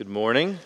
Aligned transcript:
Good 0.00 0.08
morning. 0.08 0.58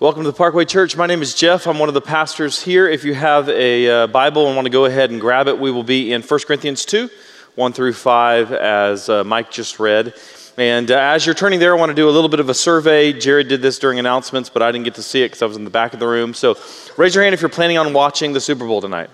Welcome 0.00 0.24
to 0.24 0.28
the 0.28 0.36
Parkway 0.36 0.64
Church. 0.64 0.96
My 0.96 1.06
name 1.06 1.22
is 1.22 1.32
Jeff. 1.32 1.68
I'm 1.68 1.78
one 1.78 1.88
of 1.88 1.94
the 1.94 2.00
pastors 2.00 2.60
here. 2.60 2.88
If 2.88 3.04
you 3.04 3.14
have 3.14 3.48
a 3.48 3.88
uh, 3.88 4.06
Bible 4.08 4.48
and 4.48 4.56
want 4.56 4.66
to 4.66 4.70
go 4.70 4.86
ahead 4.86 5.12
and 5.12 5.20
grab 5.20 5.46
it, 5.46 5.60
we 5.60 5.70
will 5.70 5.84
be 5.84 6.12
in 6.12 6.20
1 6.20 6.40
Corinthians 6.40 6.84
2, 6.86 7.08
1 7.54 7.72
through 7.72 7.92
5, 7.92 8.50
as 8.50 9.08
uh, 9.08 9.22
Mike 9.22 9.52
just 9.52 9.78
read. 9.78 10.12
And 10.56 10.90
uh, 10.90 10.98
as 10.98 11.24
you're 11.24 11.36
turning 11.36 11.60
there, 11.60 11.72
I 11.72 11.78
want 11.78 11.90
to 11.90 11.94
do 11.94 12.08
a 12.08 12.10
little 12.10 12.28
bit 12.28 12.40
of 12.40 12.48
a 12.48 12.54
survey. 12.54 13.12
Jared 13.12 13.46
did 13.46 13.62
this 13.62 13.78
during 13.78 14.00
announcements, 14.00 14.50
but 14.50 14.60
I 14.60 14.72
didn't 14.72 14.86
get 14.86 14.96
to 14.96 15.02
see 15.04 15.22
it 15.22 15.26
because 15.26 15.42
I 15.42 15.46
was 15.46 15.56
in 15.56 15.62
the 15.62 15.70
back 15.70 15.94
of 15.94 16.00
the 16.00 16.08
room. 16.08 16.34
So 16.34 16.58
raise 16.96 17.14
your 17.14 17.22
hand 17.22 17.32
if 17.32 17.42
you're 17.42 17.48
planning 17.48 17.78
on 17.78 17.92
watching 17.92 18.32
the 18.32 18.40
Super 18.40 18.66
Bowl 18.66 18.80
tonight. 18.80 19.08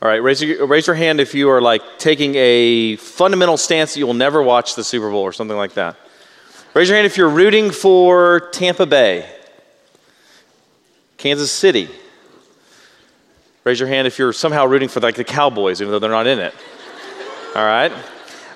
All 0.00 0.08
right, 0.08 0.22
raise 0.22 0.42
your, 0.42 0.66
raise 0.66 0.86
your 0.86 0.96
hand 0.96 1.20
if 1.20 1.34
you 1.34 1.50
are 1.50 1.60
like 1.60 1.82
taking 1.98 2.34
a 2.36 2.96
fundamental 2.96 3.58
stance 3.58 3.92
that 3.92 4.00
you 4.00 4.06
will 4.06 4.14
never 4.14 4.42
watch 4.42 4.74
the 4.74 4.84
Super 4.84 5.10
Bowl 5.10 5.20
or 5.20 5.34
something 5.34 5.58
like 5.58 5.74
that. 5.74 5.98
Raise 6.74 6.88
your 6.88 6.96
hand 6.96 7.06
if 7.06 7.16
you're 7.16 7.28
rooting 7.28 7.70
for 7.70 8.48
Tampa 8.50 8.84
Bay, 8.84 9.30
Kansas 11.16 11.52
City. 11.52 11.88
Raise 13.62 13.78
your 13.78 13.88
hand 13.88 14.08
if 14.08 14.18
you're 14.18 14.32
somehow 14.32 14.66
rooting 14.66 14.88
for 14.88 14.98
like 14.98 15.14
the 15.14 15.22
Cowboys, 15.22 15.80
even 15.80 15.92
though 15.92 16.00
they're 16.00 16.10
not 16.10 16.26
in 16.26 16.40
it. 16.40 16.52
All 17.54 17.64
right. 17.64 17.92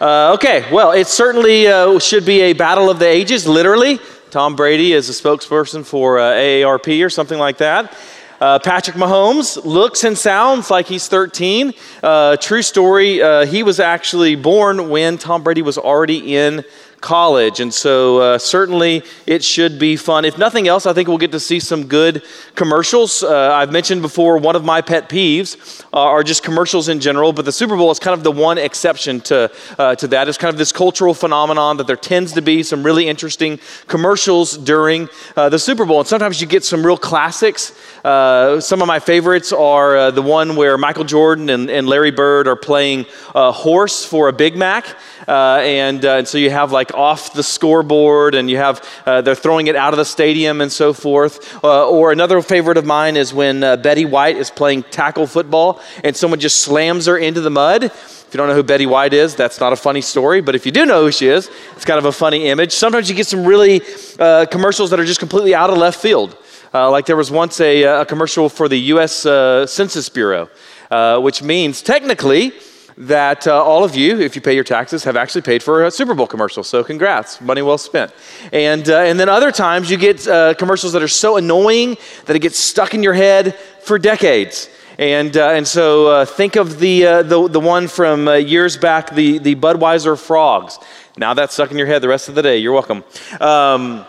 Uh, 0.00 0.32
okay. 0.34 0.66
Well, 0.72 0.90
it 0.90 1.06
certainly 1.06 1.68
uh, 1.68 2.00
should 2.00 2.26
be 2.26 2.40
a 2.40 2.54
battle 2.54 2.90
of 2.90 2.98
the 2.98 3.06
ages. 3.06 3.46
Literally, 3.46 4.00
Tom 4.32 4.56
Brady 4.56 4.94
is 4.94 5.08
a 5.08 5.12
spokesperson 5.12 5.86
for 5.86 6.18
uh, 6.18 6.32
AARP 6.32 7.04
or 7.04 7.10
something 7.10 7.38
like 7.38 7.58
that. 7.58 7.96
Uh, 8.40 8.58
Patrick 8.58 8.96
Mahomes 8.96 9.64
looks 9.64 10.02
and 10.02 10.18
sounds 10.18 10.72
like 10.72 10.86
he's 10.86 11.06
13. 11.06 11.72
Uh, 12.02 12.36
true 12.36 12.62
story, 12.62 13.22
uh, 13.22 13.46
he 13.46 13.62
was 13.62 13.78
actually 13.78 14.34
born 14.34 14.90
when 14.90 15.18
Tom 15.18 15.44
Brady 15.44 15.62
was 15.62 15.78
already 15.78 16.36
in 16.36 16.64
college. 17.00 17.60
And 17.60 17.72
so, 17.72 18.18
uh, 18.18 18.38
certainly, 18.38 19.02
it 19.26 19.44
should 19.44 19.78
be 19.78 19.96
fun. 19.96 20.24
If 20.24 20.38
nothing 20.38 20.68
else, 20.68 20.86
I 20.86 20.92
think 20.92 21.08
we'll 21.08 21.18
get 21.18 21.32
to 21.32 21.40
see 21.40 21.60
some 21.60 21.86
good 21.86 22.22
commercials. 22.54 23.22
Uh, 23.22 23.52
I've 23.52 23.72
mentioned 23.72 24.02
before, 24.02 24.38
one 24.38 24.56
of 24.56 24.64
my 24.64 24.80
pet 24.80 25.08
peeves 25.08 25.84
uh, 25.92 26.00
are 26.00 26.22
just 26.22 26.42
commercials 26.42 26.88
in 26.88 27.00
general, 27.00 27.32
but 27.32 27.44
the 27.44 27.52
Super 27.52 27.76
Bowl 27.76 27.90
is 27.90 27.98
kind 27.98 28.14
of 28.14 28.24
the 28.24 28.32
one 28.32 28.58
exception 28.58 29.20
to, 29.22 29.50
uh, 29.78 29.94
to 29.96 30.08
that. 30.08 30.28
It's 30.28 30.38
kind 30.38 30.52
of 30.52 30.58
this 30.58 30.72
cultural 30.72 31.14
phenomenon 31.14 31.76
that 31.76 31.86
there 31.86 31.96
tends 31.96 32.32
to 32.32 32.42
be 32.42 32.62
some 32.62 32.82
really 32.82 33.08
interesting 33.08 33.60
commercials 33.86 34.56
during 34.58 35.08
uh, 35.36 35.48
the 35.48 35.58
Super 35.58 35.84
Bowl. 35.84 36.00
And 36.00 36.08
sometimes 36.08 36.40
you 36.40 36.46
get 36.46 36.64
some 36.64 36.84
real 36.84 36.98
classics. 36.98 37.78
Uh, 38.04 38.60
some 38.60 38.82
of 38.82 38.88
my 38.88 38.98
favorites 38.98 39.52
are 39.52 40.10
the 40.10 40.22
one 40.22 40.56
where 40.56 40.76
Michael 40.78 41.04
Jordan 41.04 41.50
and, 41.50 41.70
and 41.70 41.86
Larry 41.86 42.10
Bird 42.10 42.48
are 42.48 42.56
playing 42.56 43.06
horse 43.34 44.04
for 44.04 44.28
a 44.28 44.32
Big 44.32 44.56
Mac. 44.56 44.96
Uh, 45.28 45.60
and, 45.62 46.06
uh, 46.06 46.16
and 46.16 46.26
so 46.26 46.38
you 46.38 46.50
have 46.50 46.72
like 46.72 46.94
off 46.94 47.34
the 47.34 47.42
scoreboard, 47.42 48.34
and 48.34 48.50
you 48.50 48.56
have 48.56 48.82
uh, 49.04 49.20
they're 49.20 49.34
throwing 49.34 49.66
it 49.66 49.76
out 49.76 49.92
of 49.92 49.98
the 49.98 50.04
stadium 50.04 50.62
and 50.62 50.72
so 50.72 50.94
forth. 50.94 51.62
Uh, 51.62 51.86
or 51.86 52.12
another 52.12 52.40
favorite 52.40 52.78
of 52.78 52.86
mine 52.86 53.14
is 53.14 53.34
when 53.34 53.62
uh, 53.62 53.76
Betty 53.76 54.06
White 54.06 54.38
is 54.38 54.50
playing 54.50 54.84
tackle 54.84 55.26
football, 55.26 55.82
and 56.02 56.16
someone 56.16 56.40
just 56.40 56.60
slams 56.60 57.04
her 57.04 57.18
into 57.18 57.42
the 57.42 57.50
mud. 57.50 57.84
If 57.84 58.28
you 58.32 58.38
don't 58.38 58.48
know 58.48 58.54
who 58.54 58.62
Betty 58.62 58.86
White 58.86 59.12
is, 59.12 59.34
that's 59.34 59.60
not 59.60 59.74
a 59.74 59.76
funny 59.76 60.00
story. 60.00 60.40
But 60.40 60.54
if 60.54 60.64
you 60.64 60.72
do 60.72 60.86
know 60.86 61.04
who 61.04 61.12
she 61.12 61.28
is, 61.28 61.50
it's 61.76 61.84
kind 61.84 61.98
of 61.98 62.06
a 62.06 62.12
funny 62.12 62.48
image. 62.48 62.72
Sometimes 62.72 63.10
you 63.10 63.14
get 63.14 63.26
some 63.26 63.44
really 63.44 63.82
uh, 64.18 64.46
commercials 64.50 64.88
that 64.90 65.00
are 65.00 65.04
just 65.04 65.20
completely 65.20 65.54
out 65.54 65.68
of 65.68 65.76
left 65.76 66.00
field. 66.00 66.38
Uh, 66.72 66.90
like 66.90 67.04
there 67.04 67.16
was 67.16 67.30
once 67.30 67.60
a, 67.60 67.82
a 67.82 68.06
commercial 68.06 68.48
for 68.48 68.68
the 68.68 68.78
U.S. 68.92 69.26
Uh, 69.26 69.66
Census 69.66 70.08
Bureau, 70.08 70.48
uh, 70.90 71.18
which 71.20 71.42
means 71.42 71.82
technically 71.82 72.52
that 72.98 73.46
uh, 73.46 73.62
all 73.62 73.84
of 73.84 73.94
you, 73.94 74.18
if 74.18 74.34
you 74.34 74.42
pay 74.42 74.54
your 74.54 74.64
taxes, 74.64 75.04
have 75.04 75.16
actually 75.16 75.42
paid 75.42 75.62
for 75.62 75.84
a 75.84 75.90
Super 75.90 76.14
Bowl 76.14 76.26
commercial. 76.26 76.64
So 76.64 76.82
congrats, 76.82 77.40
money 77.40 77.62
well 77.62 77.78
spent. 77.78 78.12
And, 78.52 78.88
uh, 78.88 78.98
and 78.98 79.20
then 79.20 79.28
other 79.28 79.52
times 79.52 79.88
you 79.88 79.96
get 79.96 80.26
uh, 80.26 80.54
commercials 80.54 80.92
that 80.94 81.02
are 81.02 81.08
so 81.08 81.36
annoying 81.36 81.96
that 82.26 82.34
it 82.34 82.40
gets 82.40 82.58
stuck 82.58 82.94
in 82.94 83.04
your 83.04 83.14
head 83.14 83.54
for 83.82 84.00
decades. 84.00 84.68
And, 84.98 85.36
uh, 85.36 85.50
and 85.50 85.66
so 85.66 86.08
uh, 86.08 86.24
think 86.24 86.56
of 86.56 86.80
the, 86.80 87.06
uh, 87.06 87.22
the, 87.22 87.48
the 87.48 87.60
one 87.60 87.86
from 87.86 88.28
years 88.28 88.76
back, 88.76 89.14
the, 89.14 89.38
the 89.38 89.54
Budweiser 89.54 90.18
frogs. 90.18 90.76
Now 91.16 91.34
that's 91.34 91.54
stuck 91.54 91.70
in 91.70 91.78
your 91.78 91.86
head 91.86 92.02
the 92.02 92.08
rest 92.08 92.28
of 92.28 92.34
the 92.34 92.42
day. 92.42 92.58
You're 92.58 92.72
welcome. 92.72 93.04
Um, 93.40 94.04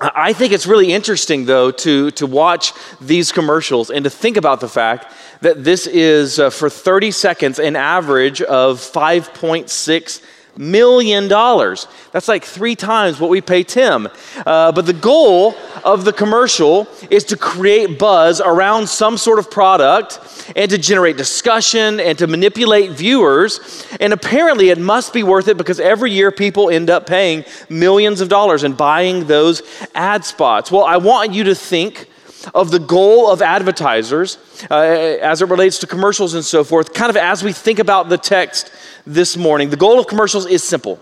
I 0.00 0.32
think 0.32 0.52
it's 0.52 0.66
really 0.66 0.92
interesting, 0.92 1.46
though, 1.46 1.70
to, 1.72 2.10
to 2.12 2.26
watch 2.26 2.72
these 3.00 3.32
commercials 3.32 3.90
and 3.90 4.04
to 4.04 4.10
think 4.10 4.36
about 4.36 4.60
the 4.60 4.68
fact 4.68 5.12
that 5.40 5.64
this 5.64 5.86
is 5.86 6.38
uh, 6.38 6.50
for 6.50 6.70
30 6.70 7.10
seconds 7.10 7.58
an 7.58 7.74
average 7.74 8.40
of 8.42 8.78
5.6 8.78 10.22
million 10.58 11.28
dollars. 11.28 11.86
That's 12.12 12.28
like 12.28 12.44
three 12.44 12.74
times 12.74 13.20
what 13.20 13.30
we 13.30 13.40
pay 13.40 13.62
Tim. 13.62 14.08
Uh, 14.44 14.72
but 14.72 14.86
the 14.86 14.92
goal 14.92 15.54
of 15.84 16.04
the 16.04 16.12
commercial 16.12 16.88
is 17.10 17.24
to 17.24 17.36
create 17.36 17.98
buzz 17.98 18.40
around 18.40 18.88
some 18.88 19.16
sort 19.16 19.38
of 19.38 19.50
product 19.50 20.20
and 20.56 20.70
to 20.70 20.78
generate 20.78 21.16
discussion 21.16 22.00
and 22.00 22.18
to 22.18 22.26
manipulate 22.26 22.90
viewers. 22.90 23.86
And 24.00 24.12
apparently, 24.12 24.70
it 24.70 24.78
must 24.78 25.12
be 25.12 25.22
worth 25.22 25.48
it 25.48 25.56
because 25.56 25.78
every 25.78 26.10
year 26.10 26.32
people 26.32 26.70
end 26.70 26.90
up 26.90 27.06
paying 27.06 27.44
millions 27.68 28.20
of 28.20 28.28
dollars 28.28 28.64
and 28.64 28.76
buying 28.76 29.26
those 29.26 29.62
ad 29.94 30.24
spots. 30.24 30.72
Well, 30.72 30.84
I 30.84 30.96
want 30.96 31.32
you 31.32 31.44
to 31.44 31.54
think 31.54 32.08
of 32.54 32.70
the 32.70 32.78
goal 32.78 33.30
of 33.30 33.42
advertisers 33.42 34.38
uh, 34.70 34.74
as 34.74 35.42
it 35.42 35.48
relates 35.48 35.78
to 35.80 35.86
commercials 35.86 36.34
and 36.34 36.44
so 36.44 36.64
forth, 36.64 36.94
kind 36.94 37.10
of 37.10 37.16
as 37.16 37.42
we 37.42 37.52
think 37.52 37.78
about 37.78 38.08
the 38.08 38.18
text 38.18 38.70
this 39.08 39.36
morning. 39.36 39.70
The 39.70 39.76
goal 39.76 39.98
of 39.98 40.06
commercials 40.06 40.46
is 40.46 40.62
simple. 40.62 41.00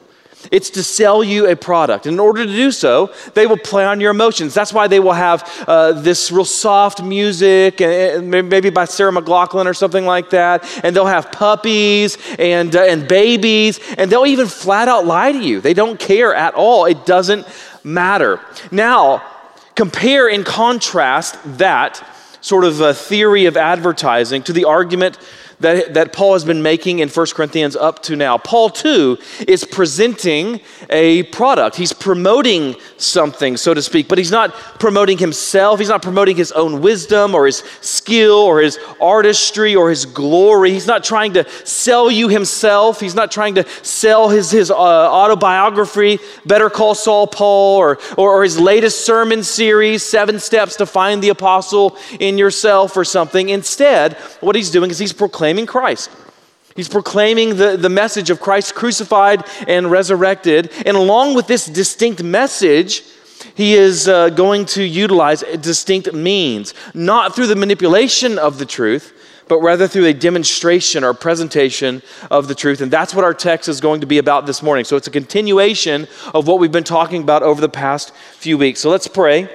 It's 0.52 0.70
to 0.70 0.82
sell 0.82 1.24
you 1.24 1.48
a 1.48 1.56
product. 1.56 2.06
In 2.06 2.20
order 2.20 2.46
to 2.46 2.50
do 2.50 2.70
so, 2.70 3.12
they 3.34 3.46
will 3.46 3.56
play 3.56 3.84
on 3.84 4.00
your 4.00 4.10
emotions. 4.10 4.54
That's 4.54 4.72
why 4.72 4.86
they 4.86 5.00
will 5.00 5.12
have 5.12 5.64
uh, 5.66 5.92
this 5.92 6.30
real 6.30 6.44
soft 6.44 7.02
music, 7.02 7.80
and, 7.80 8.32
and 8.32 8.48
maybe 8.48 8.70
by 8.70 8.84
Sarah 8.84 9.10
McLachlan 9.10 9.66
or 9.66 9.74
something 9.74 10.04
like 10.04 10.30
that. 10.30 10.64
And 10.84 10.94
they'll 10.94 11.06
have 11.06 11.32
puppies 11.32 12.16
and, 12.38 12.76
uh, 12.76 12.82
and 12.82 13.08
babies, 13.08 13.80
and 13.98 14.10
they'll 14.10 14.26
even 14.26 14.46
flat 14.46 14.88
out 14.88 15.04
lie 15.04 15.32
to 15.32 15.38
you. 15.38 15.60
They 15.60 15.74
don't 15.74 15.98
care 15.98 16.34
at 16.34 16.54
all. 16.54 16.84
It 16.84 17.06
doesn't 17.06 17.46
matter. 17.82 18.40
Now, 18.70 19.22
compare 19.74 20.28
and 20.28 20.44
contrast 20.44 21.38
that 21.58 22.04
sort 22.40 22.64
of 22.64 22.80
a 22.80 22.94
theory 22.94 23.46
of 23.46 23.56
advertising 23.56 24.42
to 24.44 24.52
the 24.52 24.64
argument 24.64 25.18
that, 25.60 25.94
that 25.94 26.12
Paul 26.12 26.34
has 26.34 26.44
been 26.44 26.62
making 26.62 26.98
in 26.98 27.08
1 27.08 27.26
Corinthians 27.28 27.76
up 27.76 28.02
to 28.04 28.16
now. 28.16 28.36
Paul, 28.36 28.68
too, 28.68 29.18
is 29.48 29.64
presenting 29.64 30.60
a 30.90 31.22
product. 31.24 31.76
He's 31.76 31.92
promoting 31.92 32.76
something, 32.98 33.56
so 33.56 33.72
to 33.72 33.80
speak, 33.80 34.08
but 34.08 34.18
he's 34.18 34.30
not 34.30 34.52
promoting 34.78 35.16
himself. 35.16 35.78
He's 35.78 35.88
not 35.88 36.02
promoting 36.02 36.36
his 36.36 36.52
own 36.52 36.82
wisdom 36.82 37.34
or 37.34 37.46
his 37.46 37.62
skill 37.80 38.36
or 38.36 38.60
his 38.60 38.78
artistry 39.00 39.74
or 39.74 39.88
his 39.88 40.04
glory. 40.04 40.72
He's 40.72 40.86
not 40.86 41.02
trying 41.02 41.32
to 41.34 41.48
sell 41.64 42.10
you 42.10 42.28
himself. 42.28 43.00
He's 43.00 43.14
not 43.14 43.30
trying 43.30 43.54
to 43.54 43.66
sell 43.82 44.28
his, 44.28 44.50
his 44.50 44.70
uh, 44.70 44.74
autobiography, 44.74 46.18
Better 46.44 46.68
Call 46.68 46.94
Saul 46.94 47.26
Paul, 47.26 47.76
or, 47.76 47.98
or, 48.18 48.36
or 48.36 48.42
his 48.42 48.60
latest 48.60 49.06
sermon 49.06 49.42
series, 49.42 50.02
Seven 50.02 50.38
Steps 50.38 50.76
to 50.76 50.86
Find 50.86 51.22
the 51.22 51.30
Apostle 51.30 51.96
in 52.20 52.36
Yourself, 52.36 52.96
or 52.96 53.04
something. 53.04 53.48
Instead, 53.48 54.14
what 54.40 54.54
he's 54.54 54.70
doing 54.70 54.90
is 54.90 54.98
he's 54.98 55.12
proclaiming 55.12 55.45
proclaiming 55.46 55.66
Christ. 55.66 56.10
He's 56.74 56.88
proclaiming 56.88 57.56
the, 57.56 57.76
the 57.76 57.88
message 57.88 58.30
of 58.30 58.40
Christ 58.40 58.74
crucified 58.74 59.44
and 59.68 59.88
resurrected. 59.88 60.72
And 60.84 60.96
along 60.96 61.36
with 61.36 61.46
this 61.46 61.66
distinct 61.66 62.20
message, 62.20 63.04
he 63.54 63.74
is 63.74 64.08
uh, 64.08 64.30
going 64.30 64.66
to 64.74 64.82
utilize 64.82 65.44
distinct 65.60 66.12
means, 66.12 66.74
not 66.94 67.36
through 67.36 67.46
the 67.46 67.54
manipulation 67.54 68.38
of 68.38 68.58
the 68.58 68.66
truth, 68.66 69.12
but 69.46 69.60
rather 69.60 69.86
through 69.86 70.06
a 70.06 70.12
demonstration 70.12 71.04
or 71.04 71.14
presentation 71.14 72.02
of 72.28 72.48
the 72.48 72.54
truth. 72.56 72.80
And 72.80 72.90
that's 72.90 73.14
what 73.14 73.24
our 73.24 73.34
text 73.34 73.68
is 73.68 73.80
going 73.80 74.00
to 74.00 74.06
be 74.06 74.18
about 74.18 74.46
this 74.46 74.64
morning. 74.64 74.84
So 74.84 74.96
it's 74.96 75.06
a 75.06 75.12
continuation 75.12 76.08
of 76.34 76.48
what 76.48 76.58
we've 76.58 76.72
been 76.72 76.82
talking 76.82 77.22
about 77.22 77.44
over 77.44 77.60
the 77.60 77.68
past 77.68 78.12
few 78.34 78.58
weeks. 78.58 78.80
So 78.80 78.90
let's 78.90 79.06
pray, 79.06 79.48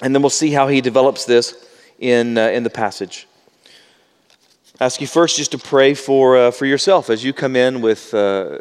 and 0.00 0.14
then 0.14 0.22
we'll 0.22 0.30
see 0.30 0.50
how 0.50 0.68
he 0.68 0.80
develops 0.80 1.26
this 1.26 1.54
in, 1.98 2.38
uh, 2.38 2.48
in 2.48 2.62
the 2.62 2.70
passage 2.70 3.26
ask 4.80 5.00
you 5.00 5.06
first 5.06 5.36
just 5.36 5.52
to 5.52 5.58
pray 5.58 5.92
for, 5.92 6.36
uh, 6.36 6.50
for 6.50 6.64
yourself 6.64 7.10
as 7.10 7.22
you 7.22 7.34
come 7.34 7.54
in 7.54 7.82
with 7.82 8.14
uh, 8.14 8.58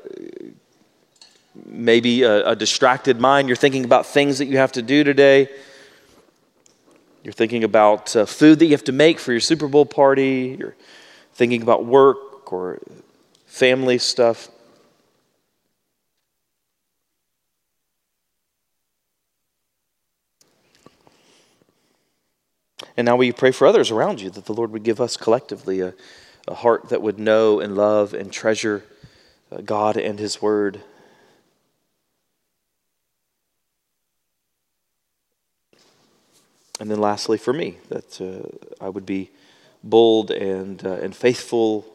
maybe 1.66 2.24
a, 2.24 2.50
a, 2.50 2.56
distracted 2.56 3.20
mind. 3.20 3.48
You're 3.48 3.56
thinking 3.56 3.86
about 3.86 4.06
things 4.06 4.38
that 4.40 4.46
you 4.48 4.58
have 4.58 4.74
to 4.74 4.82
do 4.82 5.06
today. 5.06 5.50
You're 7.24 7.34
thinking 7.34 7.64
about 7.64 8.16
uh, 8.16 8.26
food 8.26 8.60
that 8.60 8.66
you 8.66 8.72
have 8.72 8.84
to 8.86 8.92
make 8.92 9.18
for 9.20 9.32
your 9.32 9.42
Super 9.42 9.68
Bowl 9.68 9.86
party. 9.86 10.58
You're 10.60 10.76
thinking 11.34 11.62
about 11.62 11.86
work 11.86 12.52
or 12.52 12.80
family 13.46 13.98
stuff. 13.98 14.50
And 23.00 23.06
now 23.06 23.16
we 23.16 23.32
pray 23.32 23.52
for 23.52 23.66
others 23.66 23.92
around 23.92 24.20
you 24.20 24.30
that 24.32 24.44
the 24.44 24.52
Lord 24.52 24.74
would 24.74 24.84
give 24.84 25.00
us 25.00 25.16
collectively 25.16 25.80
a, 25.80 25.94
a 26.50 26.54
heart 26.54 26.90
that 26.90 27.02
would 27.02 27.18
know 27.18 27.62
and 27.62 27.74
love 27.74 28.14
and 28.14 28.30
treasure 28.30 28.84
uh, 29.50 29.62
God 29.62 29.96
and 29.96 30.20
His 30.20 30.42
Word. 30.42 30.82
And 36.82 36.92
then, 36.92 37.00
lastly, 37.00 37.38
for 37.38 37.54
me, 37.54 37.78
that 37.88 38.20
uh, 38.20 38.84
I 38.84 38.90
would 38.90 39.06
be 39.06 39.30
bold 39.82 40.30
and, 40.30 40.86
uh, 40.86 40.96
and 40.96 41.16
faithful, 41.16 41.86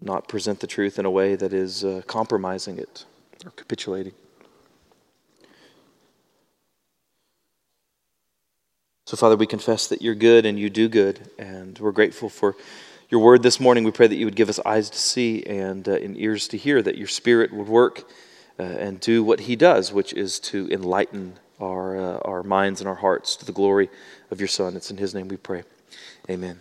not 0.00 0.28
present 0.28 0.60
the 0.60 0.68
truth 0.68 0.96
in 0.96 1.06
a 1.06 1.10
way 1.10 1.34
that 1.34 1.52
is 1.52 1.82
uh, 1.82 2.02
compromising 2.06 2.78
it 2.78 3.04
or 3.44 3.50
capitulating. 3.50 4.14
So, 9.06 9.16
Father, 9.16 9.36
we 9.36 9.46
confess 9.46 9.86
that 9.86 10.02
you're 10.02 10.16
good 10.16 10.44
and 10.44 10.58
you 10.58 10.68
do 10.68 10.88
good, 10.88 11.30
and 11.38 11.78
we're 11.78 11.92
grateful 11.92 12.28
for 12.28 12.56
your 13.08 13.20
word 13.20 13.40
this 13.44 13.60
morning. 13.60 13.84
We 13.84 13.92
pray 13.92 14.08
that 14.08 14.16
you 14.16 14.24
would 14.24 14.34
give 14.34 14.48
us 14.48 14.58
eyes 14.66 14.90
to 14.90 14.98
see 14.98 15.44
and, 15.44 15.88
uh, 15.88 15.92
and 15.92 16.18
ears 16.18 16.48
to 16.48 16.56
hear, 16.56 16.82
that 16.82 16.98
your 16.98 17.06
spirit 17.06 17.52
would 17.52 17.68
work 17.68 18.02
uh, 18.58 18.64
and 18.64 18.98
do 18.98 19.22
what 19.22 19.38
he 19.38 19.54
does, 19.54 19.92
which 19.92 20.12
is 20.12 20.40
to 20.40 20.68
enlighten 20.72 21.34
our, 21.60 21.96
uh, 21.96 22.18
our 22.24 22.42
minds 22.42 22.80
and 22.80 22.88
our 22.88 22.96
hearts 22.96 23.36
to 23.36 23.46
the 23.46 23.52
glory 23.52 23.90
of 24.32 24.40
your 24.40 24.48
Son. 24.48 24.74
It's 24.74 24.90
in 24.90 24.96
his 24.96 25.14
name 25.14 25.28
we 25.28 25.36
pray. 25.36 25.62
Amen. 26.28 26.58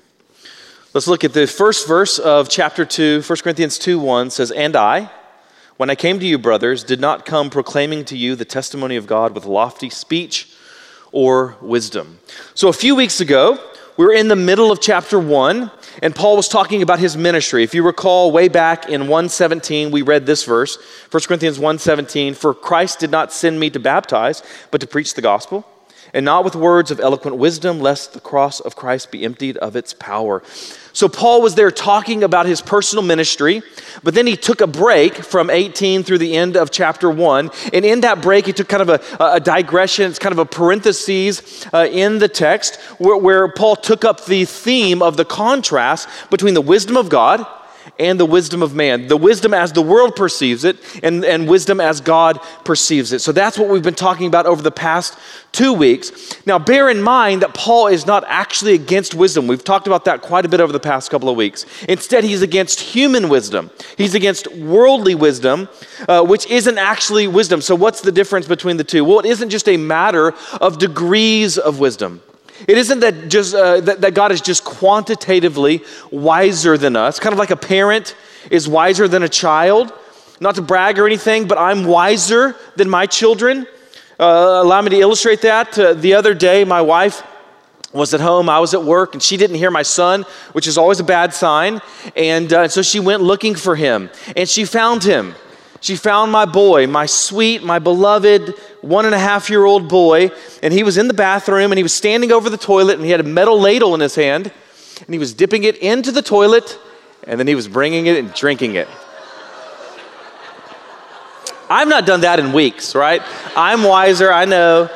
Let's 0.93 1.07
look 1.07 1.23
at 1.23 1.33
the 1.33 1.47
first 1.47 1.87
verse 1.87 2.19
of 2.19 2.47
chapter 2.47 2.85
2, 2.85 3.23
1 3.23 3.37
Corinthians 3.39 3.79
2 3.79 3.97
1 3.97 4.29
says, 4.29 4.51
And 4.51 4.75
I, 4.75 5.09
when 5.77 5.89
I 5.89 5.95
came 5.95 6.19
to 6.19 6.27
you, 6.27 6.37
brothers, 6.37 6.83
did 6.83 6.99
not 6.99 7.25
come 7.25 7.49
proclaiming 7.49 8.05
to 8.05 8.15
you 8.15 8.35
the 8.35 8.45
testimony 8.45 8.97
of 8.97 9.07
God 9.07 9.33
with 9.33 9.45
lofty 9.45 9.89
speech 9.89 10.54
or 11.15 11.55
wisdom. 11.61 12.19
So 12.55 12.67
a 12.67 12.73
few 12.73 12.93
weeks 12.93 13.21
ago, 13.21 13.57
we 13.95 14.05
were 14.05 14.11
in 14.11 14.27
the 14.27 14.35
middle 14.35 14.69
of 14.69 14.81
chapter 14.81 15.17
1, 15.17 15.71
and 16.03 16.13
Paul 16.13 16.35
was 16.35 16.49
talking 16.49 16.81
about 16.81 16.99
his 16.99 17.15
ministry. 17.15 17.63
If 17.63 17.73
you 17.73 17.83
recall, 17.83 18.33
way 18.33 18.49
back 18.49 18.89
in 18.89 19.03
117, 19.03 19.91
we 19.91 20.01
read 20.01 20.25
this 20.25 20.43
verse, 20.43 20.77
1 21.11 21.23
Corinthians 21.23 21.57
117, 21.57 22.33
For 22.33 22.53
Christ 22.53 22.99
did 22.99 23.11
not 23.11 23.31
send 23.31 23.61
me 23.61 23.69
to 23.69 23.79
baptize, 23.79 24.43
but 24.71 24.81
to 24.81 24.87
preach 24.87 25.13
the 25.13 25.21
gospel, 25.21 25.65
and 26.15 26.23
not 26.23 26.45
with 26.45 26.55
words 26.55 26.91
of 26.91 26.99
eloquent 27.01 27.35
wisdom, 27.35 27.79
lest 27.81 28.13
the 28.13 28.21
cross 28.21 28.61
of 28.61 28.75
Christ 28.75 29.11
be 29.11 29.25
emptied 29.25 29.57
of 29.57 29.75
its 29.75 29.93
power. 29.93 30.41
So 30.93 31.09
Paul 31.09 31.41
was 31.41 31.55
there 31.55 31.71
talking 31.71 32.23
about 32.23 32.45
his 32.45 32.61
personal 32.61 33.03
ministry, 33.03 33.61
but 34.01 34.13
then 34.13 34.25
he 34.25 34.37
took 34.37 34.61
a 34.61 34.67
break 34.67 35.13
from 35.15 35.49
18 35.49 36.03
through 36.03 36.19
the 36.19 36.37
end 36.37 36.55
of 36.55 36.71
chapter 36.71 37.09
1. 37.09 37.51
And 37.73 37.83
in 37.83 37.99
that 38.01 38.21
break, 38.21 38.45
he 38.45 38.53
took 38.53 38.69
kind 38.69 38.81
of 38.81 38.89
a, 38.89 39.01
a 39.19 39.39
digression, 39.41 40.09
it's 40.09 40.17
kind 40.17 40.31
of 40.31 40.39
a 40.39 40.45
parenthesis 40.45 41.67
uh, 41.73 41.85
in 41.91 42.19
the 42.19 42.29
text 42.29 42.77
where, 42.97 43.17
where 43.17 43.47
Paul 43.49 43.75
took 43.75 44.05
up 44.05 44.25
the 44.25 44.45
theme 44.45 45.01
of 45.01 45.17
the 45.17 45.25
contrast 45.25 46.07
between 46.29 46.53
the 46.53 46.61
wisdom 46.61 46.95
of 46.95 47.09
God 47.09 47.45
and 47.99 48.19
the 48.19 48.25
wisdom 48.25 48.61
of 48.61 48.75
man. 48.75 49.07
The 49.07 49.17
wisdom 49.17 49.53
as 49.53 49.71
the 49.71 49.81
world 49.81 50.15
perceives 50.15 50.63
it, 50.63 50.77
and, 51.03 51.23
and 51.23 51.47
wisdom 51.47 51.79
as 51.79 52.01
God 52.01 52.39
perceives 52.63 53.13
it. 53.13 53.19
So 53.19 53.31
that's 53.31 53.57
what 53.57 53.69
we've 53.69 53.83
been 53.83 53.93
talking 53.93 54.27
about 54.27 54.45
over 54.45 54.61
the 54.61 54.71
past 54.71 55.17
two 55.51 55.73
weeks. 55.73 56.35
Now, 56.45 56.59
bear 56.59 56.89
in 56.89 57.01
mind 57.01 57.41
that 57.41 57.53
Paul 57.53 57.87
is 57.87 58.05
not 58.05 58.23
actually 58.27 58.73
against 58.73 59.13
wisdom. 59.13 59.47
We've 59.47 59.63
talked 59.63 59.87
about 59.87 60.05
that 60.05 60.21
quite 60.21 60.45
a 60.45 60.49
bit 60.49 60.59
over 60.59 60.73
the 60.73 60.79
past 60.79 61.09
couple 61.09 61.29
of 61.29 61.35
weeks. 61.35 61.65
Instead, 61.87 62.23
he's 62.23 62.41
against 62.41 62.79
human 62.79 63.29
wisdom, 63.29 63.71
he's 63.97 64.15
against 64.15 64.47
worldly 64.55 65.15
wisdom, 65.15 65.69
uh, 66.07 66.23
which 66.23 66.45
isn't 66.47 66.77
actually 66.77 67.27
wisdom. 67.27 67.61
So, 67.61 67.75
what's 67.75 68.01
the 68.01 68.11
difference 68.11 68.47
between 68.47 68.77
the 68.77 68.83
two? 68.83 69.05
Well, 69.05 69.19
it 69.19 69.25
isn't 69.25 69.49
just 69.49 69.69
a 69.69 69.77
matter 69.77 70.33
of 70.59 70.77
degrees 70.77 71.57
of 71.57 71.79
wisdom. 71.79 72.21
It 72.67 72.77
isn't 72.77 73.01
that 73.01 73.29
just 73.29 73.53
uh, 73.53 73.81
that, 73.81 74.01
that 74.01 74.13
God 74.13 74.31
is 74.31 74.41
just 74.41 74.63
quantitatively 74.63 75.83
wiser 76.11 76.77
than 76.77 76.95
us, 76.95 77.19
kind 77.19 77.33
of 77.33 77.39
like 77.39 77.51
a 77.51 77.57
parent 77.57 78.15
is 78.49 78.67
wiser 78.67 79.07
than 79.07 79.23
a 79.23 79.29
child. 79.29 79.93
Not 80.39 80.55
to 80.55 80.61
brag 80.61 80.99
or 80.99 81.05
anything, 81.05 81.47
but 81.47 81.57
I'm 81.57 81.85
wiser 81.85 82.55
than 82.75 82.89
my 82.89 83.05
children. 83.05 83.67
Uh, 84.19 84.61
allow 84.63 84.81
me 84.81 84.89
to 84.89 84.99
illustrate 84.99 85.41
that. 85.41 85.77
Uh, 85.77 85.93
the 85.93 86.13
other 86.13 86.33
day, 86.33 86.63
my 86.65 86.81
wife 86.81 87.23
was 87.93 88.13
at 88.13 88.19
home, 88.19 88.49
I 88.49 88.59
was 88.59 88.73
at 88.73 88.83
work, 88.83 89.13
and 89.13 89.23
she 89.23 89.37
didn't 89.37 89.55
hear 89.55 89.71
my 89.71 89.81
son, 89.81 90.25
which 90.51 90.67
is 90.67 90.77
always 90.77 90.99
a 90.99 91.03
bad 91.03 91.33
sign. 91.33 91.81
And 92.15 92.51
uh, 92.51 92.67
so 92.67 92.81
she 92.81 92.99
went 92.99 93.23
looking 93.23 93.55
for 93.55 93.75
him, 93.75 94.09
and 94.35 94.47
she 94.47 94.65
found 94.65 95.03
him. 95.03 95.35
She 95.85 95.95
found 95.95 96.31
my 96.31 96.45
boy, 96.45 96.87
my 96.87 97.05
sweet, 97.05 97.61
my 97.61 97.77
beloved 97.77 98.55
one 98.81 99.05
and 99.05 99.13
a 99.13 99.19
half 99.19 99.51
year 99.51 99.63
old 99.65 99.87
boy, 99.87 100.31
and 100.63 100.73
he 100.73 100.81
was 100.81 100.97
in 100.97 101.07
the 101.07 101.13
bathroom 101.13 101.71
and 101.71 101.77
he 101.77 101.83
was 101.83 101.93
standing 101.93 102.31
over 102.31 102.49
the 102.49 102.57
toilet 102.57 102.95
and 102.95 103.05
he 103.05 103.11
had 103.11 103.19
a 103.19 103.23
metal 103.23 103.59
ladle 103.59 103.93
in 103.93 103.99
his 103.99 104.15
hand 104.15 104.51
and 105.05 105.13
he 105.13 105.19
was 105.19 105.31
dipping 105.35 105.63
it 105.63 105.77
into 105.77 106.11
the 106.11 106.23
toilet 106.23 106.79
and 107.27 107.39
then 107.39 107.45
he 107.45 107.53
was 107.53 107.67
bringing 107.67 108.07
it 108.07 108.17
and 108.17 108.33
drinking 108.33 108.73
it. 108.73 108.87
I've 111.69 111.87
not 111.87 112.07
done 112.07 112.21
that 112.21 112.39
in 112.39 112.51
weeks, 112.51 112.95
right? 112.95 113.21
I'm 113.55 113.83
wiser, 113.83 114.31
I 114.33 114.45
know. 114.45 114.89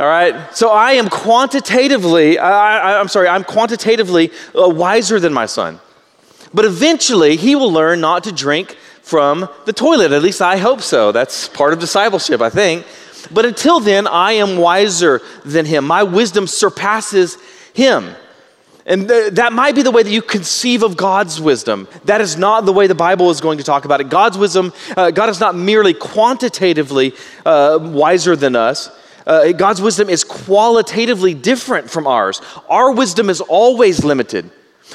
All 0.00 0.06
right? 0.08 0.52
So 0.56 0.70
I 0.70 0.94
am 0.94 1.08
quantitatively, 1.08 2.36
I, 2.36 2.98
am 2.98 3.06
sorry, 3.06 3.28
I'm 3.28 3.44
quantitatively 3.44 4.32
uh, 4.58 4.68
wiser 4.70 5.20
than 5.20 5.32
my 5.32 5.46
son. 5.46 5.78
But 6.52 6.64
eventually, 6.64 7.36
he 7.36 7.54
will 7.54 7.70
learn 7.70 8.00
not 8.00 8.24
to 8.24 8.32
drink 8.32 8.76
from 9.04 9.48
the 9.66 9.72
toilet. 9.72 10.12
At 10.12 10.22
least 10.22 10.40
I 10.40 10.56
hope 10.56 10.80
so. 10.80 11.12
That's 11.12 11.46
part 11.46 11.74
of 11.74 11.78
discipleship, 11.78 12.40
I 12.40 12.48
think. 12.48 12.86
But 13.30 13.44
until 13.44 13.78
then, 13.78 14.06
I 14.06 14.32
am 14.32 14.56
wiser 14.56 15.20
than 15.44 15.66
him. 15.66 15.86
My 15.86 16.02
wisdom 16.02 16.46
surpasses 16.46 17.36
him. 17.74 18.14
And 18.86 19.06
th- 19.06 19.34
that 19.34 19.52
might 19.52 19.74
be 19.74 19.82
the 19.82 19.90
way 19.90 20.02
that 20.02 20.10
you 20.10 20.22
conceive 20.22 20.82
of 20.82 20.96
God's 20.96 21.38
wisdom. 21.38 21.86
That 22.04 22.22
is 22.22 22.36
not 22.38 22.64
the 22.64 22.72
way 22.72 22.86
the 22.86 22.94
Bible 22.94 23.30
is 23.30 23.42
going 23.42 23.58
to 23.58 23.64
talk 23.64 23.84
about 23.84 24.00
it. 24.00 24.08
God's 24.08 24.38
wisdom, 24.38 24.72
uh, 24.96 25.10
God 25.10 25.28
is 25.28 25.38
not 25.38 25.54
merely 25.54 25.92
quantitatively 25.92 27.14
uh, 27.44 27.78
wiser 27.80 28.36
than 28.36 28.56
us. 28.56 28.90
Uh, 29.26 29.52
God's 29.52 29.82
wisdom 29.82 30.08
is 30.08 30.24
qualitatively 30.24 31.34
different 31.34 31.90
from 31.90 32.06
ours. 32.06 32.40
Our 32.68 32.92
wisdom 32.92 33.28
is 33.28 33.42
always 33.42 34.02
limited. 34.02 34.50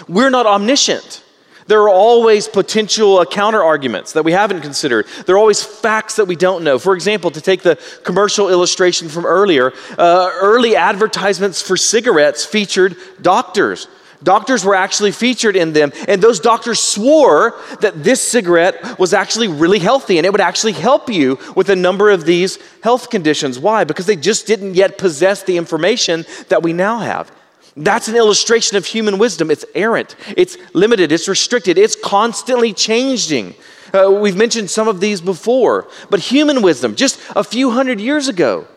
We're 0.08 0.30
not 0.32 0.48
omniscient. 0.48 1.24
There 1.70 1.84
are 1.84 1.90
always 1.90 2.48
potential 2.48 3.24
counter 3.28 3.62
arguments 3.62 4.14
that 4.14 4.24
we 4.24 4.32
haven't 4.32 4.62
considered. 4.62 5.06
There 5.28 5.36
are 5.36 5.38
always 5.38 5.64
facts 5.64 6.16
that 6.16 6.26
we 6.26 6.36
don't 6.36 6.64
know. 6.64 6.80
For 6.80 6.96
example, 6.96 7.30
to 7.30 7.40
take 7.40 7.62
the 7.62 7.78
commercial 8.04 8.50
illustration 8.50 9.08
from 9.08 9.24
earlier, 9.24 9.72
uh, 9.96 10.32
early 10.42 10.76
advertisements 10.76 11.62
for 11.62 11.78
cigarettes 11.78 12.44
featured 12.44 12.96
doctors. 13.22 13.88
Doctors 14.24 14.66
were 14.66 14.74
actually 14.74 15.12
featured 15.12 15.56
in 15.56 15.74
them, 15.74 15.94
and 16.08 16.24
those 16.24 16.40
doctors 16.40 16.80
swore 16.80 17.54
that 17.82 18.04
this 18.04 18.20
cigarette 18.20 18.98
was 18.98 19.14
actually 19.14 19.48
really 19.48 19.78
healthy 19.78 20.18
and 20.18 20.26
it 20.26 20.32
would 20.32 20.42
actually 20.42 20.74
help 20.74 21.08
you 21.08 21.38
with 21.56 21.70
a 21.70 21.76
number 21.76 22.10
of 22.10 22.26
these 22.26 22.58
health 22.82 23.12
conditions. 23.12 23.60
Why? 23.60 23.84
Because 23.84 24.08
they 24.08 24.16
just 24.16 24.48
didn't 24.48 24.74
yet 24.74 24.98
possess 24.98 25.44
the 25.44 25.56
information 25.56 26.26
that 26.48 26.64
we 26.64 26.74
now 26.74 26.98
have. 26.98 27.32
That's 27.80 28.10
an 28.10 28.18
illustration 28.18 28.76
of 28.76 28.86
human 28.86 29.18
wisdom. 29.18 29.50
It's 29.50 29.64
errant, 29.74 30.18
it's 30.36 30.58
limited, 30.74 31.14
it's 31.14 31.30
restricted, 31.30 31.78
it's 31.78 31.96
constantly 31.96 32.74
changing. 32.74 33.56
Uh, 33.94 34.12
we've 34.12 34.36
mentioned 34.36 34.70
some 34.70 34.90
of 34.90 35.00
these 35.00 35.22
before, 35.22 35.88
but 36.10 36.20
human 36.20 36.62
wisdom, 36.62 36.96
just 36.96 37.22
a 37.38 37.44
few 37.44 37.72
hundred 37.72 38.02
years 38.02 38.28
ago, 38.28 38.68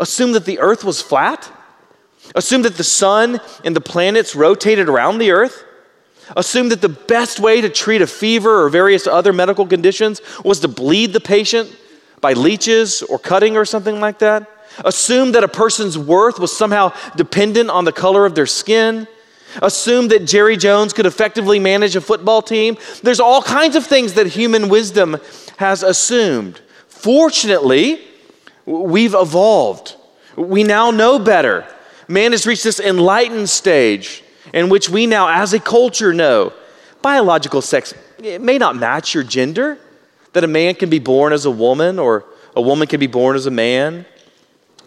assumed 0.00 0.34
that 0.34 0.44
the 0.44 0.58
earth 0.58 0.82
was 0.82 1.00
flat, 1.00 1.48
assumed 2.34 2.64
that 2.64 2.76
the 2.76 2.84
sun 2.84 3.40
and 3.62 3.76
the 3.76 3.80
planets 3.80 4.34
rotated 4.34 4.88
around 4.88 5.18
the 5.18 5.30
earth, 5.30 5.64
assumed 6.36 6.72
that 6.72 6.80
the 6.80 6.88
best 6.88 7.38
way 7.38 7.60
to 7.60 7.68
treat 7.68 8.02
a 8.02 8.08
fever 8.08 8.64
or 8.64 8.68
various 8.68 9.06
other 9.06 9.32
medical 9.32 9.66
conditions 9.66 10.20
was 10.44 10.58
to 10.58 10.68
bleed 10.68 11.12
the 11.12 11.20
patient 11.20 11.74
by 12.20 12.32
leeches 12.32 13.02
or 13.02 13.20
cutting 13.20 13.56
or 13.56 13.64
something 13.64 14.00
like 14.00 14.18
that 14.18 14.57
assumed 14.84 15.34
that 15.34 15.44
a 15.44 15.48
person's 15.48 15.98
worth 15.98 16.38
was 16.38 16.56
somehow 16.56 16.92
dependent 17.16 17.70
on 17.70 17.84
the 17.84 17.92
color 17.92 18.26
of 18.26 18.34
their 18.34 18.46
skin, 18.46 19.06
assumed 19.62 20.10
that 20.10 20.26
Jerry 20.26 20.56
Jones 20.56 20.92
could 20.92 21.06
effectively 21.06 21.58
manage 21.58 21.96
a 21.96 22.00
football 22.00 22.42
team. 22.42 22.76
There's 23.02 23.20
all 23.20 23.42
kinds 23.42 23.76
of 23.76 23.86
things 23.86 24.14
that 24.14 24.26
human 24.26 24.68
wisdom 24.68 25.16
has 25.56 25.82
assumed. 25.82 26.60
Fortunately, 26.88 28.00
we've 28.66 29.14
evolved. 29.14 29.96
We 30.36 30.64
now 30.64 30.90
know 30.90 31.18
better. 31.18 31.66
Man 32.06 32.32
has 32.32 32.46
reached 32.46 32.64
this 32.64 32.80
enlightened 32.80 33.48
stage 33.48 34.22
in 34.52 34.68
which 34.68 34.88
we 34.88 35.06
now, 35.06 35.28
as 35.28 35.52
a 35.52 35.60
culture, 35.60 36.12
know 36.12 36.52
biological 37.02 37.62
sex 37.62 37.94
it 38.22 38.40
may 38.40 38.58
not 38.58 38.76
match 38.76 39.14
your 39.14 39.22
gender, 39.22 39.78
that 40.32 40.44
a 40.44 40.48
man 40.48 40.74
can 40.74 40.90
be 40.90 40.98
born 40.98 41.32
as 41.32 41.44
a 41.44 41.50
woman 41.50 41.98
or 41.98 42.24
a 42.56 42.60
woman 42.60 42.88
can 42.88 43.00
be 43.00 43.06
born 43.06 43.36
as 43.36 43.46
a 43.46 43.50
man. 43.50 44.04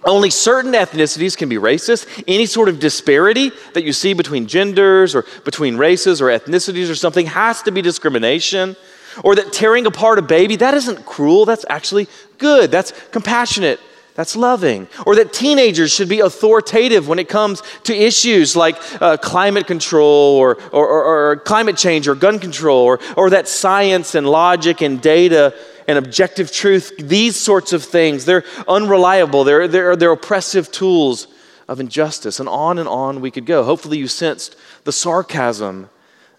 Only 0.03 0.31
certain 0.31 0.73
ethnicities 0.73 1.37
can 1.37 1.47
be 1.47 1.57
racist. 1.57 2.23
Any 2.27 2.47
sort 2.47 2.69
of 2.69 2.79
disparity 2.79 3.51
that 3.73 3.83
you 3.83 3.93
see 3.93 4.13
between 4.13 4.47
genders 4.47 5.13
or 5.13 5.25
between 5.45 5.77
races 5.77 6.21
or 6.21 6.27
ethnicities 6.27 6.89
or 6.89 6.95
something 6.95 7.27
has 7.27 7.61
to 7.63 7.71
be 7.71 7.81
discrimination. 7.81 8.75
Or 9.23 9.35
that 9.35 9.53
tearing 9.53 9.85
apart 9.85 10.17
a 10.17 10.21
baby, 10.21 10.55
that 10.57 10.73
isn't 10.73 11.05
cruel, 11.05 11.45
that's 11.45 11.65
actually 11.69 12.07
good, 12.37 12.71
that's 12.71 12.93
compassionate, 13.11 13.79
that's 14.15 14.35
loving. 14.35 14.87
Or 15.05 15.15
that 15.15 15.33
teenagers 15.33 15.93
should 15.93 16.09
be 16.09 16.21
authoritative 16.21 17.07
when 17.07 17.19
it 17.19 17.29
comes 17.29 17.61
to 17.83 17.93
issues 17.93 18.55
like 18.55 18.77
uh, 19.01 19.17
climate 19.17 19.67
control 19.67 20.37
or, 20.37 20.57
or, 20.71 20.87
or, 20.87 21.31
or 21.31 21.35
climate 21.37 21.77
change 21.77 22.07
or 22.07 22.15
gun 22.15 22.39
control, 22.39 22.85
or, 22.85 22.99
or 23.17 23.29
that 23.29 23.47
science 23.47 24.15
and 24.15 24.27
logic 24.27 24.81
and 24.81 25.01
data 25.01 25.53
and 25.91 25.97
objective 25.97 26.51
truth, 26.51 26.93
these 26.97 27.35
sorts 27.35 27.73
of 27.73 27.83
things, 27.83 28.23
they're 28.23 28.45
unreliable, 28.65 29.43
they're, 29.43 29.67
they're, 29.67 29.97
they're 29.97 30.13
oppressive 30.13 30.71
tools 30.71 31.27
of 31.67 31.81
injustice. 31.81 32.39
And 32.39 32.47
on 32.47 32.79
and 32.79 32.87
on 32.87 33.19
we 33.19 33.29
could 33.29 33.45
go. 33.45 33.63
Hopefully, 33.63 33.97
you 33.97 34.07
sensed 34.07 34.55
the 34.85 34.93
sarcasm 34.93 35.89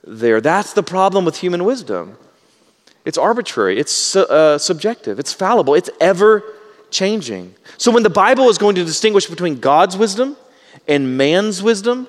there. 0.03 0.41
That's 0.41 0.73
the 0.73 0.83
problem 0.83 1.27
with 1.27 1.37
human 1.37 1.65
wisdom. 1.65 2.17
It's 3.05 3.19
arbitrary, 3.19 3.79
it's 3.79 4.17
uh, 4.17 4.57
subjective, 4.59 5.19
it's 5.19 5.33
fallible, 5.33 5.75
it's 5.75 5.91
ever 6.01 6.43
changing. 6.91 7.55
So, 7.77 7.91
when 7.91 8.05
the 8.05 8.11
Bible 8.11 8.49
is 8.49 8.59
going 8.59 8.77
to 8.77 8.85
distinguish 8.85 9.27
between 9.27 9.61
God's 9.61 9.97
wisdom 9.97 10.37
and 10.89 11.19
man's 11.19 11.63
wisdom, 11.63 12.09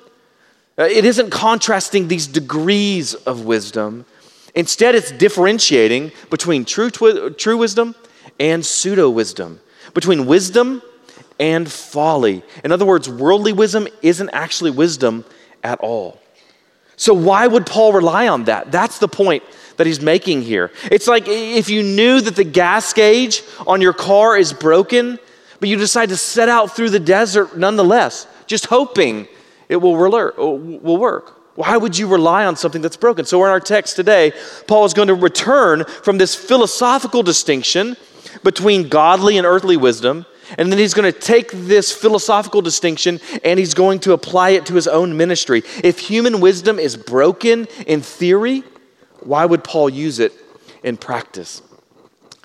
uh, 0.78 0.84
it 0.84 1.04
isn't 1.04 1.30
contrasting 1.30 2.08
these 2.08 2.26
degrees 2.26 3.14
of 3.14 3.44
wisdom. 3.44 4.06
Instead, 4.54 4.94
it's 4.94 5.10
differentiating 5.10 6.12
between 6.30 6.64
true, 6.64 6.90
twi- 6.90 7.30
true 7.30 7.56
wisdom 7.56 7.94
and 8.38 8.64
pseudo 8.64 9.10
wisdom, 9.10 9.60
between 9.94 10.26
wisdom 10.26 10.82
and 11.40 11.70
folly. 11.70 12.42
In 12.62 12.70
other 12.72 12.86
words, 12.86 13.08
worldly 13.08 13.52
wisdom 13.52 13.88
isn't 14.02 14.30
actually 14.30 14.70
wisdom 14.70 15.24
at 15.62 15.80
all. 15.80 16.20
So, 16.96 17.12
why 17.12 17.46
would 17.46 17.66
Paul 17.66 17.92
rely 17.92 18.28
on 18.28 18.44
that? 18.44 18.70
That's 18.70 18.98
the 18.98 19.08
point 19.08 19.42
that 19.76 19.86
he's 19.86 20.00
making 20.00 20.42
here. 20.42 20.70
It's 20.90 21.08
like 21.08 21.24
if 21.26 21.68
you 21.68 21.82
knew 21.82 22.20
that 22.20 22.36
the 22.36 22.44
gas 22.44 22.92
gauge 22.92 23.42
on 23.66 23.80
your 23.80 23.92
car 23.92 24.36
is 24.36 24.52
broken, 24.52 25.18
but 25.58 25.68
you 25.68 25.76
decide 25.76 26.10
to 26.10 26.16
set 26.16 26.48
out 26.48 26.76
through 26.76 26.90
the 26.90 27.00
desert 27.00 27.56
nonetheless, 27.56 28.28
just 28.46 28.66
hoping 28.66 29.26
it 29.68 29.76
will, 29.76 29.96
will 29.96 30.96
work. 30.96 31.40
Why 31.54 31.76
would 31.76 31.96
you 31.96 32.08
rely 32.08 32.46
on 32.46 32.56
something 32.56 32.82
that's 32.82 32.96
broken? 32.96 33.24
So, 33.24 33.44
in 33.44 33.50
our 33.50 33.60
text 33.60 33.96
today, 33.96 34.32
Paul 34.66 34.84
is 34.84 34.94
going 34.94 35.08
to 35.08 35.14
return 35.14 35.84
from 35.84 36.18
this 36.18 36.34
philosophical 36.34 37.22
distinction 37.22 37.96
between 38.42 38.88
godly 38.88 39.38
and 39.38 39.46
earthly 39.46 39.76
wisdom 39.76 40.26
and 40.58 40.70
then 40.70 40.78
he's 40.78 40.94
going 40.94 41.10
to 41.10 41.18
take 41.18 41.50
this 41.52 41.92
philosophical 41.92 42.62
distinction 42.62 43.20
and 43.42 43.58
he's 43.58 43.74
going 43.74 44.00
to 44.00 44.12
apply 44.12 44.50
it 44.50 44.66
to 44.66 44.74
his 44.74 44.86
own 44.86 45.16
ministry. 45.16 45.62
If 45.82 45.98
human 45.98 46.40
wisdom 46.40 46.78
is 46.78 46.96
broken 46.96 47.66
in 47.86 48.02
theory, 48.02 48.62
why 49.20 49.44
would 49.44 49.64
Paul 49.64 49.88
use 49.88 50.18
it 50.18 50.32
in 50.82 50.96
practice? 50.96 51.62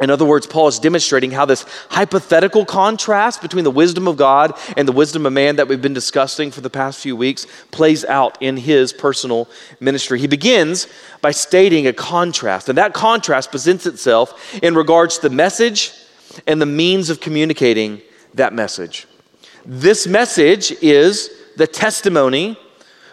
In 0.02 0.10
other 0.10 0.26
words, 0.26 0.48
Paul 0.48 0.68
is 0.68 0.80
demonstrating 0.80 1.32
how 1.32 1.46
this 1.46 1.66
hypothetical 1.90 2.66
contrast 2.66 3.42
between 3.42 3.64
the 3.64 3.72
wisdom 3.72 4.08
of 4.08 4.16
God 4.18 4.58
and 4.78 4.88
the 4.88 4.94
wisdom 4.94 5.26
of 5.26 5.34
man 5.34 5.58
that 5.58 5.68
we've 5.68 5.82
been 5.82 5.94
discussing 5.94 6.52
for 6.52 6.62
the 6.62 6.70
past 6.70 7.00
few 7.02 7.16
weeks 7.16 7.46
plays 7.72 8.06
out 8.06 8.38
in 8.42 8.58
his 8.58 8.94
personal 8.94 9.50
ministry. 9.80 10.20
He 10.20 10.28
begins 10.28 10.88
by 11.22 11.32
stating 11.32 11.88
a 11.88 11.94
contrast, 11.94 12.70
and 12.70 12.78
that 12.78 12.94
contrast 12.94 13.52
presents 13.52 13.86
itself 13.86 14.54
in 14.64 14.76
regards 14.76 15.18
to 15.18 15.30
the 15.30 15.36
message 15.36 15.94
and 16.48 16.62
the 16.62 16.66
means 16.66 17.10
of 17.10 17.20
communicating 17.20 18.02
that 18.36 18.54
message. 18.54 19.08
This 19.66 20.08
message 20.08 20.72
is 20.82 21.30
the 21.58 21.68
testimony 21.68 22.58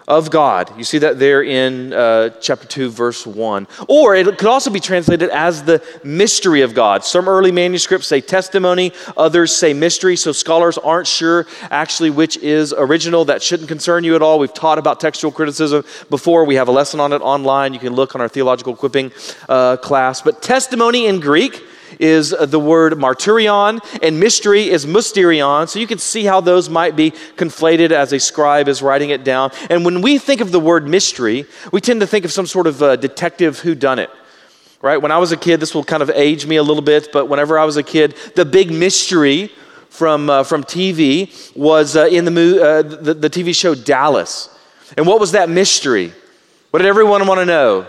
of 0.09 0.31
God. 0.31 0.77
You 0.79 0.85
see 0.85 0.99
that 0.99 1.19
there 1.19 1.43
in 1.43 1.93
uh, 1.93 2.31
chapter 2.41 2.67
2, 2.67 2.91
verse 2.91 3.27
1. 3.27 3.67
Or 3.89 4.15
it 4.15 4.39
could 4.39 4.49
also 4.49 4.71
be 4.71 4.79
translated 4.79 5.31
as 5.31 5.65
the 5.65 5.83
mystery 6.05 6.61
of 6.63 6.75
God. 6.75 7.05
Some 7.05 7.29
early 7.29 7.51
manuscripts 7.51 8.07
say 8.07 8.21
testimony, 8.21 8.93
others 9.17 9.55
say 9.55 9.73
mystery, 9.73 10.17
so 10.17 10.33
scholars 10.33 10.79
aren't 10.79 11.09
sure 11.09 11.47
actually 11.71 12.11
which 12.11 12.37
is 12.37 12.73
original. 12.73 13.25
That 13.25 13.43
shouldn't 13.43 13.69
concern 13.69 14.05
you 14.05 14.15
at 14.15 14.23
all. 14.23 14.39
We've 14.39 14.55
taught 14.55 14.79
about 14.79 15.01
textual 15.01 15.33
criticism 15.33 15.85
before. 16.09 16.45
We 16.45 16.55
have 16.55 16.69
a 16.69 16.73
lesson 16.73 17.01
on 17.01 17.13
it 17.13 17.21
online. 17.21 17.75
You 17.75 17.81
can 17.81 17.95
look 17.95 18.15
on 18.15 18.21
our 18.21 18.29
theological 18.29 18.75
equipping 18.75 19.11
uh, 19.49 19.77
class. 19.79 20.23
But 20.23 20.41
testimony 20.41 21.07
in 21.07 21.19
Greek 21.19 21.63
is 21.99 22.31
the 22.31 22.61
word 22.61 22.95
martyrion, 22.95 23.81
and 24.03 24.21
mystery 24.21 24.69
is 24.69 24.87
mysterion. 24.87 25.69
So 25.69 25.79
you 25.79 25.87
can 25.87 25.99
see 25.99 26.25
how 26.25 26.41
those 26.41 26.69
might 26.69 26.97
be 26.97 27.11
conflated 27.37 27.91
as 27.91 28.13
a 28.13 28.21
scribe 28.21 28.69
is 28.69 28.83
writing 28.83 29.11
it 29.11 29.25
down. 29.25 29.51
And 29.71 29.85
when 29.85 30.03
we 30.03 30.19
think 30.19 30.41
of 30.41 30.53
the 30.53 30.61
word 30.61 30.87
mystery, 30.89 31.47
we 31.73 31.81
tend 31.81 32.01
to 32.01 32.07
think 32.07 32.25
of 32.25 32.33
some 32.33 32.47
sort 32.47 32.67
of 32.67 32.83
uh, 32.83 32.97
detective 32.97 33.61
who 33.61 33.75
done 33.75 33.99
it. 33.99 34.11
Right? 34.83 34.99
When 34.99 35.11
I 35.11 35.19
was 35.19 35.33
a 35.33 35.37
kid, 35.37 35.61
this 35.61 35.75
will 35.75 35.85
kind 35.85 36.03
of 36.03 36.11
age 36.11 36.47
me 36.47 36.57
a 36.57 36.63
little 36.63 36.83
bit, 36.83 37.09
but 37.13 37.27
whenever 37.27 37.59
I 37.59 37.65
was 37.65 37.77
a 37.77 37.83
kid, 37.83 38.15
the 38.35 38.45
big 38.45 38.71
mystery 38.71 39.51
from, 39.89 40.29
uh, 40.29 40.45
from 40.45 40.63
TV 40.63 41.57
was 41.57 41.97
uh, 41.97 42.07
in 42.07 42.27
the, 42.27 42.63
uh, 42.63 42.83
the, 42.83 43.15
the 43.15 43.31
TV 43.31 43.55
show 43.55 43.75
Dallas. 43.75 44.51
And 44.97 45.07
what 45.07 45.19
was 45.19 45.33
that 45.33 45.49
mystery? 45.49 46.13
What 46.71 46.81
did 46.81 46.89
everyone 46.89 47.27
want 47.27 47.41
to 47.41 47.47
know? 47.47 47.87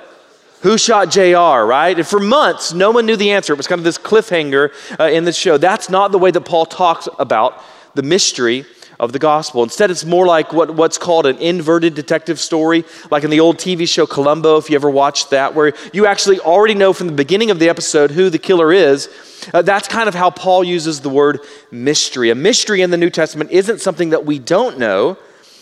Who 0.61 0.77
shot 0.77 1.11
JR, 1.11 1.65
right? 1.65 1.95
And 1.97 2.07
for 2.07 2.19
months, 2.19 2.73
no 2.73 2.91
one 2.91 3.05
knew 3.05 3.15
the 3.15 3.31
answer. 3.31 3.53
It 3.53 3.57
was 3.57 3.67
kind 3.67 3.79
of 3.79 3.85
this 3.85 3.97
cliffhanger 3.97 4.71
uh, 4.99 5.05
in 5.05 5.23
the 5.23 5.31
show. 5.31 5.57
That's 5.57 5.89
not 5.89 6.11
the 6.11 6.17
way 6.17 6.31
that 6.31 6.41
Paul 6.41 6.65
talks 6.65 7.07
about 7.19 7.63
the 7.93 8.01
mystery 8.01 8.65
of 8.99 9.13
the 9.13 9.19
gospel. 9.19 9.63
Instead, 9.63 9.91
it's 9.91 10.05
more 10.05 10.25
like 10.25 10.51
what, 10.51 10.71
what's 10.71 10.97
called 10.97 11.25
an 11.25 11.37
inverted 11.37 11.93
detective 11.93 12.39
story, 12.39 12.83
like 13.11 13.23
in 13.23 13.29
the 13.29 13.39
old 13.39 13.57
TV 13.57 13.87
show 13.87 14.07
Columbo, 14.07 14.57
if 14.57 14.69
you 14.69 14.75
ever 14.75 14.89
watched 14.89 15.29
that, 15.29 15.53
where 15.53 15.73
you 15.93 16.07
actually 16.07 16.39
already 16.39 16.73
know 16.73 16.93
from 16.93 17.07
the 17.07 17.13
beginning 17.13 17.51
of 17.51 17.59
the 17.59 17.69
episode 17.69 18.11
who 18.11 18.29
the 18.29 18.39
killer 18.39 18.73
is. 18.73 19.09
Uh, 19.53 19.61
that's 19.61 19.87
kind 19.87 20.09
of 20.09 20.15
how 20.15 20.31
Paul 20.31 20.63
uses 20.63 21.01
the 21.01 21.09
word 21.09 21.39
mystery. 21.69 22.31
A 22.31 22.35
mystery 22.35 22.81
in 22.81 22.89
the 22.89 22.97
New 22.97 23.11
Testament 23.11 23.51
isn't 23.51 23.81
something 23.81 24.09
that 24.09 24.25
we 24.25 24.39
don't 24.39 24.79
know, 24.79 25.17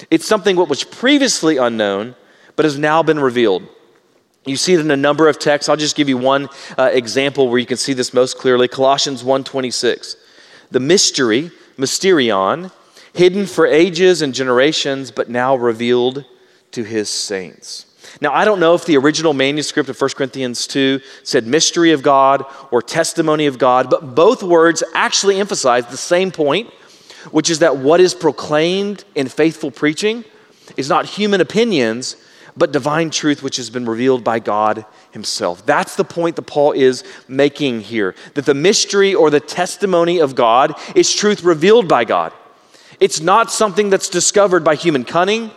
it's 0.10 0.26
something 0.26 0.56
what 0.56 0.70
was 0.70 0.84
previously 0.84 1.58
unknown, 1.58 2.16
but 2.56 2.64
has 2.64 2.78
now 2.78 3.04
been 3.04 3.20
revealed. 3.20 3.68
You 4.46 4.58
see 4.58 4.74
it 4.74 4.80
in 4.80 4.92
a 4.92 4.98
number 4.98 5.28
of 5.28 5.40
texts. 5.40 5.70
I'll 5.70 5.76
just 5.76 5.96
give 5.96 6.08
you 6.08 6.18
one 6.18 6.50
uh, 6.78 6.90
example 6.94 7.50
where 7.50 7.58
you 7.58 7.66
can 7.66 7.78
see 7.78 7.94
this 7.94 8.14
most 8.14 8.38
clearly. 8.38 8.68
Colossians 8.68 9.24
1:26. 9.24 10.16
The 10.72 10.80
mystery, 10.80 11.52
mysterion, 11.78 12.72
hidden 13.14 13.46
for 13.46 13.66
ages 13.66 14.22
and 14.22 14.34
generations, 14.34 15.10
but 15.10 15.30
now 15.30 15.56
revealed 15.56 16.26
to 16.72 16.84
his 16.84 17.10
saints. 17.10 17.86
Now, 18.22 18.34
I 18.34 18.46
don't 18.46 18.60
know 18.60 18.76
if 18.76 18.86
the 18.86 18.98
original 18.98 19.34
manuscript 19.34 19.90
of 19.90 20.00
1 20.00 20.12
Corinthians 20.12 20.68
2 20.68 21.02
said 21.24 21.48
mystery 21.48 21.92
of 21.92 22.04
God 22.04 22.46
or 22.72 22.82
testimony 22.82 23.46
of 23.48 23.58
God, 23.58 23.90
but 23.90 24.16
both 24.16 24.44
words 24.44 24.84
actually 24.94 25.40
emphasize 25.40 25.88
the 25.88 25.98
same 25.98 26.32
point, 26.32 26.70
which 27.32 27.50
is 27.50 27.60
that 27.60 27.78
what 27.78 28.00
is 28.00 28.14
proclaimed 28.14 29.04
in 29.16 29.28
faithful 29.28 29.72
preaching 29.72 30.24
is 30.78 30.88
not 30.88 31.06
human 31.06 31.42
opinions, 31.42 32.16
but 32.58 32.72
divine 32.72 33.10
truth 33.10 33.44
which 33.44 33.58
has 33.58 33.70
been 33.70 33.86
revealed 33.86 34.24
by 34.24 34.40
God 34.40 34.86
Himself. 35.12 35.66
That's 35.66 35.96
the 35.96 36.06
point 36.06 36.36
that 36.38 36.44
Paul 36.44 36.72
is 36.72 37.04
making 37.28 37.82
here 37.82 38.16
that 38.34 38.46
the 38.46 38.54
mystery 38.54 39.14
or 39.14 39.30
the 39.30 39.40
testimony 39.40 40.20
of 40.20 40.36
God 40.36 40.74
is 40.96 41.14
truth 41.14 41.44
revealed 41.44 41.88
by 41.88 42.06
God. 42.06 42.34
It's 43.00 43.20
not 43.20 43.52
something 43.52 43.90
that's 43.90 44.10
discovered 44.10 44.64
by 44.64 44.76
human 44.76 45.04
cunning 45.04 45.52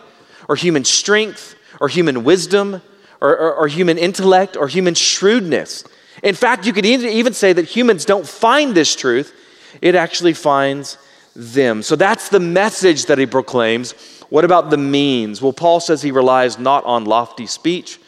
or 0.47 0.55
human 0.55 0.83
strength 0.83 1.55
or 1.79 1.87
human 1.87 2.23
wisdom 2.23 2.81
or, 3.21 3.37
or, 3.37 3.53
or 3.55 3.67
human 3.67 3.97
intellect 3.97 4.57
or 4.57 4.67
human 4.67 4.93
shrewdness. 4.93 5.85
In 6.21 6.35
fact, 6.35 6.65
you 6.65 6.73
could 6.73 6.85
even 6.85 7.33
say 7.33 7.53
that 7.53 7.65
humans 7.65 8.03
don't 8.03 8.27
find 8.27 8.75
this 8.75 8.95
truth, 8.95 9.33
it 9.81 9.95
actually 9.95 10.33
finds 10.33 10.97
them. 11.35 11.81
So 11.81 11.95
that's 11.95 12.29
the 12.29 12.39
message 12.39 13.05
that 13.05 13.17
he 13.17 13.25
proclaims 13.25 13.93
what 14.29 14.45
about 14.45 14.69
the 14.69 14.77
means? 14.77 15.41
Well, 15.41 15.53
Paul 15.53 15.79
says 15.79 16.01
he 16.01 16.11
relies 16.11 16.59
not 16.59 16.85
on 16.85 17.05
lofty 17.05 17.47
speech 17.47 17.99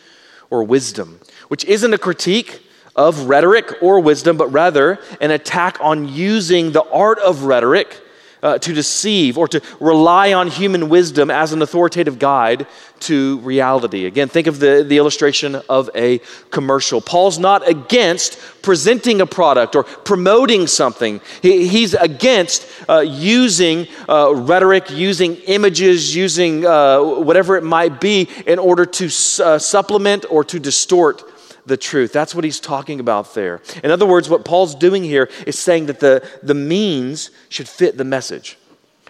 or 0.50 0.63
wisdom, 0.63 1.20
which 1.48 1.66
isn't 1.66 1.94
a 1.94 1.98
critique 1.98 2.66
of 2.96 3.28
rhetoric 3.28 3.82
or 3.82 4.00
wisdom, 4.00 4.38
but 4.38 4.48
rather 4.51 5.00
an 5.20 5.32
attack 5.32 5.78
on 5.82 6.08
using 6.08 6.72
the 6.72 6.84
art 6.84 7.20
of 7.20 7.44
rhetoric 7.44 8.01
uh, 8.43 8.57
to 8.60 8.74
deceive 8.74 9.38
or 9.38 9.48
to 9.48 9.62
rely 9.79 10.33
on 10.33 10.48
human 10.48 10.89
wisdom 10.89 11.29
as 11.29 11.53
an 11.53 11.62
authoritative 11.62 12.19
guide 12.19 12.67
to 13.00 13.39
reality. 13.39 14.05
Again, 14.05 14.27
think 14.27 14.48
of 14.48 14.60
the, 14.60 14.86
the 14.88 14.98
illustration 14.98 15.55
of 15.67 15.89
a 15.95 16.19
commercial. 16.51 17.01
Paul's 17.01 17.39
not 17.39 17.67
against 17.67 18.39
presenting 18.62 19.21
a 19.21 19.25
product 19.25 19.75
or 19.75 19.83
promoting 19.83 20.67
something, 20.67 21.19
he, 21.41 21.67
he's 21.67 21.93
against 21.95 22.67
uh, 22.88 23.00
using 23.00 23.88
uh, 24.07 24.33
rhetoric, 24.36 24.89
using 24.91 25.36
images, 25.48 26.15
using 26.15 26.65
uh, 26.65 27.01
whatever 27.01 27.57
it 27.57 27.63
might 27.63 28.00
be 28.00 28.29
in 28.45 28.60
order 28.60 28.86
to 28.86 29.05
uh, 29.05 29.57
supplement 29.57 30.25
or 30.29 30.43
to 30.43 30.60
distort 30.60 31.24
the 31.65 31.77
truth. 31.77 32.12
That's 32.12 32.34
what 32.34 32.44
he's 32.44 32.60
talking 32.60 33.00
about 33.00 33.34
there. 33.34 33.62
In 33.84 33.91
other 33.91 34.06
words, 34.06 34.30
what 34.30 34.46
Paul's 34.46 34.75
doing 34.75 35.03
here 35.03 35.30
is 35.46 35.58
saying 35.58 35.88
that 35.88 36.00
the, 36.00 36.27
the 36.41 36.53
means 36.53 37.32
should 37.50 37.68
fit 37.68 37.98
the 37.98 38.03
message. 38.03 38.58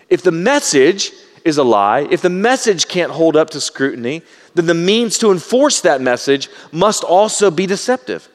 If 0.09 0.21
the 0.23 0.31
message 0.31 1.11
is 1.45 1.57
a 1.57 1.63
lie, 1.63 2.07
if 2.11 2.21
the 2.21 2.29
message 2.29 2.87
can't 2.87 3.11
hold 3.11 3.35
up 3.35 3.49
to 3.51 3.61
scrutiny, 3.61 4.21
then 4.53 4.65
the 4.65 4.73
means 4.73 5.17
to 5.19 5.31
enforce 5.31 5.81
that 5.81 6.01
message 6.01 6.49
must 6.71 7.03
also 7.03 7.49
be 7.49 7.65
deceptive. 7.65 8.27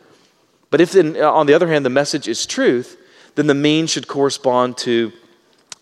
But 0.71 0.81
if, 0.81 0.93
then, 0.93 1.17
uh, 1.17 1.31
on 1.31 1.47
the 1.47 1.55
other 1.55 1.69
hand, 1.69 1.85
the 1.85 1.91
message 1.91 2.27
is 2.27 2.47
truth, 2.47 2.99
then 3.35 3.47
the 3.47 3.55
means 3.55 3.91
should 3.91 4.09
correspond 4.09 4.79
to 4.79 5.13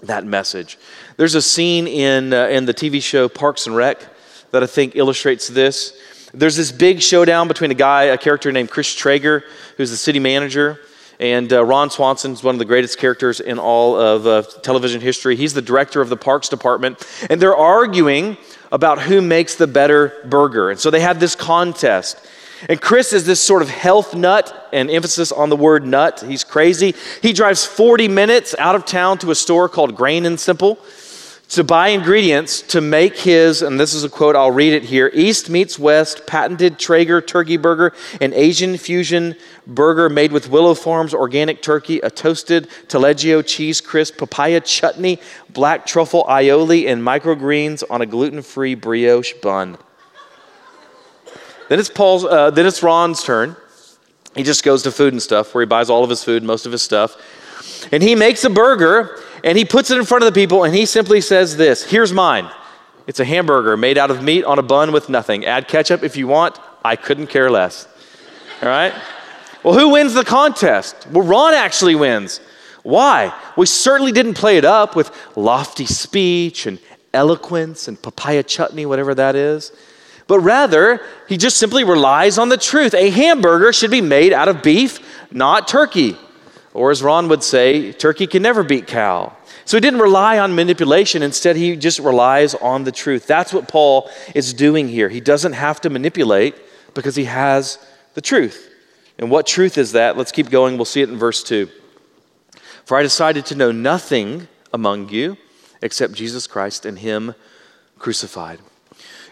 that 0.02 0.24
message. 0.26 0.78
There's 1.16 1.34
a 1.34 1.42
scene 1.42 1.86
in, 1.86 2.32
uh, 2.32 2.48
in 2.48 2.66
the 2.66 2.74
TV 2.74 3.02
show 3.02 3.28
Parks 3.28 3.66
and 3.66 3.76
Rec 3.76 4.04
that 4.50 4.62
I 4.62 4.66
think 4.66 4.96
illustrates 4.96 5.48
this. 5.48 5.96
There's 6.34 6.56
this 6.56 6.72
big 6.72 7.00
showdown 7.00 7.46
between 7.46 7.70
a 7.70 7.74
guy, 7.74 8.04
a 8.04 8.18
character 8.18 8.50
named 8.50 8.68
Chris 8.68 8.92
Traeger, 8.92 9.44
who's 9.76 9.90
the 9.90 9.96
city 9.96 10.18
manager, 10.18 10.80
And 11.20 11.52
uh, 11.52 11.64
Ron 11.64 11.90
Swanson 11.90 12.32
is 12.32 12.42
one 12.42 12.56
of 12.56 12.58
the 12.58 12.64
greatest 12.64 12.98
characters 12.98 13.38
in 13.38 13.60
all 13.60 13.96
of 13.96 14.26
uh, 14.26 14.42
television 14.62 15.00
history. 15.00 15.36
He's 15.36 15.54
the 15.54 15.62
director 15.62 16.00
of 16.00 16.08
the 16.08 16.16
Parks 16.16 16.48
Department. 16.48 17.06
And 17.30 17.40
they're 17.40 17.56
arguing 17.56 18.36
about 18.72 19.00
who 19.00 19.22
makes 19.22 19.54
the 19.54 19.68
better 19.68 20.12
burger. 20.24 20.70
And 20.70 20.80
so 20.80 20.90
they 20.90 21.00
have 21.00 21.20
this 21.20 21.36
contest. 21.36 22.18
And 22.68 22.80
Chris 22.80 23.12
is 23.12 23.24
this 23.24 23.40
sort 23.40 23.62
of 23.62 23.68
health 23.68 24.14
nut, 24.14 24.68
and 24.72 24.90
emphasis 24.90 25.30
on 25.30 25.50
the 25.50 25.56
word 25.56 25.86
nut. 25.86 26.24
He's 26.26 26.42
crazy. 26.42 26.94
He 27.22 27.32
drives 27.32 27.64
40 27.64 28.08
minutes 28.08 28.56
out 28.58 28.74
of 28.74 28.84
town 28.84 29.18
to 29.18 29.30
a 29.30 29.34
store 29.36 29.68
called 29.68 29.94
Grain 29.94 30.26
and 30.26 30.40
Simple 30.40 30.78
to 31.54 31.62
buy 31.62 31.88
ingredients 31.88 32.62
to 32.62 32.80
make 32.80 33.16
his, 33.16 33.62
and 33.62 33.78
this 33.78 33.94
is 33.94 34.02
a 34.02 34.08
quote, 34.08 34.34
I'll 34.34 34.50
read 34.50 34.72
it 34.72 34.82
here 34.82 35.08
East 35.14 35.48
meets 35.48 35.78
West, 35.78 36.26
patented 36.26 36.80
Traeger 36.80 37.20
turkey 37.20 37.56
burger, 37.56 37.92
an 38.20 38.32
Asian 38.34 38.76
fusion 38.76 39.36
burger 39.64 40.08
made 40.08 40.32
with 40.32 40.48
Willow 40.48 40.74
Farms 40.74 41.14
organic 41.14 41.62
turkey, 41.62 42.00
a 42.00 42.10
toasted 42.10 42.68
Taleggio 42.88 43.46
cheese 43.46 43.80
crisp, 43.80 44.18
papaya 44.18 44.60
chutney, 44.60 45.20
black 45.48 45.86
truffle 45.86 46.24
aioli, 46.24 46.88
and 46.90 47.00
microgreens 47.00 47.84
on 47.88 48.02
a 48.02 48.06
gluten 48.06 48.42
free 48.42 48.74
brioche 48.74 49.34
bun. 49.34 49.78
Then 51.68 51.78
it's 51.78 51.88
Paul's. 51.88 52.24
Uh, 52.24 52.50
then 52.50 52.66
it's 52.66 52.82
Ron's 52.82 53.22
turn. 53.22 53.56
He 54.34 54.42
just 54.42 54.64
goes 54.64 54.82
to 54.82 54.90
food 54.90 55.12
and 55.12 55.22
stuff, 55.22 55.54
where 55.54 55.62
he 55.62 55.66
buys 55.66 55.88
all 55.88 56.02
of 56.02 56.10
his 56.10 56.24
food, 56.24 56.42
most 56.42 56.66
of 56.66 56.72
his 56.72 56.82
stuff, 56.82 57.16
and 57.92 58.02
he 58.02 58.16
makes 58.16 58.44
a 58.44 58.50
burger 58.50 59.20
and 59.44 59.56
he 59.56 59.64
puts 59.64 59.92
it 59.92 59.98
in 59.98 60.04
front 60.04 60.24
of 60.24 60.34
the 60.34 60.40
people, 60.40 60.64
and 60.64 60.74
he 60.74 60.86
simply 60.86 61.20
says 61.20 61.56
this: 61.56 61.84
"Here's 61.84 62.12
mine. 62.12 62.50
It's 63.06 63.20
a 63.20 63.24
hamburger 63.24 63.76
made 63.76 63.96
out 63.96 64.10
of 64.10 64.22
meat 64.22 64.44
on 64.44 64.58
a 64.58 64.62
bun 64.62 64.90
with 64.90 65.08
nothing. 65.08 65.44
Add 65.44 65.68
ketchup 65.68 66.02
if 66.02 66.16
you 66.16 66.26
want. 66.26 66.58
I 66.84 66.96
couldn't 66.96 67.28
care 67.28 67.48
less." 67.48 67.86
All 68.60 68.68
right. 68.68 68.92
Well, 69.62 69.78
who 69.78 69.90
wins 69.90 70.14
the 70.14 70.24
contest? 70.24 71.06
Well, 71.12 71.24
Ron 71.24 71.54
actually 71.54 71.94
wins. 71.94 72.40
Why? 72.82 73.32
We 73.56 73.66
certainly 73.66 74.12
didn't 74.12 74.34
play 74.34 74.58
it 74.58 74.64
up 74.64 74.96
with 74.96 75.10
lofty 75.36 75.86
speech 75.86 76.66
and 76.66 76.78
eloquence 77.14 77.88
and 77.88 78.00
papaya 78.00 78.42
chutney, 78.42 78.84
whatever 78.84 79.14
that 79.14 79.36
is 79.36 79.72
but 80.26 80.40
rather 80.40 81.00
he 81.28 81.36
just 81.36 81.58
simply 81.58 81.84
relies 81.84 82.38
on 82.38 82.48
the 82.48 82.56
truth. 82.56 82.94
A 82.94 83.10
hamburger 83.10 83.72
should 83.72 83.90
be 83.90 84.00
made 84.00 84.32
out 84.32 84.48
of 84.48 84.62
beef, 84.62 84.98
not 85.30 85.68
turkey. 85.68 86.16
Or 86.74 86.90
as 86.90 87.02
Ron 87.02 87.28
would 87.28 87.44
say, 87.44 87.92
turkey 87.92 88.26
can 88.26 88.42
never 88.42 88.64
beat 88.64 88.88
cow. 88.88 89.34
So 89.64 89.76
he 89.76 89.80
didn't 89.80 90.00
rely 90.00 90.38
on 90.38 90.54
manipulation. 90.54 91.22
Instead, 91.22 91.56
he 91.56 91.76
just 91.76 92.00
relies 92.00 92.54
on 92.56 92.84
the 92.84 92.92
truth. 92.92 93.26
That's 93.26 93.52
what 93.52 93.68
Paul 93.68 94.10
is 94.34 94.52
doing 94.52 94.88
here. 94.88 95.08
He 95.08 95.20
doesn't 95.20 95.52
have 95.52 95.80
to 95.82 95.90
manipulate 95.90 96.56
because 96.92 97.16
he 97.16 97.24
has 97.24 97.78
the 98.14 98.20
truth. 98.20 98.70
And 99.18 99.30
what 99.30 99.46
truth 99.46 99.78
is 99.78 99.92
that? 99.92 100.16
Let's 100.16 100.32
keep 100.32 100.50
going. 100.50 100.76
We'll 100.76 100.84
see 100.84 101.00
it 101.00 101.08
in 101.08 101.16
verse 101.16 101.42
2. 101.44 101.68
For 102.84 102.98
I 102.98 103.02
decided 103.02 103.46
to 103.46 103.54
know 103.54 103.72
nothing 103.72 104.48
among 104.72 105.08
you 105.08 105.38
except 105.80 106.14
Jesus 106.14 106.46
Christ 106.46 106.84
and 106.84 106.98
Him 106.98 107.34
crucified. 107.98 108.58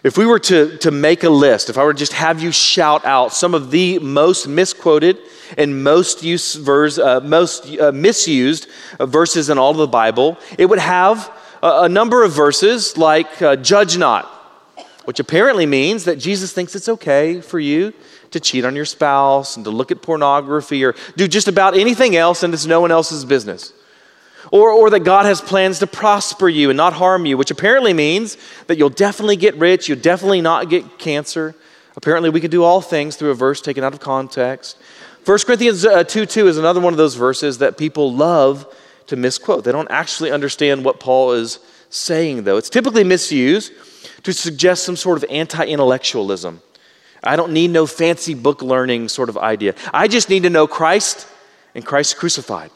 If 0.03 0.17
we 0.17 0.25
were 0.25 0.39
to, 0.39 0.77
to 0.79 0.91
make 0.91 1.23
a 1.23 1.29
list, 1.29 1.69
if 1.69 1.77
I 1.77 1.83
were 1.85 1.93
to 1.93 1.97
just 1.97 2.11
have 2.11 2.43
you 2.43 2.51
shout 2.51 3.05
out 3.05 3.31
some 3.31 3.53
of 3.53 3.71
the 3.71 3.99
most 3.99 4.49
misquoted 4.49 5.17
and 5.57 5.81
most, 5.81 6.23
use 6.23 6.55
verse, 6.55 6.97
uh, 6.97 7.21
most 7.21 7.79
uh, 7.79 7.93
misused 7.93 8.67
verses 8.99 9.49
in 9.49 9.57
all 9.57 9.71
of 9.71 9.77
the 9.77 9.87
Bible, 9.87 10.37
it 10.57 10.65
would 10.65 10.79
have 10.79 11.31
a, 11.61 11.83
a 11.83 11.89
number 11.89 12.21
of 12.23 12.33
verses 12.33 12.97
like 12.97 13.41
uh, 13.41 13.55
judge 13.55 13.97
not, 13.97 14.25
which 15.05 15.21
apparently 15.21 15.65
means 15.65 16.03
that 16.03 16.17
Jesus 16.17 16.51
thinks 16.51 16.75
it's 16.75 16.89
okay 16.89 17.39
for 17.39 17.59
you 17.59 17.93
to 18.31 18.41
cheat 18.41 18.65
on 18.65 18.75
your 18.75 18.85
spouse 18.85 19.55
and 19.55 19.63
to 19.63 19.71
look 19.71 19.89
at 19.89 20.01
pornography 20.01 20.83
or 20.83 20.95
do 21.15 21.29
just 21.29 21.47
about 21.47 21.77
anything 21.77 22.17
else 22.17 22.43
and 22.43 22.53
it's 22.53 22.65
no 22.65 22.81
one 22.81 22.91
else's 22.91 23.23
business. 23.23 23.71
Or, 24.53 24.69
or 24.69 24.91
that 24.91 24.99
God 24.99 25.25
has 25.25 25.41
plans 25.41 25.79
to 25.79 25.87
prosper 25.87 26.47
you 26.47 26.69
and 26.69 26.77
not 26.77 26.93
harm 26.93 27.25
you, 27.25 27.39
which 27.39 27.49
apparently 27.49 27.91
means 27.91 28.37
that 28.67 28.77
you'll 28.77 28.89
definitely 28.89 29.35
get 29.35 29.55
rich, 29.55 29.89
you'll 29.89 29.97
definitely 29.97 30.41
not 30.41 30.69
get 30.69 30.99
cancer. 30.99 31.55
Apparently, 31.97 32.29
we 32.29 32.39
can 32.39 32.51
do 32.51 32.63
all 32.63 32.79
things 32.79 33.15
through 33.15 33.31
a 33.31 33.33
verse 33.33 33.61
taken 33.61 33.83
out 33.83 33.95
of 33.95 33.99
context. 33.99 34.77
1 35.25 35.39
Corinthians 35.39 35.83
uh, 35.83 36.03
2 36.03 36.27
2 36.27 36.47
is 36.47 36.59
another 36.59 36.79
one 36.79 36.93
of 36.93 36.97
those 36.97 37.15
verses 37.15 37.57
that 37.57 37.79
people 37.79 38.13
love 38.13 38.71
to 39.07 39.15
misquote. 39.15 39.63
They 39.63 39.71
don't 39.71 39.89
actually 39.89 40.29
understand 40.29 40.85
what 40.85 40.99
Paul 40.99 41.31
is 41.31 41.57
saying, 41.89 42.43
though. 42.43 42.57
It's 42.57 42.69
typically 42.69 43.03
misused 43.03 43.73
to 44.21 44.33
suggest 44.33 44.83
some 44.83 44.95
sort 44.95 45.17
of 45.17 45.25
anti 45.31 45.65
intellectualism. 45.65 46.61
I 47.23 47.37
don't 47.37 47.53
need 47.53 47.71
no 47.71 47.87
fancy 47.87 48.35
book 48.35 48.61
learning 48.61 49.09
sort 49.09 49.29
of 49.29 49.37
idea. 49.39 49.73
I 49.91 50.07
just 50.07 50.29
need 50.29 50.43
to 50.43 50.51
know 50.51 50.67
Christ 50.67 51.27
and 51.73 51.83
Christ 51.83 52.17
crucified. 52.17 52.69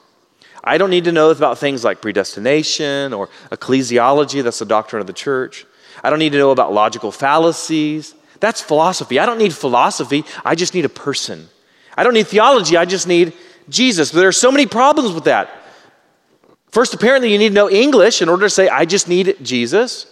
I 0.67 0.77
don't 0.77 0.89
need 0.89 1.05
to 1.05 1.11
know 1.11 1.29
about 1.31 1.57
things 1.57 1.83
like 1.83 2.01
predestination 2.01 3.13
or 3.13 3.29
ecclesiology, 3.51 4.43
that's 4.43 4.59
the 4.59 4.65
doctrine 4.65 4.99
of 4.99 5.07
the 5.07 5.13
church. 5.13 5.65
I 6.03 6.09
don't 6.09 6.19
need 6.19 6.33
to 6.33 6.37
know 6.37 6.51
about 6.51 6.73
logical 6.73 7.11
fallacies. 7.11 8.13
That's 8.39 8.61
philosophy. 8.61 9.19
I 9.19 9.25
don't 9.25 9.39
need 9.39 9.53
philosophy, 9.53 10.23
I 10.45 10.55
just 10.55 10.73
need 10.73 10.85
a 10.85 10.89
person. 10.89 11.49
I 11.95 12.03
don't 12.03 12.13
need 12.13 12.27
theology, 12.27 12.77
I 12.77 12.85
just 12.85 13.07
need 13.07 13.33
Jesus. 13.69 14.11
But 14.11 14.19
there 14.19 14.27
are 14.27 14.33
so 14.33 14.51
many 14.51 14.67
problems 14.67 15.11
with 15.13 15.23
that. 15.23 15.49
First, 16.69 16.93
apparently, 16.93 17.31
you 17.31 17.37
need 17.39 17.49
to 17.49 17.55
know 17.55 17.69
English 17.69 18.21
in 18.21 18.29
order 18.29 18.45
to 18.45 18.49
say, 18.49 18.69
I 18.69 18.85
just 18.85 19.07
need 19.07 19.37
Jesus. 19.41 20.05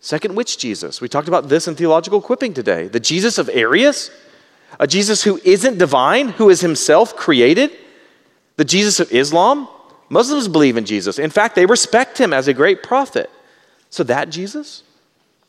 Second, 0.00 0.34
which 0.34 0.58
Jesus? 0.58 1.00
We 1.00 1.08
talked 1.08 1.28
about 1.28 1.48
this 1.48 1.68
in 1.68 1.76
theological 1.76 2.18
equipping 2.18 2.54
today. 2.54 2.88
The 2.88 2.98
Jesus 2.98 3.38
of 3.38 3.48
Arius, 3.50 4.10
a 4.80 4.86
Jesus 4.86 5.22
who 5.22 5.40
isn't 5.44 5.78
divine, 5.78 6.30
who 6.30 6.50
is 6.50 6.60
himself 6.60 7.14
created, 7.14 7.70
the 8.56 8.64
Jesus 8.64 8.98
of 8.98 9.12
Islam, 9.12 9.68
Muslims 10.12 10.46
believe 10.46 10.76
in 10.76 10.84
Jesus. 10.84 11.18
In 11.18 11.30
fact, 11.30 11.54
they 11.54 11.64
respect 11.64 12.18
him 12.18 12.34
as 12.34 12.46
a 12.46 12.52
great 12.52 12.82
prophet. 12.82 13.30
So 13.88 14.04
that 14.04 14.28
Jesus? 14.28 14.82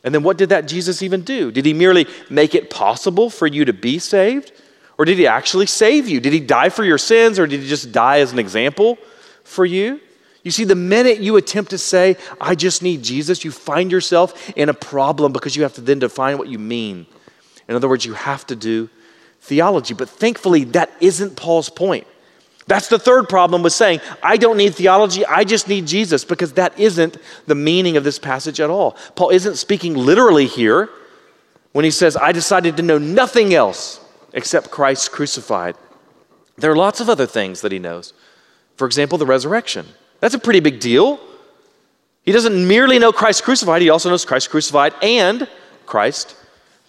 And 0.06 0.15
then 0.15 0.23
what 0.23 0.38
did 0.38 0.49
that 0.49 0.69
Jesus 0.69 1.02
even 1.02 1.23
do? 1.23 1.52
Did 1.52 1.65
he 1.65 1.73
merely 1.73 2.08
make 2.30 2.56
it 2.56 2.69
possible 2.69 3.30
for 3.30 3.45
you 3.45 3.65
to 3.65 3.73
be 3.73 3.99
saved? 3.99 4.54
Or 4.97 5.04
did 5.04 5.17
he 5.17 5.28
actually 5.28 5.65
save 5.65 6.08
you? 6.08 6.21
Did 6.21 6.32
he 6.32 6.39
die 6.39 6.69
for 6.69 6.86
your 6.86 6.97
sins 6.97 7.39
or 7.39 7.45
did 7.45 7.60
he 7.60 7.67
just 7.67 7.91
die 7.91 8.19
as 8.19 8.32
an 8.32 8.39
example 8.39 8.97
for 9.43 9.65
you? 9.65 9.99
You 10.43 10.52
see, 10.52 10.63
the 10.63 10.76
minute 10.76 11.19
you 11.19 11.36
attempt 11.36 11.71
to 11.71 11.78
say, 11.78 12.15
I 12.39 12.56
just 12.56 12.82
need 12.82 13.04
Jesus, 13.04 13.43
you 13.43 13.52
find 13.52 13.91
yourself 13.91 14.49
in 14.56 14.69
a 14.69 14.73
problem 14.73 15.34
because 15.34 15.58
you 15.58 15.63
have 15.63 15.73
to 15.73 15.82
then 15.82 15.99
define 15.99 16.38
what 16.38 16.47
you 16.47 16.58
mean. 16.58 17.06
In 17.67 17.76
other 17.76 17.89
words, 17.89 18.06
you 18.06 18.13
have 18.13 18.47
to 18.47 18.56
do 18.56 18.89
theology. 19.41 19.93
But 19.93 20.08
thankfully, 20.08 20.63
that 20.65 20.89
isn't 21.02 21.36
Paul's 21.36 21.69
point. 21.69 22.08
That's 22.67 22.88
the 22.88 22.99
third 22.99 23.28
problem 23.28 23.62
with 23.62 23.73
saying, 23.73 23.99
I 24.21 24.38
don't 24.38 24.58
need 24.58 24.76
theology, 24.76 25.26
I 25.26 25.43
just 25.43 25.67
need 25.67 25.86
Jesus, 25.86 26.23
because 26.23 26.54
that 26.54 26.78
isn't 26.80 27.17
the 27.45 27.56
meaning 27.56 27.97
of 27.97 28.04
this 28.04 28.19
passage 28.19 28.60
at 28.60 28.69
all. 28.69 28.97
Paul 29.15 29.30
isn't 29.30 29.58
speaking 29.58 29.95
literally 29.95 30.47
here 30.47 30.89
when 31.73 31.84
he 31.84 31.91
says, 31.91 32.15
I 32.15 32.32
decided 32.32 32.78
to 32.78 32.84
know 32.84 32.97
nothing 32.97 33.54
else 33.54 33.99
except 34.34 34.71
Christ 34.71 35.12
crucified. 35.12 35.76
There 36.58 36.71
are 36.71 36.76
lots 36.76 37.02
of 37.02 37.10
other 37.10 37.26
things 37.26 37.62
that 37.62 37.71
he 37.71 37.80
knows. 37.80 38.13
For 38.78 38.86
example, 38.86 39.17
the 39.17 39.26
resurrection. 39.26 39.86
That's 40.19 40.36
a 40.36 40.39
pretty 40.39 40.60
big 40.60 40.80
deal. 40.80 41.19
He 42.23 42.32
doesn't 42.32 42.67
merely 42.67 42.99
know 42.99 43.12
Christ 43.12 43.43
crucified, 43.43 43.82
he 43.82 43.89
also 43.89 44.10
knows 44.10 44.23
Christ 44.23 44.49
crucified 44.49 44.93
and 45.02 45.47
Christ 45.86 46.36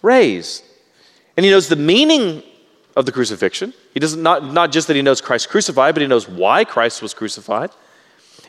raised. 0.01 0.63
And 1.35 1.45
he 1.45 1.51
knows 1.51 1.67
the 1.67 1.75
meaning 1.75 2.43
of 2.95 3.05
the 3.05 3.11
crucifixion. 3.11 3.73
He 3.93 3.99
doesn't 3.99 4.21
not, 4.21 4.43
not 4.53 4.71
just 4.71 4.87
that 4.87 4.95
he 4.95 5.01
knows 5.01 5.21
Christ 5.21 5.49
crucified, 5.49 5.95
but 5.95 6.01
he 6.01 6.07
knows 6.07 6.29
why 6.29 6.63
Christ 6.63 7.01
was 7.01 7.13
crucified. 7.13 7.71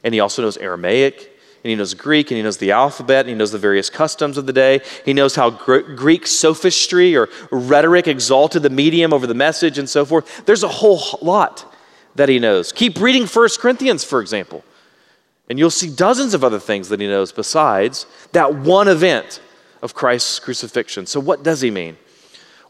And 0.05 0.15
he 0.15 0.21
also 0.21 0.43
knows 0.43 0.57
Aramaic, 0.57 1.33
and 1.65 1.71
he 1.71 1.75
knows 1.75 1.95
Greek, 1.95 2.31
and 2.31 2.37
he 2.37 2.43
knows 2.43 2.59
the 2.59 2.71
alphabet, 2.71 3.21
and 3.21 3.31
he 3.31 3.35
knows 3.35 3.51
the 3.51 3.59
various 3.59 3.91
customs 3.91 4.39
of 4.39 4.47
the 4.47 4.53
day. 4.53 4.81
He 5.05 5.13
knows 5.13 5.35
how 5.35 5.51
Greek 5.51 6.27
sophistry 6.27 7.17
or 7.17 7.29
rhetoric 7.51 8.07
exalted 8.07 8.63
the 8.63 8.71
medium 8.71 9.13
over 9.13 9.27
the 9.27 9.35
message 9.35 9.79
and 9.79 9.89
so 9.89 10.05
forth. 10.05 10.47
There's 10.47 10.63
a 10.63 10.69
whole 10.69 11.01
lot 11.23 11.73
that 12.15 12.29
he 12.29 12.39
knows. 12.39 12.71
Keep 12.71 13.01
reading 13.01 13.27
1 13.27 13.49
Corinthians, 13.59 14.05
for 14.05 14.21
example, 14.21 14.65
and 15.49 15.59
you'll 15.59 15.71
see 15.71 15.93
dozens 15.93 16.35
of 16.35 16.45
other 16.45 16.61
things 16.61 16.89
that 16.89 17.01
he 17.01 17.07
knows 17.07 17.33
besides 17.33 18.07
that 18.33 18.55
one 18.55 18.89
event 18.89 19.41
of 19.83 19.95
Christ's 19.95 20.39
crucifixion. 20.39 21.07
So, 21.07 21.21
what 21.21 21.43
does 21.43 21.61
he 21.61 21.71
mean? 21.71 21.97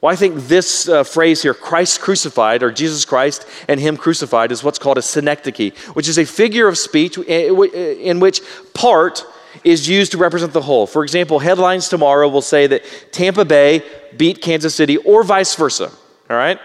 Well, 0.00 0.12
I 0.12 0.16
think 0.16 0.46
this 0.46 0.88
uh, 0.88 1.04
phrase 1.04 1.42
here, 1.42 1.54
Christ 1.54 2.00
crucified, 2.00 2.62
or 2.62 2.70
Jesus 2.70 3.04
Christ 3.04 3.46
and 3.66 3.80
Him 3.80 3.96
crucified, 3.96 4.52
is 4.52 4.62
what's 4.62 4.78
called 4.78 4.98
a 4.98 5.02
synecdoche, 5.02 5.76
which 5.94 6.08
is 6.08 6.18
a 6.18 6.24
figure 6.24 6.68
of 6.68 6.76
speech 6.76 7.16
in 7.18 8.20
which 8.20 8.40
part 8.74 9.24
is 9.64 9.88
used 9.88 10.12
to 10.12 10.18
represent 10.18 10.52
the 10.52 10.60
whole. 10.60 10.86
For 10.86 11.02
example, 11.02 11.38
headlines 11.38 11.88
tomorrow 11.88 12.28
will 12.28 12.42
say 12.42 12.66
that 12.66 12.82
Tampa 13.10 13.44
Bay 13.44 13.82
beat 14.16 14.42
Kansas 14.42 14.74
City, 14.74 14.98
or 14.98 15.22
vice 15.22 15.54
versa. 15.54 15.90
All 16.28 16.36
right? 16.36 16.58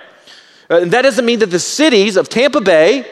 Uh, 0.70 0.82
and 0.82 0.91
that 0.91 1.04
doesn't 1.04 1.26
mean 1.26 1.39
that 1.39 1.52
the 1.52 1.60
cities 1.60 2.17
of 2.17 2.30
Tampa 2.30 2.62
Bay 2.62 3.06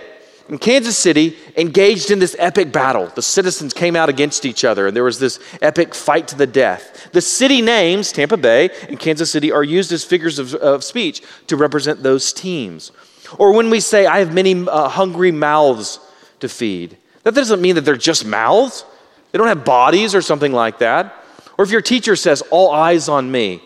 in 0.49 0.57
Kansas 0.57 0.97
City 0.97 1.37
engaged 1.55 2.09
in 2.09 2.17
this 2.17 2.35
epic 2.39 2.71
battle. 2.71 3.07
The 3.07 3.21
citizens 3.21 3.71
came 3.71 3.95
out 3.95 4.09
against 4.09 4.45
each 4.45 4.65
other, 4.65 4.87
and 4.87 4.95
there 4.95 5.03
was 5.03 5.19
this 5.19 5.39
epic 5.61 5.93
fight 5.93 6.27
to 6.29 6.35
the 6.35 6.47
death. 6.47 7.09
The 7.11 7.21
city 7.21 7.61
names, 7.61 8.11
Tampa 8.11 8.35
Bay 8.35 8.71
and 8.89 8.99
Kansas 8.99 9.31
City, 9.31 9.51
are 9.51 9.63
used 9.63 9.91
as 9.91 10.03
figures 10.03 10.39
of, 10.39 10.55
of 10.55 10.83
speech 10.83 11.21
to 11.47 11.55
represent 11.55 12.01
those 12.01 12.33
teams. 12.33 12.91
Or 13.37 13.53
when 13.53 13.69
we 13.69 13.79
say, 13.79 14.07
I 14.07 14.19
have 14.19 14.33
many 14.33 14.67
uh, 14.67 14.89
hungry 14.89 15.31
mouths 15.31 15.99
to 16.39 16.49
feed, 16.49 16.97
that 17.23 17.35
doesn't 17.35 17.61
mean 17.61 17.75
that 17.75 17.81
they're 17.81 17.95
just 17.95 18.25
mouths. 18.25 18.85
They 19.31 19.37
don't 19.37 19.47
have 19.47 19.63
bodies 19.63 20.15
or 20.15 20.21
something 20.23 20.51
like 20.51 20.79
that. 20.79 21.13
Or 21.59 21.65
if 21.65 21.69
your 21.69 21.81
teacher 21.81 22.15
says, 22.15 22.41
All 22.49 22.71
eyes 22.71 23.07
on 23.07 23.31
me, 23.31 23.61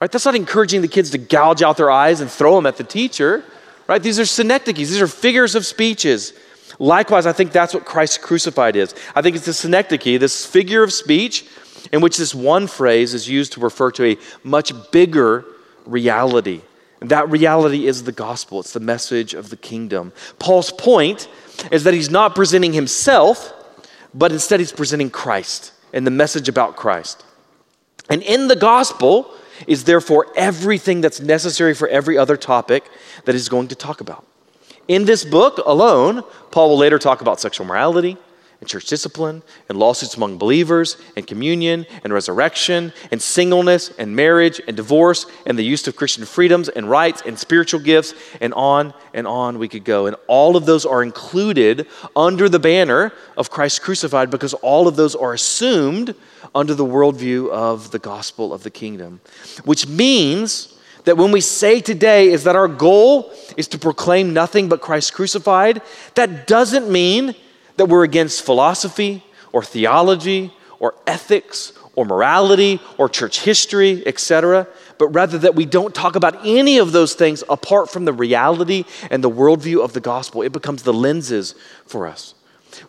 right, 0.00 0.10
that's 0.10 0.24
not 0.24 0.34
encouraging 0.34 0.80
the 0.80 0.88
kids 0.88 1.10
to 1.10 1.18
gouge 1.18 1.62
out 1.62 1.76
their 1.76 1.90
eyes 1.90 2.22
and 2.22 2.30
throw 2.30 2.54
them 2.54 2.64
at 2.64 2.76
the 2.76 2.84
teacher. 2.84 3.44
Right? 3.88 4.02
These 4.02 4.20
are 4.20 4.26
synecdoches, 4.26 4.90
these 4.90 5.00
are 5.00 5.08
figures 5.08 5.54
of 5.54 5.64
speeches. 5.64 6.34
Likewise, 6.78 7.26
I 7.26 7.32
think 7.32 7.52
that's 7.52 7.72
what 7.74 7.84
Christ 7.84 8.20
crucified 8.20 8.76
is. 8.76 8.94
I 9.16 9.22
think 9.22 9.34
it's 9.34 9.46
the 9.46 9.54
synecdoche, 9.54 10.20
this 10.20 10.44
figure 10.44 10.82
of 10.82 10.92
speech 10.92 11.46
in 11.90 12.00
which 12.00 12.18
this 12.18 12.34
one 12.34 12.66
phrase 12.66 13.14
is 13.14 13.28
used 13.28 13.54
to 13.54 13.60
refer 13.60 13.90
to 13.92 14.04
a 14.04 14.18
much 14.44 14.72
bigger 14.90 15.44
reality. 15.86 16.60
And 17.00 17.10
that 17.10 17.30
reality 17.30 17.86
is 17.86 18.02
the 18.02 18.12
gospel, 18.12 18.60
it's 18.60 18.72
the 18.72 18.80
message 18.80 19.32
of 19.32 19.50
the 19.50 19.56
kingdom. 19.56 20.12
Paul's 20.38 20.70
point 20.70 21.28
is 21.70 21.84
that 21.84 21.94
he's 21.94 22.10
not 22.10 22.34
presenting 22.34 22.72
himself, 22.72 23.52
but 24.12 24.32
instead 24.32 24.60
he's 24.60 24.72
presenting 24.72 25.08
Christ 25.08 25.72
and 25.92 26.06
the 26.06 26.10
message 26.10 26.48
about 26.48 26.76
Christ. 26.76 27.24
And 28.10 28.22
in 28.22 28.48
the 28.48 28.56
gospel 28.56 29.32
is 29.66 29.84
therefore 29.84 30.26
everything 30.36 31.00
that's 31.00 31.20
necessary 31.20 31.74
for 31.74 31.88
every 31.88 32.16
other 32.16 32.36
topic 32.36 32.88
that 33.24 33.34
he's 33.34 33.48
going 33.48 33.68
to 33.68 33.74
talk 33.74 34.00
about. 34.00 34.24
In 34.86 35.04
this 35.04 35.24
book 35.24 35.58
alone, 35.66 36.22
Paul 36.50 36.70
will 36.70 36.78
later 36.78 36.98
talk 36.98 37.20
about 37.20 37.40
sexual 37.40 37.66
morality, 37.66 38.16
and 38.60 38.68
church 38.68 38.86
discipline 38.86 39.42
and 39.68 39.78
lawsuits 39.78 40.16
among 40.16 40.36
believers 40.36 40.96
and 41.16 41.26
communion 41.26 41.86
and 42.02 42.12
resurrection 42.12 42.92
and 43.12 43.22
singleness 43.22 43.90
and 43.98 44.14
marriage 44.14 44.60
and 44.66 44.76
divorce 44.76 45.26
and 45.46 45.56
the 45.56 45.64
use 45.64 45.86
of 45.86 45.94
Christian 45.94 46.24
freedoms 46.24 46.68
and 46.68 46.90
rights 46.90 47.22
and 47.24 47.38
spiritual 47.38 47.80
gifts 47.80 48.14
and 48.40 48.52
on 48.54 48.92
and 49.14 49.26
on 49.26 49.58
we 49.58 49.68
could 49.68 49.84
go. 49.84 50.06
And 50.06 50.16
all 50.26 50.56
of 50.56 50.66
those 50.66 50.84
are 50.84 51.02
included 51.02 51.86
under 52.16 52.48
the 52.48 52.58
banner 52.58 53.12
of 53.36 53.50
Christ 53.50 53.82
crucified 53.82 54.30
because 54.30 54.54
all 54.54 54.88
of 54.88 54.96
those 54.96 55.14
are 55.14 55.32
assumed 55.32 56.14
under 56.54 56.74
the 56.74 56.84
worldview 56.84 57.50
of 57.50 57.92
the 57.92 57.98
gospel 57.98 58.52
of 58.52 58.64
the 58.64 58.70
kingdom, 58.70 59.20
which 59.64 59.86
means 59.86 60.74
that 61.04 61.16
when 61.16 61.30
we 61.30 61.40
say 61.40 61.80
today 61.80 62.28
is 62.28 62.44
that 62.44 62.56
our 62.56 62.68
goal 62.68 63.32
is 63.56 63.68
to 63.68 63.78
proclaim 63.78 64.34
nothing 64.34 64.68
but 64.68 64.80
Christ 64.80 65.14
crucified, 65.14 65.80
that 66.16 66.46
doesn't 66.46 66.90
mean 66.90 67.34
that 67.78 67.86
we're 67.86 68.04
against 68.04 68.42
philosophy 68.44 69.24
or 69.52 69.62
theology 69.62 70.52
or 70.78 70.94
ethics 71.06 71.72
or 71.94 72.04
morality 72.04 72.80
or 72.96 73.08
church 73.08 73.40
history, 73.40 74.06
etc., 74.06 74.68
but 74.98 75.08
rather 75.08 75.38
that 75.38 75.54
we 75.54 75.64
don't 75.64 75.94
talk 75.94 76.16
about 76.16 76.44
any 76.46 76.78
of 76.78 76.92
those 76.92 77.14
things 77.14 77.42
apart 77.48 77.90
from 77.90 78.04
the 78.04 78.12
reality 78.12 78.84
and 79.10 79.22
the 79.22 79.30
worldview 79.30 79.82
of 79.82 79.92
the 79.92 80.00
gospel. 80.00 80.42
It 80.42 80.52
becomes 80.52 80.82
the 80.82 80.92
lenses 80.92 81.54
for 81.86 82.06
us. 82.06 82.34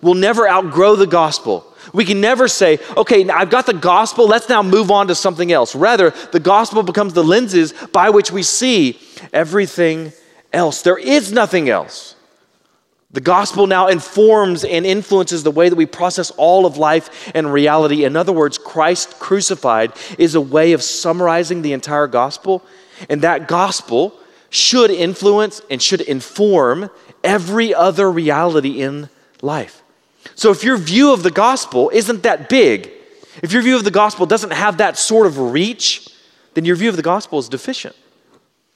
We'll 0.02 0.16
never 0.16 0.48
outgrow 0.48 0.96
the 0.96 1.08
gospel. 1.08 1.66
We 1.94 2.06
can 2.06 2.22
never 2.22 2.48
say, 2.48 2.80
okay, 2.98 3.28
I've 3.30 3.50
got 3.50 3.66
the 3.66 3.74
gospel, 3.74 4.28
let's 4.28 4.50
now 4.50 4.62
move 4.62 4.92
on 4.92 5.08
to 5.08 5.16
something 5.16 5.52
else. 5.52 5.74
Rather, 5.76 6.12
the 6.32 6.40
gospel 6.40 6.84
becomes 6.84 7.14
the 7.14 7.24
lenses 7.24 7.74
by 7.92 8.10
which 8.10 8.32
we 8.32 8.44
see 8.44 9.00
everything 9.34 10.12
else. 10.54 10.82
There 10.82 10.98
is 10.98 11.32
nothing 11.32 11.70
else. 11.70 12.16
The 13.12 13.22
gospel 13.22 13.66
now 13.66 13.88
informs 13.88 14.64
and 14.64 14.86
influences 14.86 15.42
the 15.42 15.50
way 15.52 15.68
that 15.68 15.76
we 15.76 15.88
process 15.88 16.30
all 16.32 16.68
of 16.68 16.78
life 16.78 17.32
and 17.34 17.52
reality. 17.52 18.06
In 18.06 18.16
other 18.16 18.32
words, 18.32 18.60
Christ 18.60 19.20
crucified 19.20 19.94
is 20.20 20.36
a 20.36 20.42
way 20.42 20.74
of 20.74 20.84
summarizing 20.84 21.64
the 21.64 21.74
entire 21.74 22.06
gospel, 22.06 22.64
and 23.10 23.22
that 23.24 23.48
gospel 23.48 24.14
should 24.52 24.92
influence 24.92 25.60
and 25.72 25.82
should 25.82 26.02
inform 26.02 26.92
every 27.24 27.74
other 27.74 28.12
reality 28.12 28.82
in 28.82 29.10
life. 29.42 29.82
So 30.36 30.52
if 30.52 30.64
your 30.64 30.78
view 30.78 31.12
of 31.12 31.24
the 31.24 31.32
gospel 31.32 31.90
isn't 31.92 32.22
that 32.24 32.48
big, 32.48 32.92
if 33.42 33.54
your 33.54 33.64
view 33.64 33.76
of 33.76 33.86
the 33.86 33.92
gospel 33.92 34.28
doesn't 34.28 34.52
have 34.52 34.78
that 34.78 34.98
sort 34.98 35.26
of 35.26 35.38
reach, 35.38 36.08
then 36.54 36.66
your 36.66 36.76
view 36.76 36.90
of 36.90 36.96
the 36.96 37.02
gospel 37.02 37.40
is 37.40 37.50
deficient. 37.50 37.96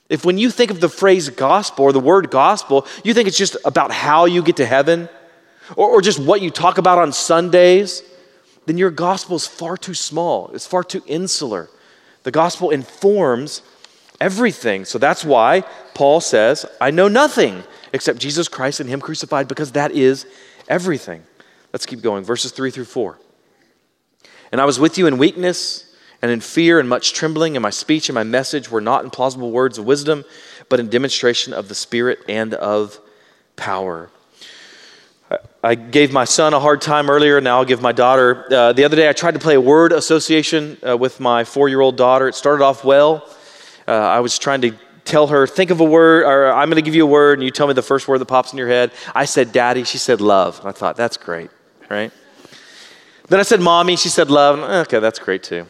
If 0.10 0.26
when 0.26 0.38
you 0.38 0.50
think 0.50 0.70
of 0.70 0.80
the 0.80 0.89
phrase 0.89 1.30
gospel 1.30 1.86
or 1.86 1.92
the 1.92 2.00
word 2.00 2.30
gospel, 2.30 2.86
you 3.04 3.13
think 3.13 3.28
it's 3.28 3.38
just 3.38 3.58
about 3.66 3.92
how 3.92 4.26
you 4.26 4.44
get 4.44 4.58
to 4.58 4.66
heaven 4.66 5.10
or, 5.76 5.89
or 5.89 6.02
just 6.02 6.20
what 6.20 6.42
you 6.42 6.50
talk 6.50 6.78
about 6.78 6.98
on 6.98 7.13
Sundays, 7.13 8.04
then 8.66 8.78
your 8.78 8.92
gospel 8.92 9.36
is 9.36 9.48
far 9.48 9.78
too 9.78 9.94
small. 9.94 10.52
It's 10.54 10.68
far 10.68 10.84
too 10.84 11.04
insular. 11.08 11.70
The 12.24 12.32
gospel 12.32 12.70
informs 12.70 13.62
everything. 14.20 14.86
So 14.86 14.98
that's 14.98 15.24
why 15.26 15.62
Paul 15.94 16.22
says, 16.22 16.66
I 16.80 16.92
know 16.92 17.08
nothing 17.08 17.63
except 17.92 18.20
Jesus 18.20 18.48
Christ 18.48 18.80
and 18.80 18.89
Him 18.89 19.02
crucified, 19.02 19.48
because 19.48 19.74
that 19.74 19.92
is 19.92 20.26
everything. 20.68 21.24
Let's 21.72 21.86
keep 21.86 22.02
going. 22.02 22.24
Verses 22.24 22.52
3 22.52 22.72
through 22.72 22.86
4. 22.86 23.20
And 24.52 24.62
I 24.62 24.66
was 24.66 24.80
with 24.80 24.98
you 24.98 25.08
in 25.08 25.18
weakness 25.18 25.92
and 26.23 26.31
in 26.31 26.39
fear 26.39 26.79
and 26.79 26.88
much 26.88 27.12
trembling, 27.12 27.57
and 27.57 27.62
my 27.62 27.69
speech 27.69 28.07
and 28.07 28.13
my 28.13 28.23
message 28.23 28.71
were 28.71 28.79
not 28.79 29.03
in 29.03 29.09
plausible 29.09 29.51
words 29.51 29.77
of 29.77 29.83
wisdom, 29.83 30.23
but 30.69 30.79
in 30.79 30.88
demonstration 30.88 31.51
of 31.51 31.67
the 31.67 31.75
Spirit 31.75 32.19
and 32.29 32.53
of 32.53 32.97
power. 33.57 34.09
I 35.62 35.75
gave 35.75 36.13
my 36.13 36.23
son 36.23 36.53
a 36.53 36.62
hard 36.62 36.79
time 36.79 37.09
earlier. 37.09 37.41
Now 37.41 37.57
I'll 37.57 37.65
give 37.65 37.81
my 37.81 37.91
daughter. 37.91 38.45
Uh, 38.49 38.71
the 38.71 38.86
other 38.86 38.95
day, 38.95 39.09
I 39.09 39.12
tried 39.12 39.33
to 39.33 39.39
play 39.39 39.55
a 39.55 39.62
word 39.62 39.91
association 39.91 40.77
uh, 40.88 40.95
with 40.95 41.19
my 41.19 41.43
four 41.43 41.67
year 41.67 41.81
old 41.81 41.97
daughter. 41.97 42.29
It 42.29 42.36
started 42.36 42.63
off 42.63 42.86
well. 42.86 43.29
Uh, 43.86 43.91
I 43.91 44.21
was 44.21 44.39
trying 44.39 44.62
to 44.62 44.77
tell 45.03 45.27
her, 45.27 45.45
think 45.45 45.71
of 45.71 45.81
a 45.81 45.83
word, 45.86 46.23
or 46.23 46.53
I'm 46.53 46.69
going 46.69 46.81
to 46.81 46.86
give 46.86 46.95
you 46.95 47.03
a 47.03 47.09
word, 47.09 47.39
and 47.39 47.43
you 47.43 47.51
tell 47.51 47.67
me 47.67 47.73
the 47.73 47.81
first 47.81 48.07
word 48.07 48.19
that 48.19 48.27
pops 48.27 48.53
in 48.53 48.57
your 48.57 48.69
head. 48.69 48.93
I 49.13 49.25
said, 49.25 49.51
Daddy. 49.51 49.83
She 49.83 49.97
said, 49.97 50.21
Love. 50.21 50.65
I 50.65 50.71
thought, 50.71 50.95
that's 50.95 51.17
great, 51.17 51.51
right? 51.89 52.13
Then 53.27 53.41
I 53.41 53.43
said, 53.43 53.59
Mommy. 53.59 53.97
She 53.97 54.07
said, 54.07 54.31
Love. 54.31 54.59
Okay, 54.88 54.99
that's 54.99 55.19
great 55.19 55.43
too. 55.43 55.65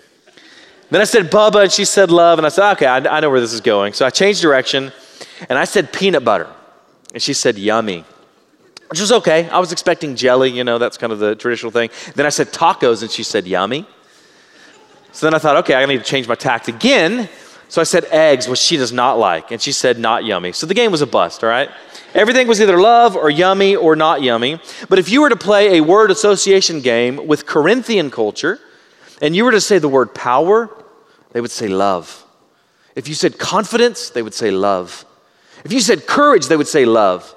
Then 0.94 1.02
I 1.02 1.06
said 1.06 1.32
Bubba, 1.32 1.64
and 1.64 1.72
she 1.72 1.86
said 1.86 2.12
love, 2.12 2.40
and 2.40 2.46
I 2.46 2.50
said, 2.50 2.72
okay, 2.74 2.86
I, 2.86 2.98
I 2.98 3.20
know 3.20 3.30
where 3.30 3.42
this 3.42 3.52
is 3.52 3.62
going. 3.62 3.94
So 3.94 4.06
I 4.06 4.10
changed 4.12 4.42
direction, 4.42 4.92
and 5.50 5.58
I 5.58 5.66
said 5.66 5.92
peanut 5.92 6.24
butter, 6.24 6.48
and 7.14 7.22
she 7.22 7.34
said 7.34 7.58
yummy 7.58 8.06
which 8.94 9.00
was 9.00 9.12
okay. 9.12 9.50
I 9.50 9.58
was 9.58 9.72
expecting 9.72 10.16
jelly, 10.16 10.52
you 10.52 10.64
know, 10.64 10.78
that's 10.78 11.00
kind 11.00 11.12
of 11.12 11.18
the 11.18 11.34
traditional 11.34 11.72
thing. 11.72 11.90
Then 12.14 12.28
I 12.28 12.30
said 12.30 12.50
tacos, 12.50 13.02
and 13.02 13.10
she 13.10 13.24
said 13.24 13.48
yummy. 13.48 13.88
So 15.14 15.26
then 15.26 15.34
I 15.34 15.40
thought, 15.40 15.56
okay, 15.64 15.74
I 15.74 15.84
need 15.88 15.98
to 15.98 16.04
change 16.04 16.28
my 16.28 16.36
tact 16.36 16.68
again. 16.68 17.28
So 17.70 17.82
I 17.82 17.86
said 17.86 18.06
eggs, 18.12 18.48
which 18.48 18.60
she 18.60 18.78
does 18.78 18.94
not 18.94 19.18
like, 19.18 19.50
and 19.50 19.60
she 19.60 19.72
said 19.72 19.98
not 19.98 20.26
yummy. 20.26 20.52
So 20.52 20.68
the 20.68 20.76
game 20.76 20.92
was 20.92 21.02
a 21.02 21.08
bust, 21.08 21.44
all 21.44 21.50
right? 21.50 21.72
Everything 22.14 22.48
was 22.48 22.62
either 22.62 22.80
love 22.80 23.16
or 23.16 23.32
yummy 23.32 23.76
or 23.76 23.96
not 23.96 24.22
yummy. 24.22 24.60
But 24.90 25.00
if 25.00 25.10
you 25.10 25.22
were 25.22 25.30
to 25.30 25.36
play 25.36 25.80
a 25.80 25.82
word 25.82 26.12
association 26.12 26.80
game 26.82 27.26
with 27.26 27.48
Corinthian 27.48 28.12
culture, 28.12 28.60
and 29.24 29.36
you 29.36 29.44
were 29.44 29.54
to 29.54 29.62
say 29.62 29.80
the 29.80 29.90
word 29.90 30.14
power, 30.14 30.70
they 31.34 31.42
would 31.42 31.52
say 31.52 31.68
love. 31.68 32.26
If 32.96 33.08
you 33.08 33.14
said 33.14 33.38
confidence, 33.38 34.10
they 34.10 34.22
would 34.22 34.34
say 34.34 34.52
love. 34.52 35.06
If 35.66 35.74
you 35.74 35.80
said 35.80 36.06
courage, 36.08 36.48
they 36.48 36.56
would 36.56 36.68
say 36.68 36.86
love. 36.86 37.36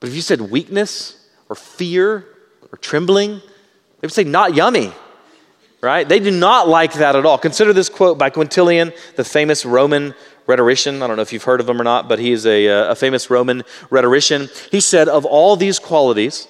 But 0.00 0.08
if 0.08 0.14
you 0.14 0.22
said 0.22 0.40
weakness 0.40 1.28
or 1.48 1.56
fear 1.56 2.24
or 2.72 2.78
trembling, 2.78 3.38
they 3.38 4.06
would 4.06 4.12
say 4.12 4.24
not 4.24 4.54
yummy. 4.54 4.92
Right? 5.80 6.08
They 6.08 6.18
do 6.18 6.32
not 6.32 6.68
like 6.68 6.94
that 6.94 7.14
at 7.14 7.24
all. 7.24 7.38
Consider 7.38 7.72
this 7.72 7.88
quote 7.88 8.18
by 8.18 8.30
Quintilian, 8.30 8.92
the 9.14 9.24
famous 9.24 9.64
Roman 9.64 10.14
rhetorician. 10.46 11.02
I 11.02 11.06
don't 11.06 11.16
know 11.16 11.22
if 11.22 11.32
you've 11.32 11.44
heard 11.44 11.60
of 11.60 11.68
him 11.68 11.80
or 11.80 11.84
not, 11.84 12.08
but 12.08 12.18
he 12.18 12.32
is 12.32 12.46
a, 12.46 12.68
uh, 12.68 12.92
a 12.92 12.94
famous 12.96 13.30
Roman 13.30 13.62
rhetorician. 13.90 14.48
He 14.72 14.80
said, 14.80 15.06
Of 15.06 15.24
all 15.24 15.54
these 15.54 15.78
qualities, 15.78 16.48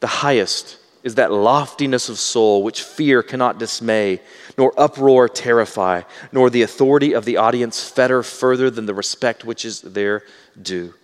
the 0.00 0.06
highest 0.06 0.78
is 1.02 1.16
that 1.16 1.32
loftiness 1.32 2.08
of 2.08 2.18
soul 2.18 2.62
which 2.62 2.82
fear 2.82 3.22
cannot 3.22 3.58
dismay, 3.58 4.20
nor 4.56 4.72
uproar 4.78 5.28
terrify, 5.28 6.02
nor 6.30 6.48
the 6.48 6.62
authority 6.62 7.12
of 7.12 7.24
the 7.24 7.36
audience 7.36 7.88
fetter 7.88 8.22
further 8.22 8.70
than 8.70 8.86
the 8.86 8.94
respect 8.94 9.44
which 9.44 9.64
is 9.64 9.80
their 9.80 10.22
due. 10.60 10.94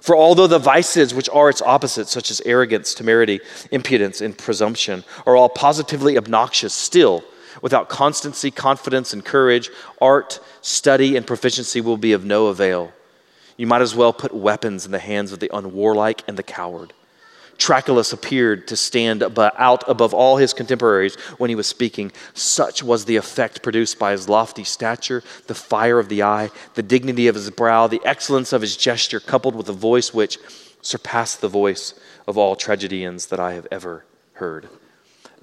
For 0.00 0.14
although 0.14 0.46
the 0.46 0.58
vices 0.58 1.14
which 1.14 1.28
are 1.30 1.48
its 1.48 1.62
opposites, 1.62 2.10
such 2.10 2.30
as 2.30 2.42
arrogance, 2.44 2.94
temerity, 2.94 3.40
impudence, 3.70 4.20
and 4.20 4.36
presumption, 4.36 5.04
are 5.24 5.36
all 5.36 5.48
positively 5.48 6.18
obnoxious, 6.18 6.74
still, 6.74 7.24
without 7.62 7.88
constancy, 7.88 8.50
confidence, 8.50 9.12
and 9.12 9.24
courage, 9.24 9.70
art, 10.00 10.38
study, 10.60 11.16
and 11.16 11.26
proficiency 11.26 11.80
will 11.80 11.96
be 11.96 12.12
of 12.12 12.24
no 12.24 12.46
avail. 12.48 12.92
You 13.56 13.66
might 13.66 13.80
as 13.80 13.94
well 13.94 14.12
put 14.12 14.34
weapons 14.34 14.84
in 14.84 14.92
the 14.92 14.98
hands 14.98 15.32
of 15.32 15.40
the 15.40 15.50
unwarlike 15.52 16.20
and 16.28 16.36
the 16.36 16.42
coward. 16.42 16.92
Trachalus 17.58 18.12
appeared 18.12 18.68
to 18.68 18.76
stand 18.76 19.22
out 19.22 19.84
above 19.88 20.12
all 20.12 20.36
his 20.36 20.52
contemporaries 20.52 21.14
when 21.38 21.50
he 21.50 21.56
was 21.56 21.66
speaking. 21.66 22.12
Such 22.34 22.82
was 22.82 23.04
the 23.04 23.16
effect 23.16 23.62
produced 23.62 23.98
by 23.98 24.12
his 24.12 24.28
lofty 24.28 24.64
stature, 24.64 25.22
the 25.46 25.54
fire 25.54 25.98
of 25.98 26.08
the 26.08 26.22
eye, 26.22 26.50
the 26.74 26.82
dignity 26.82 27.28
of 27.28 27.34
his 27.34 27.50
brow, 27.50 27.86
the 27.86 28.02
excellence 28.04 28.52
of 28.52 28.60
his 28.60 28.76
gesture, 28.76 29.20
coupled 29.20 29.54
with 29.54 29.68
a 29.68 29.72
voice 29.72 30.12
which 30.12 30.38
surpassed 30.82 31.40
the 31.40 31.48
voice 31.48 31.94
of 32.26 32.38
all 32.38 32.56
tragedians 32.56 33.26
that 33.26 33.40
I 33.40 33.54
have 33.54 33.66
ever 33.70 34.04
heard. 34.34 34.68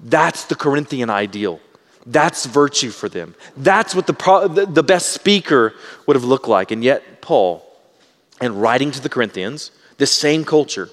That's 0.00 0.44
the 0.44 0.54
Corinthian 0.54 1.10
ideal. 1.10 1.60
That's 2.06 2.46
virtue 2.46 2.90
for 2.90 3.08
them. 3.08 3.34
That's 3.56 3.94
what 3.94 4.06
the, 4.06 4.68
the 4.70 4.82
best 4.82 5.10
speaker 5.12 5.74
would 6.06 6.16
have 6.16 6.24
looked 6.24 6.48
like. 6.48 6.70
And 6.70 6.84
yet, 6.84 7.22
Paul, 7.22 7.66
And 8.40 8.60
writing 8.60 8.90
to 8.90 9.00
the 9.00 9.08
Corinthians, 9.08 9.70
this 9.96 10.12
same 10.12 10.44
culture, 10.44 10.90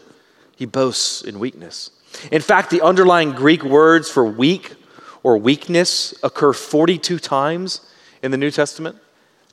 he 0.62 0.68
boasts 0.68 1.24
in 1.24 1.40
weakness. 1.40 1.90
In 2.32 2.40
fact, 2.40 2.70
the 2.70 2.82
underlying 2.82 3.32
Greek 3.32 3.64
words 3.64 4.12
for 4.12 4.24
weak 4.24 4.76
or 5.24 5.36
weakness 5.36 6.14
occur 6.22 6.54
42 6.54 7.18
times 7.18 7.82
in 8.22 8.30
the 8.30 8.38
New 8.38 8.52
Testament. 8.52 8.96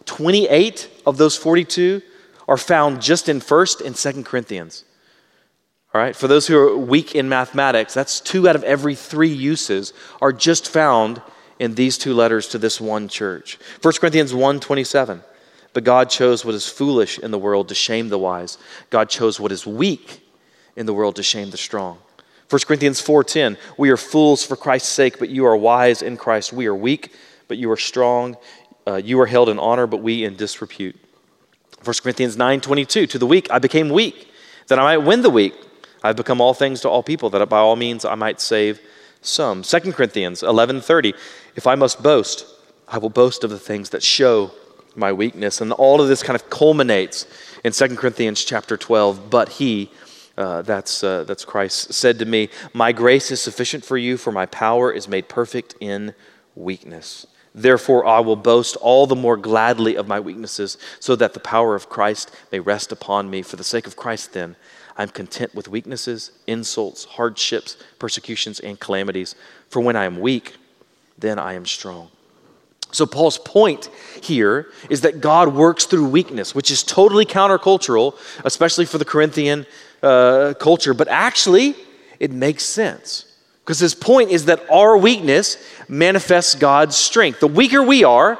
28 0.04 0.90
of 1.06 1.16
those 1.16 1.34
42 1.34 2.02
are 2.46 2.58
found 2.58 3.00
just 3.00 3.30
in 3.30 3.40
1st 3.40 3.86
and 3.86 3.94
2nd 3.94 4.26
Corinthians. 4.26 4.84
All 5.94 6.00
right, 6.02 6.14
for 6.14 6.28
those 6.28 6.46
who 6.46 6.58
are 6.58 6.76
weak 6.76 7.14
in 7.14 7.26
mathematics, 7.26 7.94
that's 7.94 8.20
two 8.20 8.46
out 8.46 8.54
of 8.54 8.62
every 8.64 8.94
three 8.94 9.32
uses 9.32 9.94
are 10.20 10.30
just 10.30 10.68
found 10.68 11.22
in 11.58 11.74
these 11.74 11.96
two 11.96 12.12
letters 12.12 12.48
to 12.48 12.58
this 12.58 12.82
one 12.82 13.08
church. 13.08 13.58
1 13.80 13.94
Corinthians 13.94 14.34
1 14.34 14.60
27. 14.60 15.22
But 15.72 15.84
God 15.84 16.10
chose 16.10 16.44
what 16.44 16.54
is 16.54 16.68
foolish 16.68 17.18
in 17.18 17.30
the 17.30 17.38
world 17.38 17.68
to 17.68 17.74
shame 17.74 18.10
the 18.10 18.18
wise. 18.18 18.58
God 18.90 19.08
chose 19.08 19.40
what 19.40 19.52
is 19.52 19.66
weak 19.66 20.27
in 20.78 20.86
the 20.86 20.94
world 20.94 21.16
to 21.16 21.22
shame 21.22 21.50
the 21.50 21.56
strong. 21.56 21.98
1 22.48 22.60
Corinthians 22.66 23.00
4:10 23.02 23.58
We 23.76 23.90
are 23.90 23.96
fools 23.96 24.44
for 24.44 24.56
Christ's 24.56 24.88
sake, 24.90 25.18
but 25.18 25.28
you 25.28 25.44
are 25.44 25.56
wise 25.56 26.00
in 26.00 26.16
Christ. 26.16 26.52
We 26.52 26.66
are 26.66 26.74
weak, 26.74 27.12
but 27.48 27.58
you 27.58 27.70
are 27.70 27.76
strong. 27.76 28.36
Uh, 28.86 28.94
you 28.94 29.20
are 29.20 29.26
held 29.26 29.48
in 29.48 29.58
honor, 29.58 29.86
but 29.86 29.98
we 29.98 30.24
in 30.24 30.36
disrepute. 30.36 30.96
1 31.84 32.02
Corinthians 32.02 32.36
9:22 32.36 33.06
To 33.10 33.18
the 33.18 33.26
weak 33.26 33.48
I 33.50 33.58
became 33.58 33.90
weak, 33.90 34.28
that 34.68 34.78
I 34.78 34.96
might 34.96 35.06
win 35.06 35.22
the 35.22 35.30
weak. 35.30 35.54
I've 36.02 36.16
become 36.16 36.40
all 36.40 36.54
things 36.54 36.80
to 36.82 36.88
all 36.88 37.02
people, 37.02 37.28
that 37.30 37.48
by 37.48 37.58
all 37.58 37.76
means 37.76 38.04
I 38.04 38.14
might 38.14 38.40
save 38.40 38.80
some. 39.20 39.62
2 39.62 39.92
Corinthians 39.92 40.42
11:30 40.42 41.12
If 41.56 41.66
I 41.66 41.74
must 41.74 42.02
boast, 42.02 42.46
I 42.86 42.98
will 42.98 43.10
boast 43.10 43.44
of 43.44 43.50
the 43.50 43.58
things 43.58 43.90
that 43.90 44.02
show 44.02 44.52
my 44.94 45.12
weakness. 45.12 45.60
And 45.60 45.72
all 45.72 46.00
of 46.00 46.08
this 46.08 46.22
kind 46.22 46.36
of 46.36 46.48
culminates 46.50 47.26
in 47.64 47.72
2 47.72 47.96
Corinthians 47.96 48.44
chapter 48.44 48.76
12. 48.76 49.30
But 49.30 49.48
he, 49.50 49.90
uh, 50.38 50.62
that's, 50.62 51.02
uh, 51.02 51.24
that's 51.24 51.44
Christ, 51.44 51.92
said 51.92 52.20
to 52.20 52.24
me, 52.24 52.48
My 52.72 52.92
grace 52.92 53.32
is 53.32 53.42
sufficient 53.42 53.84
for 53.84 53.98
you, 53.98 54.16
for 54.16 54.30
my 54.30 54.46
power 54.46 54.92
is 54.92 55.08
made 55.08 55.28
perfect 55.28 55.74
in 55.80 56.14
weakness. 56.54 57.26
Therefore, 57.54 58.06
I 58.06 58.20
will 58.20 58.36
boast 58.36 58.76
all 58.76 59.08
the 59.08 59.16
more 59.16 59.36
gladly 59.36 59.96
of 59.96 60.06
my 60.06 60.20
weaknesses, 60.20 60.78
so 61.00 61.16
that 61.16 61.34
the 61.34 61.40
power 61.40 61.74
of 61.74 61.88
Christ 61.88 62.30
may 62.52 62.60
rest 62.60 62.92
upon 62.92 63.28
me. 63.28 63.42
For 63.42 63.56
the 63.56 63.64
sake 63.64 63.88
of 63.88 63.96
Christ, 63.96 64.32
then, 64.32 64.54
I'm 64.96 65.08
content 65.08 65.56
with 65.56 65.66
weaknesses, 65.66 66.30
insults, 66.46 67.04
hardships, 67.04 67.76
persecutions, 67.98 68.60
and 68.60 68.78
calamities. 68.78 69.34
For 69.68 69.80
when 69.80 69.96
I 69.96 70.04
am 70.04 70.20
weak, 70.20 70.54
then 71.18 71.40
I 71.40 71.54
am 71.54 71.66
strong. 71.66 72.10
So, 72.92 73.06
Paul's 73.06 73.38
point 73.38 73.90
here 74.22 74.68
is 74.88 75.00
that 75.00 75.20
God 75.20 75.52
works 75.52 75.84
through 75.84 76.08
weakness, 76.08 76.54
which 76.54 76.70
is 76.70 76.82
totally 76.82 77.26
countercultural, 77.26 78.16
especially 78.44 78.86
for 78.86 78.98
the 78.98 79.04
Corinthian 79.04 79.66
uh, 80.02 80.54
culture, 80.58 80.94
but 80.94 81.08
actually, 81.08 81.74
it 82.18 82.32
makes 82.32 82.64
sense. 82.64 83.24
Because 83.64 83.80
his 83.80 83.94
point 83.94 84.30
is 84.30 84.46
that 84.46 84.64
our 84.70 84.96
weakness 84.96 85.56
manifests 85.88 86.54
God's 86.54 86.96
strength. 86.96 87.40
The 87.40 87.48
weaker 87.48 87.82
we 87.82 88.02
are, 88.02 88.38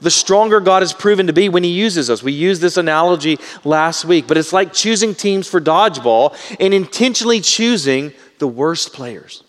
the 0.00 0.10
stronger 0.10 0.60
God 0.60 0.82
has 0.82 0.92
proven 0.92 1.28
to 1.28 1.32
be 1.32 1.48
when 1.48 1.64
he 1.64 1.70
uses 1.70 2.10
us. 2.10 2.22
We 2.22 2.32
used 2.32 2.60
this 2.60 2.76
analogy 2.76 3.38
last 3.64 4.04
week, 4.04 4.26
but 4.26 4.36
it's 4.36 4.52
like 4.52 4.72
choosing 4.72 5.14
teams 5.14 5.48
for 5.48 5.60
dodgeball 5.60 6.36
and 6.60 6.74
intentionally 6.74 7.40
choosing 7.40 8.12
the 8.38 8.46
worst 8.48 8.92
players. 8.92 9.42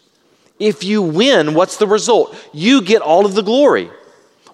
If 0.60 0.84
you 0.84 1.02
win, 1.02 1.54
what's 1.54 1.78
the 1.78 1.88
result? 1.88 2.36
You 2.54 2.82
get 2.82 3.02
all 3.02 3.26
of 3.26 3.36
the 3.36 3.44
glory. 3.44 3.90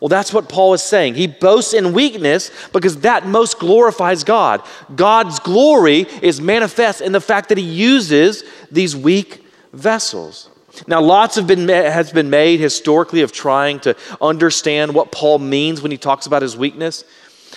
Well, 0.04 0.10
that's 0.10 0.34
what 0.34 0.50
Paul 0.50 0.74
is 0.74 0.82
saying. 0.82 1.16
He 1.16 1.28
boasts 1.28 1.74
in 1.74 1.94
weakness 1.94 2.52
because 2.74 3.00
that 3.04 3.26
most 3.26 3.58
glorifies 3.58 4.26
God. 4.26 4.62
God's 4.94 5.40
glory 5.40 6.08
is 6.22 6.42
manifest 6.42 7.00
in 7.00 7.14
the 7.14 7.22
fact 7.22 7.48
that 7.48 7.58
he 7.58 7.64
uses 7.64 8.44
these 8.70 8.98
weak 8.98 9.46
vessels. 9.72 10.50
Now, 10.88 11.00
lots 11.00 11.38
have 11.38 11.48
been, 11.48 11.70
has 11.70 12.12
been 12.12 12.30
made 12.30 12.60
historically 12.60 13.22
of 13.22 13.32
trying 13.32 13.80
to 13.80 13.96
understand 14.22 14.94
what 14.94 15.10
Paul 15.10 15.40
means 15.40 15.82
when 15.82 15.92
he 15.92 15.98
talks 15.98 16.26
about 16.26 16.42
his 16.42 16.58
weakness. 16.58 17.06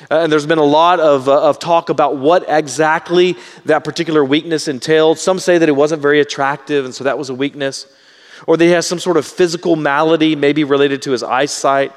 Uh, 0.08 0.20
and 0.20 0.30
there's 0.30 0.46
been 0.46 0.58
a 0.58 0.62
lot 0.62 1.00
of, 1.00 1.28
uh, 1.28 1.48
of 1.48 1.58
talk 1.58 1.88
about 1.88 2.16
what 2.16 2.44
exactly 2.46 3.34
that 3.64 3.82
particular 3.82 4.24
weakness 4.24 4.68
entailed. 4.68 5.18
Some 5.18 5.40
say 5.40 5.58
that 5.58 5.68
it 5.68 5.74
wasn't 5.74 6.00
very 6.00 6.20
attractive, 6.20 6.84
and 6.84 6.94
so 6.94 7.02
that 7.02 7.18
was 7.18 7.28
a 7.28 7.34
weakness. 7.34 7.88
Or 8.46 8.56
that 8.56 8.64
he 8.64 8.70
has 8.70 8.86
some 8.86 9.00
sort 9.00 9.16
of 9.16 9.26
physical 9.26 9.74
malady, 9.74 10.36
maybe 10.36 10.62
related 10.62 11.02
to 11.02 11.10
his 11.10 11.24
eyesight. 11.24 11.92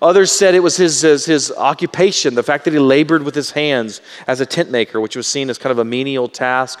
Others 0.00 0.32
said 0.32 0.54
it 0.54 0.60
was 0.60 0.76
his, 0.76 1.00
his, 1.00 1.26
his, 1.26 1.52
occupation, 1.52 2.34
the 2.34 2.42
fact 2.42 2.64
that 2.64 2.72
he 2.72 2.78
labored 2.78 3.22
with 3.22 3.34
his 3.34 3.50
hands 3.50 4.00
as 4.26 4.40
a 4.40 4.46
tent 4.46 4.70
maker, 4.70 5.00
which 5.00 5.16
was 5.16 5.26
seen 5.26 5.50
as 5.50 5.58
kind 5.58 5.70
of 5.70 5.78
a 5.78 5.84
menial 5.84 6.28
task. 6.28 6.80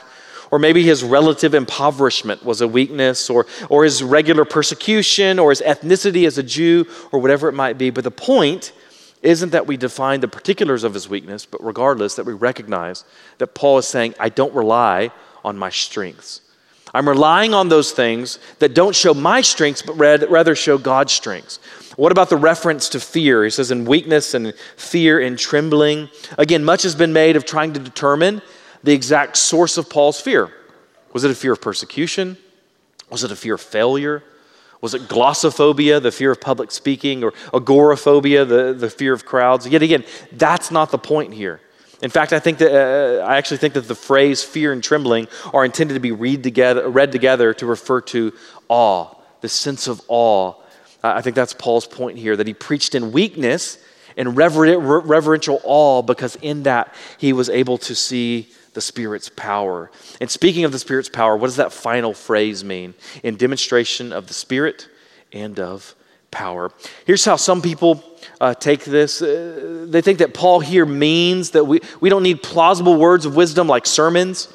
Or 0.50 0.58
maybe 0.58 0.82
his 0.82 1.02
relative 1.02 1.54
impoverishment 1.54 2.44
was 2.44 2.60
a 2.60 2.68
weakness, 2.68 3.30
or, 3.30 3.46
or 3.70 3.84
his 3.84 4.02
regular 4.02 4.44
persecution, 4.44 5.38
or 5.38 5.50
his 5.50 5.62
ethnicity 5.62 6.26
as 6.26 6.36
a 6.36 6.42
Jew, 6.42 6.86
or 7.10 7.20
whatever 7.20 7.48
it 7.48 7.52
might 7.52 7.78
be. 7.78 7.90
But 7.90 8.04
the 8.04 8.10
point 8.10 8.72
isn't 9.22 9.50
that 9.50 9.66
we 9.66 9.76
define 9.76 10.20
the 10.20 10.28
particulars 10.28 10.84
of 10.84 10.94
his 10.94 11.08
weakness, 11.08 11.46
but 11.46 11.64
regardless, 11.64 12.16
that 12.16 12.26
we 12.26 12.34
recognize 12.34 13.04
that 13.38 13.54
Paul 13.54 13.78
is 13.78 13.88
saying, 13.88 14.14
I 14.20 14.28
don't 14.28 14.52
rely 14.54 15.10
on 15.44 15.56
my 15.56 15.70
strengths. 15.70 16.42
I'm 16.94 17.08
relying 17.08 17.54
on 17.54 17.68
those 17.68 17.92
things 17.92 18.38
that 18.58 18.74
don't 18.74 18.94
show 18.94 19.14
my 19.14 19.40
strengths, 19.40 19.80
but 19.80 19.94
rather 19.94 20.54
show 20.54 20.76
God's 20.76 21.12
strengths. 21.12 21.58
What 21.96 22.12
about 22.12 22.30
the 22.30 22.36
reference 22.36 22.88
to 22.90 23.00
fear? 23.00 23.44
He 23.44 23.50
says, 23.50 23.70
in 23.70 23.84
weakness 23.84 24.34
and 24.34 24.54
fear 24.76 25.20
and 25.20 25.38
trembling. 25.38 26.08
Again, 26.38 26.64
much 26.64 26.82
has 26.82 26.94
been 26.94 27.12
made 27.12 27.36
of 27.36 27.44
trying 27.44 27.72
to 27.74 27.80
determine 27.80 28.42
the 28.82 28.92
exact 28.92 29.36
source 29.36 29.76
of 29.76 29.90
Paul's 29.90 30.20
fear. 30.20 30.52
Was 31.12 31.24
it 31.24 31.30
a 31.30 31.34
fear 31.34 31.52
of 31.52 31.60
persecution? 31.60 32.38
Was 33.10 33.24
it 33.24 33.30
a 33.30 33.36
fear 33.36 33.54
of 33.54 33.60
failure? 33.60 34.24
Was 34.80 34.94
it 34.94 35.02
glossophobia, 35.02 36.02
the 36.02 36.10
fear 36.10 36.32
of 36.32 36.40
public 36.40 36.70
speaking, 36.70 37.22
or 37.22 37.32
agoraphobia, 37.54 38.44
the, 38.44 38.72
the 38.72 38.90
fear 38.90 39.12
of 39.12 39.24
crowds? 39.24 39.68
Yet 39.68 39.82
again, 39.82 40.04
that's 40.32 40.70
not 40.70 40.90
the 40.90 40.98
point 40.98 41.34
here. 41.34 41.60
In 42.02 42.10
fact, 42.10 42.32
I 42.32 42.40
think 42.40 42.58
that 42.58 42.72
uh, 42.72 43.24
I 43.24 43.36
actually 43.36 43.58
think 43.58 43.74
that 43.74 43.86
the 43.86 43.94
phrase 43.94 44.42
fear 44.42 44.72
and 44.72 44.82
trembling 44.82 45.28
are 45.52 45.64
intended 45.64 45.94
to 45.94 46.00
be 46.00 46.10
read 46.10 46.42
together, 46.42 46.88
read 46.88 47.12
together 47.12 47.54
to 47.54 47.66
refer 47.66 48.00
to 48.00 48.32
awe, 48.68 49.14
the 49.40 49.48
sense 49.48 49.86
of 49.86 50.00
awe 50.08 50.54
I 51.02 51.20
think 51.20 51.36
that's 51.36 51.52
Paul's 51.52 51.86
point 51.86 52.18
here 52.18 52.36
that 52.36 52.46
he 52.46 52.54
preached 52.54 52.94
in 52.94 53.12
weakness 53.12 53.78
and 54.16 54.36
reverential 54.36 55.60
awe 55.64 56.02
because 56.02 56.36
in 56.36 56.64
that 56.64 56.94
he 57.18 57.32
was 57.32 57.48
able 57.48 57.78
to 57.78 57.94
see 57.94 58.48
the 58.74 58.80
Spirit's 58.80 59.28
power. 59.28 59.90
And 60.20 60.30
speaking 60.30 60.64
of 60.64 60.72
the 60.72 60.78
Spirit's 60.78 61.08
power, 61.08 61.36
what 61.36 61.46
does 61.46 61.56
that 61.56 61.72
final 61.72 62.14
phrase 62.14 62.64
mean? 62.64 62.94
In 63.22 63.36
demonstration 63.36 64.12
of 64.12 64.28
the 64.28 64.34
Spirit 64.34 64.88
and 65.32 65.58
of 65.58 65.94
power. 66.30 66.70
Here's 67.06 67.24
how 67.24 67.36
some 67.36 67.60
people 67.60 68.02
uh, 68.40 68.54
take 68.54 68.84
this. 68.84 69.20
Uh, 69.20 69.86
they 69.88 70.00
think 70.00 70.18
that 70.18 70.32
Paul 70.32 70.60
here 70.60 70.86
means 70.86 71.50
that 71.50 71.64
we, 71.64 71.80
we 72.00 72.08
don't 72.08 72.22
need 72.22 72.42
plausible 72.42 72.96
words 72.96 73.26
of 73.26 73.36
wisdom 73.36 73.66
like 73.66 73.86
sermons 73.86 74.48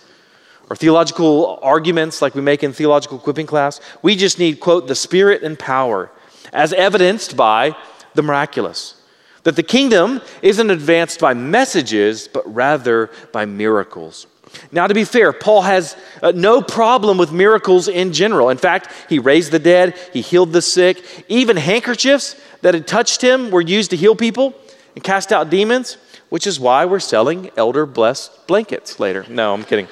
or 0.69 0.75
theological 0.75 1.59
arguments 1.61 2.21
like 2.21 2.35
we 2.35 2.41
make 2.41 2.63
in 2.63 2.73
theological 2.73 3.17
equipping 3.17 3.45
class. 3.45 3.79
We 4.01 4.15
just 4.15 4.39
need, 4.39 4.59
quote, 4.59 4.87
the 4.87 4.95
Spirit 4.95 5.43
and 5.43 5.57
power 5.57 6.11
as 6.53 6.73
evidenced 6.73 7.35
by 7.35 7.75
the 8.15 8.21
miraculous. 8.21 8.95
That 9.43 9.55
the 9.55 9.63
kingdom 9.63 10.21
isn't 10.41 10.69
advanced 10.69 11.19
by 11.19 11.33
messages, 11.33 12.27
but 12.27 12.53
rather 12.53 13.09
by 13.31 13.45
miracles. 13.45 14.27
Now, 14.71 14.87
to 14.87 14.93
be 14.93 15.03
fair, 15.03 15.33
Paul 15.33 15.61
has 15.61 15.95
uh, 16.21 16.31
no 16.33 16.61
problem 16.61 17.17
with 17.17 17.31
miracles 17.31 17.87
in 17.87 18.13
general. 18.13 18.49
In 18.49 18.57
fact, 18.57 18.91
he 19.09 19.19
raised 19.19 19.51
the 19.51 19.59
dead, 19.59 19.97
he 20.13 20.21
healed 20.21 20.51
the 20.51 20.61
sick. 20.61 21.03
Even 21.27 21.57
handkerchiefs 21.57 22.35
that 22.61 22.73
had 22.73 22.87
touched 22.87 23.21
him 23.21 23.51
were 23.51 23.61
used 23.61 23.91
to 23.91 23.97
heal 23.97 24.15
people 24.15 24.53
and 24.95 25.03
cast 25.03 25.31
out 25.31 25.49
demons, 25.49 25.97
which 26.29 26.47
is 26.47 26.59
why 26.59 26.85
we're 26.85 26.99
selling 26.99 27.51
elder 27.55 27.85
blessed 27.85 28.47
blankets 28.47 28.99
later. 28.99 29.25
No, 29.29 29.53
I'm 29.53 29.63
kidding. 29.63 29.87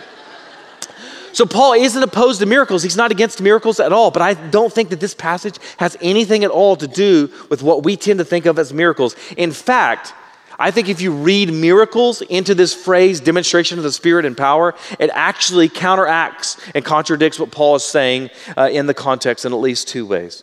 So 1.36 1.46
Paul 1.46 1.74
isn't 1.74 2.02
opposed 2.02 2.40
to 2.40 2.46
miracles. 2.46 2.82
He's 2.82 2.96
not 2.96 3.12
against 3.12 3.42
miracles 3.42 3.82
at 3.82 3.92
all. 3.92 4.10
But 4.10 4.22
I 4.22 4.36
don't 4.36 4.72
think 4.72 4.88
that 4.92 5.02
this 5.02 5.14
passage 5.14 5.58
has 5.80 5.98
anything 6.00 6.46
at 6.46 6.50
all 6.50 6.78
to 6.78 6.88
do 6.88 7.30
with 7.50 7.62
what 7.62 7.84
we 7.84 7.98
tend 7.98 8.20
to 8.20 8.26
think 8.26 8.46
of 8.46 8.58
as 8.58 8.72
miracles. 8.72 9.18
In 9.36 9.52
fact, 9.52 10.14
I 10.58 10.72
think 10.72 10.88
if 10.88 11.02
you 11.02 11.12
read 11.12 11.52
miracles 11.52 12.22
into 12.22 12.56
this 12.56 12.74
phrase, 12.74 13.20
demonstration 13.20 13.78
of 13.78 13.84
the 13.84 13.92
Spirit 13.92 14.24
and 14.24 14.38
power, 14.38 14.76
it 14.98 15.10
actually 15.14 15.68
counteracts 15.68 16.58
and 16.74 16.86
contradicts 16.86 17.38
what 17.38 17.52
Paul 17.52 17.76
is 17.76 17.84
saying 17.84 18.30
uh, 18.56 18.70
in 18.72 18.86
the 18.86 18.94
context 18.94 19.44
in 19.44 19.52
at 19.52 19.60
least 19.60 19.90
two 19.90 20.06
ways. 20.06 20.42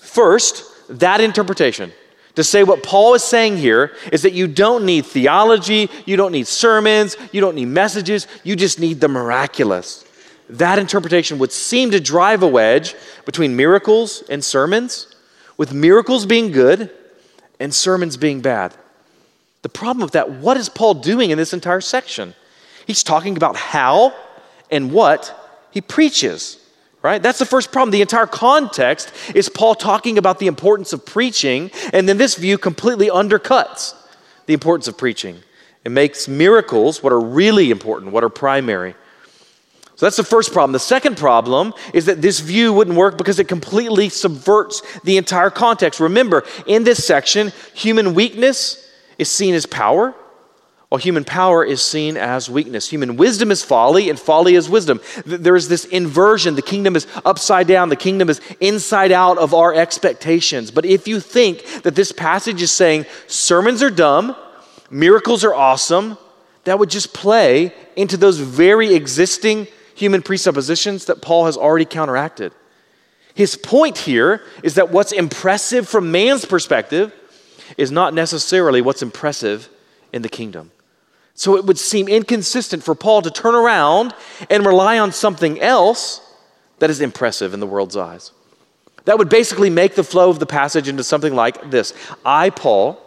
First, 0.00 0.64
that 0.88 1.20
interpretation 1.20 1.92
to 2.34 2.44
say 2.44 2.64
what 2.64 2.82
Paul 2.82 3.14
is 3.14 3.22
saying 3.22 3.58
here 3.58 3.94
is 4.10 4.22
that 4.22 4.32
you 4.32 4.46
don't 4.46 4.86
need 4.86 5.04
theology, 5.04 5.90
you 6.06 6.16
don't 6.16 6.32
need 6.32 6.46
sermons, 6.46 7.16
you 7.30 7.40
don't 7.40 7.54
need 7.54 7.66
messages, 7.66 8.26
you 8.42 8.56
just 8.56 8.80
need 8.80 9.00
the 9.00 9.08
miraculous. 9.08 10.04
That 10.48 10.78
interpretation 10.78 11.38
would 11.38 11.52
seem 11.52 11.90
to 11.90 12.00
drive 12.00 12.42
a 12.42 12.48
wedge 12.48 12.94
between 13.24 13.56
miracles 13.56 14.22
and 14.28 14.44
sermons, 14.44 15.14
with 15.56 15.72
miracles 15.72 16.26
being 16.26 16.52
good 16.52 16.90
and 17.60 17.74
sermons 17.74 18.16
being 18.16 18.40
bad. 18.40 18.74
The 19.62 19.68
problem 19.68 20.02
with 20.02 20.12
that, 20.12 20.30
what 20.30 20.56
is 20.56 20.68
Paul 20.68 20.94
doing 20.94 21.30
in 21.30 21.38
this 21.38 21.52
entire 21.52 21.80
section? 21.80 22.34
He's 22.86 23.02
talking 23.02 23.36
about 23.36 23.56
how 23.56 24.14
and 24.70 24.92
what 24.92 25.68
he 25.70 25.80
preaches, 25.80 26.58
right? 27.02 27.22
That's 27.22 27.38
the 27.38 27.46
first 27.46 27.72
problem. 27.72 27.90
The 27.90 28.00
entire 28.00 28.26
context 28.26 29.12
is 29.34 29.48
Paul 29.48 29.74
talking 29.74 30.18
about 30.18 30.38
the 30.38 30.46
importance 30.46 30.92
of 30.92 31.04
preaching, 31.04 31.70
and 31.92 32.08
then 32.08 32.16
this 32.16 32.36
view 32.36 32.58
completely 32.58 33.08
undercuts 33.08 33.94
the 34.46 34.54
importance 34.54 34.88
of 34.88 34.96
preaching. 34.96 35.38
It 35.84 35.90
makes 35.90 36.28
miracles 36.28 37.02
what 37.02 37.12
are 37.12 37.20
really 37.20 37.70
important, 37.70 38.12
what 38.12 38.22
are 38.22 38.28
primary. 38.28 38.94
So 39.96 40.06
that's 40.06 40.16
the 40.16 40.24
first 40.24 40.52
problem. 40.52 40.72
The 40.72 40.78
second 40.78 41.16
problem 41.16 41.74
is 41.92 42.06
that 42.06 42.22
this 42.22 42.40
view 42.40 42.72
wouldn't 42.72 42.96
work 42.96 43.18
because 43.18 43.38
it 43.38 43.46
completely 43.46 44.08
subverts 44.08 44.82
the 45.04 45.16
entire 45.16 45.50
context. 45.50 46.00
Remember, 46.00 46.44
in 46.66 46.84
this 46.84 47.04
section, 47.04 47.52
human 47.74 48.14
weakness 48.14 48.88
is 49.18 49.30
seen 49.30 49.54
as 49.54 49.66
power, 49.66 50.14
while 50.92 50.98
human 50.98 51.24
power 51.24 51.64
is 51.64 51.80
seen 51.80 52.18
as 52.18 52.50
weakness. 52.50 52.90
Human 52.90 53.16
wisdom 53.16 53.50
is 53.50 53.64
folly, 53.64 54.10
and 54.10 54.20
folly 54.20 54.56
is 54.56 54.68
wisdom. 54.68 55.00
There 55.24 55.56
is 55.56 55.66
this 55.66 55.86
inversion. 55.86 56.54
The 56.54 56.60
kingdom 56.60 56.96
is 56.96 57.06
upside 57.24 57.66
down, 57.66 57.88
the 57.88 57.96
kingdom 57.96 58.28
is 58.28 58.42
inside 58.60 59.10
out 59.10 59.38
of 59.38 59.54
our 59.54 59.72
expectations. 59.72 60.70
But 60.70 60.84
if 60.84 61.08
you 61.08 61.18
think 61.18 61.64
that 61.84 61.94
this 61.94 62.12
passage 62.12 62.60
is 62.60 62.72
saying 62.72 63.06
sermons 63.26 63.82
are 63.82 63.88
dumb, 63.88 64.36
miracles 64.90 65.44
are 65.44 65.54
awesome, 65.54 66.18
that 66.64 66.78
would 66.78 66.90
just 66.90 67.14
play 67.14 67.72
into 67.96 68.18
those 68.18 68.38
very 68.38 68.94
existing 68.94 69.68
human 69.94 70.20
presuppositions 70.20 71.06
that 71.06 71.22
Paul 71.22 71.46
has 71.46 71.56
already 71.56 71.86
counteracted. 71.86 72.52
His 73.32 73.56
point 73.56 73.96
here 73.96 74.42
is 74.62 74.74
that 74.74 74.90
what's 74.90 75.12
impressive 75.12 75.88
from 75.88 76.12
man's 76.12 76.44
perspective 76.44 77.14
is 77.78 77.90
not 77.90 78.12
necessarily 78.12 78.82
what's 78.82 79.00
impressive 79.00 79.70
in 80.12 80.20
the 80.20 80.28
kingdom. 80.28 80.70
So 81.34 81.56
it 81.56 81.64
would 81.64 81.78
seem 81.78 82.08
inconsistent 82.08 82.82
for 82.82 82.94
Paul 82.94 83.22
to 83.22 83.30
turn 83.30 83.54
around 83.54 84.14
and 84.50 84.66
rely 84.66 84.98
on 84.98 85.12
something 85.12 85.60
else 85.60 86.20
that 86.78 86.90
is 86.90 87.00
impressive 87.00 87.54
in 87.54 87.60
the 87.60 87.66
world's 87.66 87.96
eyes. 87.96 88.32
That 89.04 89.18
would 89.18 89.28
basically 89.28 89.70
make 89.70 89.94
the 89.94 90.04
flow 90.04 90.30
of 90.30 90.38
the 90.38 90.46
passage 90.46 90.88
into 90.88 91.04
something 91.04 91.34
like 91.34 91.70
this 91.70 91.94
I, 92.24 92.50
Paul, 92.50 93.00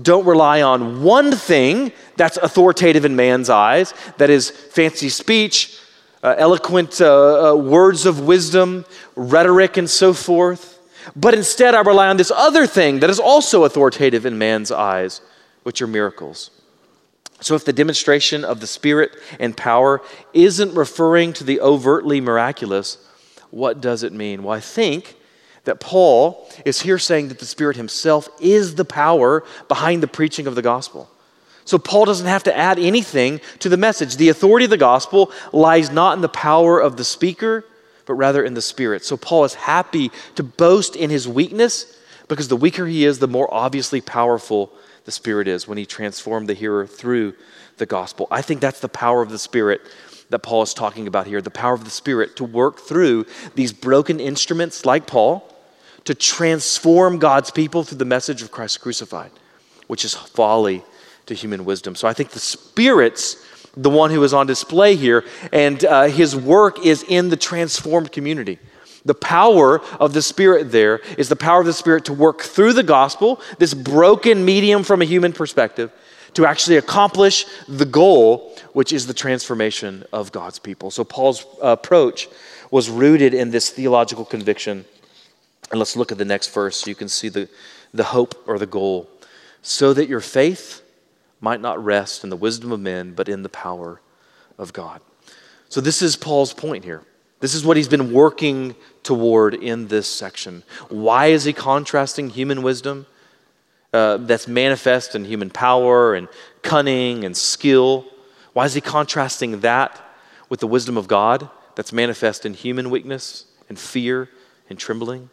don't 0.00 0.26
rely 0.26 0.62
on 0.62 1.02
one 1.02 1.32
thing 1.32 1.92
that's 2.16 2.36
authoritative 2.36 3.04
in 3.04 3.16
man's 3.16 3.50
eyes, 3.50 3.94
that 4.18 4.30
is 4.30 4.50
fancy 4.50 5.08
speech, 5.08 5.78
uh, 6.22 6.34
eloquent 6.38 7.00
uh, 7.00 7.52
uh, 7.52 7.56
words 7.56 8.06
of 8.06 8.20
wisdom, 8.20 8.84
rhetoric, 9.16 9.76
and 9.76 9.88
so 9.88 10.12
forth. 10.12 10.78
But 11.16 11.34
instead, 11.34 11.74
I 11.74 11.80
rely 11.80 12.08
on 12.08 12.18
this 12.18 12.30
other 12.30 12.66
thing 12.66 13.00
that 13.00 13.10
is 13.10 13.18
also 13.18 13.64
authoritative 13.64 14.26
in 14.26 14.38
man's 14.38 14.70
eyes, 14.70 15.22
which 15.62 15.80
are 15.82 15.86
miracles. 15.86 16.50
So, 17.40 17.54
if 17.54 17.64
the 17.64 17.72
demonstration 17.72 18.44
of 18.44 18.60
the 18.60 18.66
Spirit 18.66 19.12
and 19.38 19.56
power 19.56 20.02
isn't 20.34 20.74
referring 20.74 21.32
to 21.34 21.44
the 21.44 21.60
overtly 21.60 22.20
miraculous, 22.20 22.98
what 23.50 23.80
does 23.80 24.02
it 24.02 24.12
mean? 24.12 24.42
Well, 24.42 24.56
I 24.56 24.60
think 24.60 25.16
that 25.64 25.80
Paul 25.80 26.48
is 26.64 26.82
here 26.82 26.98
saying 26.98 27.28
that 27.28 27.38
the 27.38 27.46
Spirit 27.46 27.76
Himself 27.76 28.28
is 28.40 28.74
the 28.74 28.84
power 28.84 29.44
behind 29.68 30.02
the 30.02 30.08
preaching 30.08 30.46
of 30.46 30.54
the 30.54 30.62
gospel. 30.62 31.10
So 31.64 31.78
Paul 31.78 32.04
doesn't 32.04 32.26
have 32.26 32.42
to 32.44 32.56
add 32.56 32.78
anything 32.78 33.40
to 33.60 33.68
the 33.68 33.76
message. 33.76 34.16
The 34.16 34.30
authority 34.30 34.64
of 34.64 34.70
the 34.70 34.76
gospel 34.76 35.30
lies 35.52 35.90
not 35.90 36.16
in 36.16 36.22
the 36.22 36.28
power 36.28 36.80
of 36.80 36.96
the 36.96 37.04
speaker, 37.04 37.64
but 38.06 38.14
rather 38.14 38.42
in 38.42 38.54
the 38.54 38.62
Spirit. 38.62 39.04
So 39.04 39.16
Paul 39.16 39.44
is 39.44 39.54
happy 39.54 40.10
to 40.34 40.42
boast 40.42 40.96
in 40.96 41.10
his 41.10 41.28
weakness 41.28 41.96
because 42.28 42.48
the 42.48 42.56
weaker 42.56 42.86
he 42.86 43.04
is, 43.04 43.18
the 43.18 43.28
more 43.28 43.52
obviously 43.52 44.00
powerful 44.00 44.72
the 45.04 45.12
Spirit 45.12 45.48
is 45.48 45.66
when 45.66 45.78
he 45.78 45.86
transformed 45.86 46.48
the 46.48 46.54
hearer 46.54 46.86
through 46.86 47.34
the 47.78 47.86
gospel. 47.86 48.26
I 48.30 48.42
think 48.42 48.60
that's 48.60 48.80
the 48.80 48.88
power 48.88 49.22
of 49.22 49.30
the 49.30 49.38
Spirit 49.38 49.80
that 50.30 50.40
Paul 50.40 50.62
is 50.62 50.74
talking 50.74 51.06
about 51.06 51.26
here 51.26 51.42
the 51.42 51.50
power 51.50 51.74
of 51.74 51.84
the 51.84 51.90
Spirit 51.90 52.36
to 52.36 52.44
work 52.44 52.78
through 52.78 53.26
these 53.54 53.72
broken 53.72 54.20
instruments 54.20 54.86
like 54.86 55.06
Paul 55.06 55.46
to 56.04 56.14
transform 56.14 57.18
God's 57.18 57.50
people 57.50 57.84
through 57.84 57.98
the 57.98 58.04
message 58.04 58.42
of 58.42 58.50
Christ 58.50 58.80
crucified, 58.80 59.30
which 59.86 60.04
is 60.04 60.14
folly 60.14 60.82
to 61.26 61.34
human 61.34 61.64
wisdom. 61.64 61.94
So 61.94 62.08
I 62.08 62.12
think 62.12 62.30
the 62.30 62.38
Spirit's 62.38 63.46
the 63.76 63.90
one 63.90 64.10
who 64.10 64.22
is 64.24 64.34
on 64.34 64.46
display 64.46 64.96
here, 64.96 65.24
and 65.52 65.84
uh, 65.84 66.04
his 66.04 66.34
work 66.34 66.84
is 66.84 67.04
in 67.04 67.28
the 67.28 67.36
transformed 67.36 68.10
community. 68.10 68.58
The 69.04 69.14
power 69.14 69.80
of 69.98 70.12
the 70.12 70.22
Spirit 70.22 70.72
there 70.72 71.00
is 71.16 71.28
the 71.28 71.36
power 71.36 71.60
of 71.60 71.66
the 71.66 71.72
Spirit 71.72 72.04
to 72.06 72.12
work 72.12 72.42
through 72.42 72.74
the 72.74 72.82
gospel, 72.82 73.40
this 73.58 73.74
broken 73.74 74.44
medium 74.44 74.82
from 74.82 75.00
a 75.00 75.06
human 75.06 75.32
perspective, 75.32 75.90
to 76.34 76.46
actually 76.46 76.76
accomplish 76.76 77.46
the 77.66 77.86
goal, 77.86 78.56
which 78.72 78.92
is 78.92 79.06
the 79.06 79.14
transformation 79.14 80.04
of 80.12 80.32
God's 80.32 80.58
people. 80.58 80.90
So 80.90 81.02
Paul's 81.02 81.46
approach 81.60 82.28
was 82.70 82.88
rooted 82.88 83.34
in 83.34 83.50
this 83.50 83.70
theological 83.70 84.24
conviction. 84.24 84.84
And 85.70 85.78
let's 85.78 85.96
look 85.96 86.12
at 86.12 86.18
the 86.18 86.24
next 86.24 86.52
verse 86.52 86.76
so 86.76 86.90
you 86.90 86.94
can 86.94 87.08
see 87.08 87.28
the, 87.28 87.48
the 87.92 88.04
hope 88.04 88.42
or 88.46 88.58
the 88.58 88.66
goal. 88.66 89.08
So 89.62 89.92
that 89.94 90.08
your 90.08 90.20
faith 90.20 90.82
might 91.40 91.60
not 91.60 91.82
rest 91.82 92.22
in 92.22 92.30
the 92.30 92.36
wisdom 92.36 92.70
of 92.70 92.80
men, 92.80 93.14
but 93.14 93.28
in 93.28 93.42
the 93.42 93.48
power 93.48 94.00
of 94.58 94.72
God. 94.72 95.00
So, 95.68 95.80
this 95.80 96.02
is 96.02 96.16
Paul's 96.16 96.52
point 96.52 96.84
here. 96.84 97.02
This 97.40 97.54
is 97.54 97.64
what 97.64 97.76
he's 97.76 97.88
been 97.88 98.12
working 98.12 98.76
toward 99.02 99.54
in 99.54 99.88
this 99.88 100.06
section. 100.06 100.62
Why 100.88 101.26
is 101.26 101.44
he 101.44 101.52
contrasting 101.52 102.30
human 102.30 102.62
wisdom 102.62 103.06
uh, 103.92 104.18
that's 104.18 104.46
manifest 104.46 105.14
in 105.14 105.24
human 105.24 105.50
power 105.50 106.14
and 106.14 106.28
cunning 106.62 107.24
and 107.24 107.36
skill? 107.36 108.06
Why 108.52 108.66
is 108.66 108.74
he 108.74 108.80
contrasting 108.80 109.60
that 109.60 110.00
with 110.48 110.60
the 110.60 110.66
wisdom 110.66 110.96
of 110.96 111.08
God 111.08 111.48
that's 111.76 111.92
manifest 111.92 112.44
in 112.44 112.54
human 112.54 112.90
weakness 112.90 113.46
and 113.68 113.78
fear 113.78 114.28
and 114.68 114.78
trembling? 114.78 115.30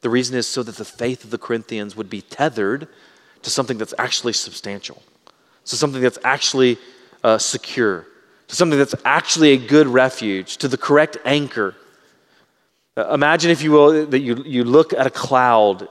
The 0.00 0.10
reason 0.10 0.36
is 0.36 0.48
so 0.48 0.62
that 0.62 0.76
the 0.76 0.84
faith 0.84 1.24
of 1.24 1.30
the 1.30 1.38
Corinthians 1.38 1.94
would 1.94 2.10
be 2.10 2.22
tethered 2.22 2.88
to 3.42 3.50
something 3.50 3.78
that's 3.78 3.94
actually 3.98 4.32
substantial, 4.32 5.02
so 5.64 5.76
something 5.76 6.02
that's 6.02 6.18
actually 6.24 6.78
uh, 7.22 7.38
secure, 7.38 8.06
to 8.50 8.56
something 8.56 8.78
that's 8.80 8.96
actually 9.04 9.52
a 9.52 9.56
good 9.56 9.86
refuge, 9.86 10.56
to 10.56 10.66
the 10.66 10.76
correct 10.76 11.16
anchor. 11.24 11.76
Uh, 12.96 13.14
imagine, 13.14 13.48
if 13.48 13.62
you 13.62 13.70
will, 13.70 14.06
that 14.06 14.18
you, 14.18 14.42
you 14.44 14.64
look 14.64 14.92
at 14.92 15.06
a 15.06 15.10
cloud 15.10 15.88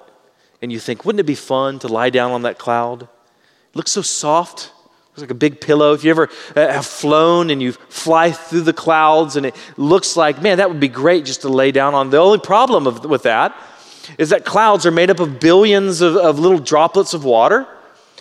and 0.62 0.70
you 0.70 0.78
think, 0.78 1.06
wouldn't 1.06 1.22
it 1.22 1.26
be 1.26 1.36
fun 1.36 1.80
to 1.80 1.88
lie 1.88 2.10
down 2.10 2.32
on 2.32 2.42
that 2.42 2.58
cloud? 2.58 3.04
It 3.04 3.76
looks 3.76 3.92
so 3.92 4.02
soft. 4.02 4.74
It's 5.14 5.22
like 5.22 5.32
a 5.32 5.36
big 5.36 5.62
pillow. 5.62 5.94
If 5.94 6.04
you 6.04 6.12
ever 6.12 6.28
uh, 6.54 6.68
have 6.68 6.86
flown 6.86 7.50
and 7.50 7.62
you 7.62 7.72
fly 7.72 8.34
through 8.34 8.62
the 8.62 8.74
clouds 8.74 9.38
and 9.38 9.46
it 9.46 9.56
looks 9.78 10.18
like, 10.18 10.42
man, 10.42 10.58
that 10.58 10.70
would 10.70 10.82
be 10.82 10.90
great 10.90 11.24
just 11.24 11.42
to 11.44 11.50
lay 11.50 11.72
down 11.72 11.94
on. 11.94 12.10
The 12.10 12.18
only 12.18 12.40
problem 12.40 12.88
of, 12.88 13.06
with 13.06 13.24
that 13.24 13.56
is 14.18 14.32
that 14.32 14.44
clouds 14.44 14.86
are 14.86 14.92
made 14.92 15.10
up 15.10 15.22
of 15.22 15.40
billions 15.40 16.02
of, 16.02 16.18
of 16.18 16.40
little 16.40 16.60
droplets 16.60 17.14
of 17.14 17.24
water, 17.24 17.66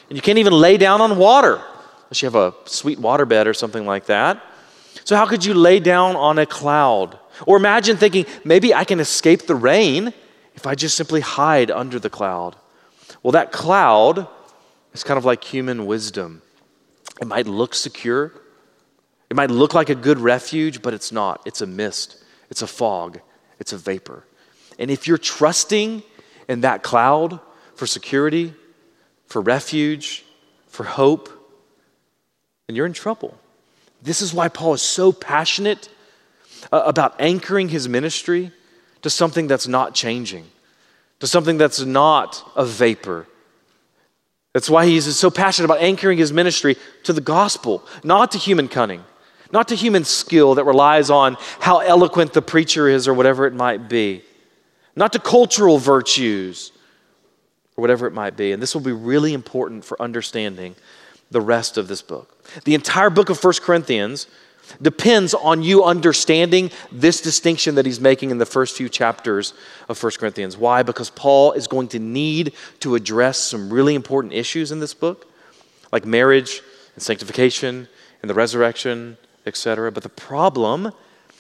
and 0.09 0.16
you 0.16 0.22
can't 0.22 0.38
even 0.38 0.53
lay 0.53 0.77
down 0.77 1.01
on 1.01 1.18
water 1.18 1.61
unless 2.09 2.23
you 2.23 2.27
have 2.27 2.35
a 2.35 2.55
sweet 2.64 2.99
waterbed 2.99 3.47
or 3.47 3.55
something 3.55 3.85
like 3.85 4.07
that. 4.07 4.42
So, 5.05 5.14
how 5.14 5.27
could 5.27 5.44
you 5.44 5.55
lay 5.55 5.79
down 5.79 6.16
on 6.16 6.38
a 6.38 6.47
cloud? 6.47 7.18
Or 7.47 7.57
imagine 7.57 7.97
thinking, 7.97 8.27
maybe 8.44 8.75
I 8.75 8.85
can 8.85 8.99
escape 8.99 9.42
the 9.42 9.55
rain 9.55 10.12
if 10.55 10.66
I 10.66 10.75
just 10.75 10.97
simply 10.97 11.21
hide 11.21 11.71
under 11.71 11.99
the 11.99 12.11
cloud. 12.11 12.57
Well, 13.23 13.33
that 13.33 13.53
cloud 13.53 14.27
is 14.92 15.05
kind 15.05 15.18
of 15.18 15.25
like 15.25 15.44
human 15.44 15.87
wisdom. 15.87 16.42
It 17.21 17.27
might 17.27 17.47
look 17.47 17.75
secure, 17.75 18.33
it 19.31 19.37
might 19.37 19.51
look 19.51 19.75
like 19.75 19.90
a 19.90 19.94
good 19.94 20.18
refuge, 20.18 20.81
but 20.81 20.94
it's 20.94 21.12
not. 21.12 21.42
It's 21.44 21.61
a 21.61 21.66
mist, 21.66 22.23
it's 22.51 22.62
a 22.62 22.66
fog, 22.66 23.21
it's 23.61 23.73
a 23.73 23.77
vapor. 23.77 24.25
And 24.79 24.90
if 24.90 25.07
you're 25.07 25.18
trusting 25.18 26.03
in 26.49 26.62
that 26.62 26.83
cloud 26.83 27.40
for 27.75 27.87
security, 27.87 28.55
for 29.27 29.42
refuge, 29.42 30.25
for 30.66 30.85
hope, 30.85 31.38
then 32.69 32.77
you're 32.77 32.87
in 32.87 32.92
trouble. 32.92 33.37
This 34.02 34.23
is 34.23 34.33
why 34.33 34.48
Paul 34.48 34.75
is 34.75 34.83
so 34.83 35.10
passionate 35.10 35.88
uh, 36.71 36.83
about 36.85 37.21
anchoring 37.21 37.71
his 37.71 37.88
ministry 37.88 38.52
to 39.02 39.10
something 39.10 39.48
that's 39.48 39.66
not 39.66 39.94
changing, 39.94 40.46
to 41.19 41.27
something 41.27 41.58
that's 41.58 41.81
not 41.81 42.48
a 42.54 42.64
vapor. 42.64 43.27
That's 44.52 44.71
why 44.71 44.87
he's 44.87 45.16
so 45.16 45.31
passionate 45.31 45.64
about 45.66 45.81
anchoring 45.81 46.19
his 46.19 46.33
ministry 46.33 46.77
to 47.04 47.12
the 47.12 47.21
gospel, 47.21 47.85
not 48.04 48.31
to 48.33 48.38
human 48.38 48.69
cunning, 48.69 49.02
not 49.50 49.69
to 49.69 49.75
human 49.75 50.04
skill 50.04 50.54
that 50.54 50.64
relies 50.64 51.10
on 51.10 51.37
how 51.58 51.79
eloquent 51.79 52.33
the 52.33 52.42
preacher 52.42 52.88
is 52.88 53.08
or 53.08 53.14
whatever 53.14 53.46
it 53.46 53.54
might 53.54 53.88
be 53.88 54.23
not 54.98 55.12
to 55.12 55.19
cultural 55.21 55.79
virtues 55.79 56.73
or 57.77 57.83
whatever 57.83 58.06
it 58.06 58.12
might 58.12 58.37
be. 58.37 58.52
And 58.52 58.60
this 58.60 58.75
will 58.75 58.83
be 58.83 58.92
really 58.92 59.33
important 59.33 59.85
for 59.85 60.00
understanding 60.02 60.75
the 61.31 61.40
rest 61.40 61.76
of 61.76 61.88
this 61.88 62.02
book. 62.02 62.44
The 62.64 62.74
entire 62.74 63.10
book 63.10 63.29
of 63.31 63.38
First 63.38 63.62
Corinthians 63.62 64.26
depends 64.83 65.35
on 65.35 65.62
you 65.62 65.85
understanding 65.85 66.70
this 66.92 67.20
distinction 67.20 67.74
that 67.76 67.87
he's 67.87 68.00
making 68.00 68.31
in 68.31 68.38
the 68.38 68.46
first 68.46 68.76
few 68.76 68.88
chapters 68.88 69.54
of 69.88 69.96
First 69.96 70.18
Corinthians. 70.18 70.56
Why? 70.56 70.83
Because 70.83 71.10
Paul 71.10 71.52
is 71.52 71.66
going 71.66 71.88
to 71.88 71.98
need 71.98 72.52
to 72.81 72.94
address 72.94 73.38
some 73.38 73.72
really 73.72 73.94
important 73.94 74.33
issues 74.33 74.72
in 74.72 74.81
this 74.81 74.94
book 74.94 75.26
like 75.92 76.04
marriage 76.04 76.60
and 76.94 77.02
sanctification 77.02 77.88
and 78.22 78.29
the 78.29 78.35
resurrection, 78.35 79.16
etc. 79.46 79.90
But 79.90 80.02
the 80.02 80.08
problem 80.08 80.92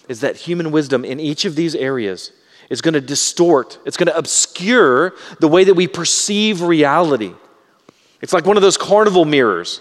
is 0.08 0.20
that 0.20 0.36
human 0.36 0.70
wisdom 0.70 1.04
in 1.04 1.20
each 1.20 1.44
of 1.44 1.54
these 1.54 1.74
areas 1.74 2.32
is 2.70 2.80
going 2.80 2.94
to 2.94 3.00
distort, 3.00 3.78
it's 3.86 3.96
going 3.96 4.08
to 4.08 4.16
obscure 4.16 5.14
the 5.40 5.48
way 5.48 5.64
that 5.64 5.74
we 5.74 5.86
perceive 5.86 6.62
reality. 6.62 7.32
It's 8.20 8.32
like 8.32 8.46
one 8.46 8.56
of 8.56 8.62
those 8.62 8.76
carnival 8.76 9.24
mirrors. 9.24 9.80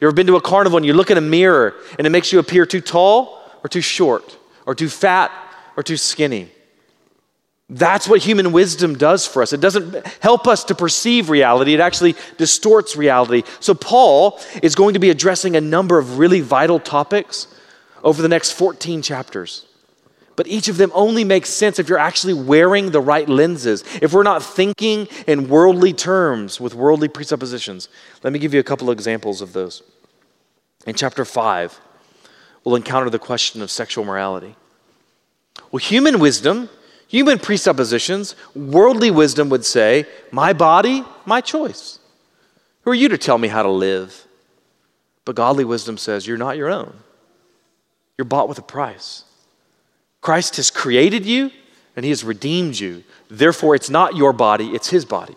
You 0.00 0.06
ever 0.08 0.14
been 0.14 0.26
to 0.28 0.36
a 0.36 0.40
carnival 0.40 0.78
and 0.78 0.86
you 0.86 0.94
look 0.94 1.10
in 1.10 1.18
a 1.18 1.22
mirror 1.22 1.74
and 1.98 2.06
it 2.06 2.10
makes 2.10 2.32
you 2.32 2.38
appear 2.38 2.64
too 2.64 2.80
tall 2.80 3.38
or 3.62 3.68
too 3.68 3.82
short 3.82 4.38
or 4.66 4.74
too 4.74 4.88
fat 4.88 5.30
or 5.76 5.82
too 5.82 5.96
skinny? 5.96 6.50
That's 7.68 8.08
what 8.08 8.20
human 8.20 8.50
wisdom 8.50 8.98
does 8.98 9.26
for 9.26 9.42
us. 9.42 9.52
It 9.52 9.60
doesn't 9.60 10.04
help 10.20 10.48
us 10.48 10.64
to 10.64 10.74
perceive 10.74 11.30
reality, 11.30 11.72
it 11.74 11.80
actually 11.80 12.16
distorts 12.36 12.96
reality. 12.96 13.44
So, 13.60 13.74
Paul 13.74 14.40
is 14.60 14.74
going 14.74 14.94
to 14.94 15.00
be 15.00 15.10
addressing 15.10 15.54
a 15.54 15.60
number 15.60 15.98
of 15.98 16.18
really 16.18 16.40
vital 16.40 16.80
topics 16.80 17.46
over 18.02 18.22
the 18.22 18.28
next 18.28 18.52
14 18.52 19.02
chapters. 19.02 19.66
But 20.36 20.46
each 20.46 20.68
of 20.68 20.76
them 20.76 20.90
only 20.94 21.24
makes 21.24 21.50
sense 21.50 21.78
if 21.78 21.88
you're 21.88 21.98
actually 21.98 22.34
wearing 22.34 22.90
the 22.90 23.00
right 23.00 23.28
lenses, 23.28 23.84
if 24.00 24.12
we're 24.12 24.22
not 24.22 24.42
thinking 24.42 25.06
in 25.26 25.48
worldly 25.48 25.92
terms 25.92 26.60
with 26.60 26.74
worldly 26.74 27.08
presuppositions. 27.08 27.88
Let 28.22 28.32
me 28.32 28.38
give 28.38 28.54
you 28.54 28.60
a 28.60 28.64
couple 28.64 28.88
of 28.88 28.96
examples 28.96 29.42
of 29.42 29.52
those. 29.52 29.82
In 30.86 30.94
chapter 30.94 31.24
5, 31.24 31.78
we'll 32.64 32.76
encounter 32.76 33.10
the 33.10 33.18
question 33.18 33.60
of 33.60 33.70
sexual 33.70 34.04
morality. 34.04 34.56
Well, 35.70 35.80
human 35.80 36.18
wisdom 36.18 36.70
Human 37.10 37.40
presuppositions, 37.40 38.36
worldly 38.54 39.10
wisdom 39.10 39.48
would 39.48 39.64
say, 39.64 40.06
My 40.30 40.52
body, 40.52 41.04
my 41.26 41.40
choice. 41.40 41.98
Who 42.82 42.92
are 42.92 42.94
you 42.94 43.08
to 43.08 43.18
tell 43.18 43.36
me 43.36 43.48
how 43.48 43.64
to 43.64 43.68
live? 43.68 44.28
But 45.24 45.34
godly 45.34 45.64
wisdom 45.64 45.98
says, 45.98 46.24
You're 46.24 46.38
not 46.38 46.56
your 46.56 46.70
own. 46.70 46.94
You're 48.16 48.26
bought 48.26 48.48
with 48.48 48.58
a 48.58 48.62
price. 48.62 49.24
Christ 50.20 50.56
has 50.56 50.70
created 50.70 51.24
you 51.24 51.50
and 51.96 52.04
he 52.04 52.10
has 52.10 52.24
redeemed 52.24 52.78
you. 52.78 53.04
Therefore, 53.28 53.74
it's 53.74 53.90
not 53.90 54.16
your 54.16 54.32
body, 54.32 54.68
it's 54.68 54.90
his 54.90 55.04
body. 55.04 55.36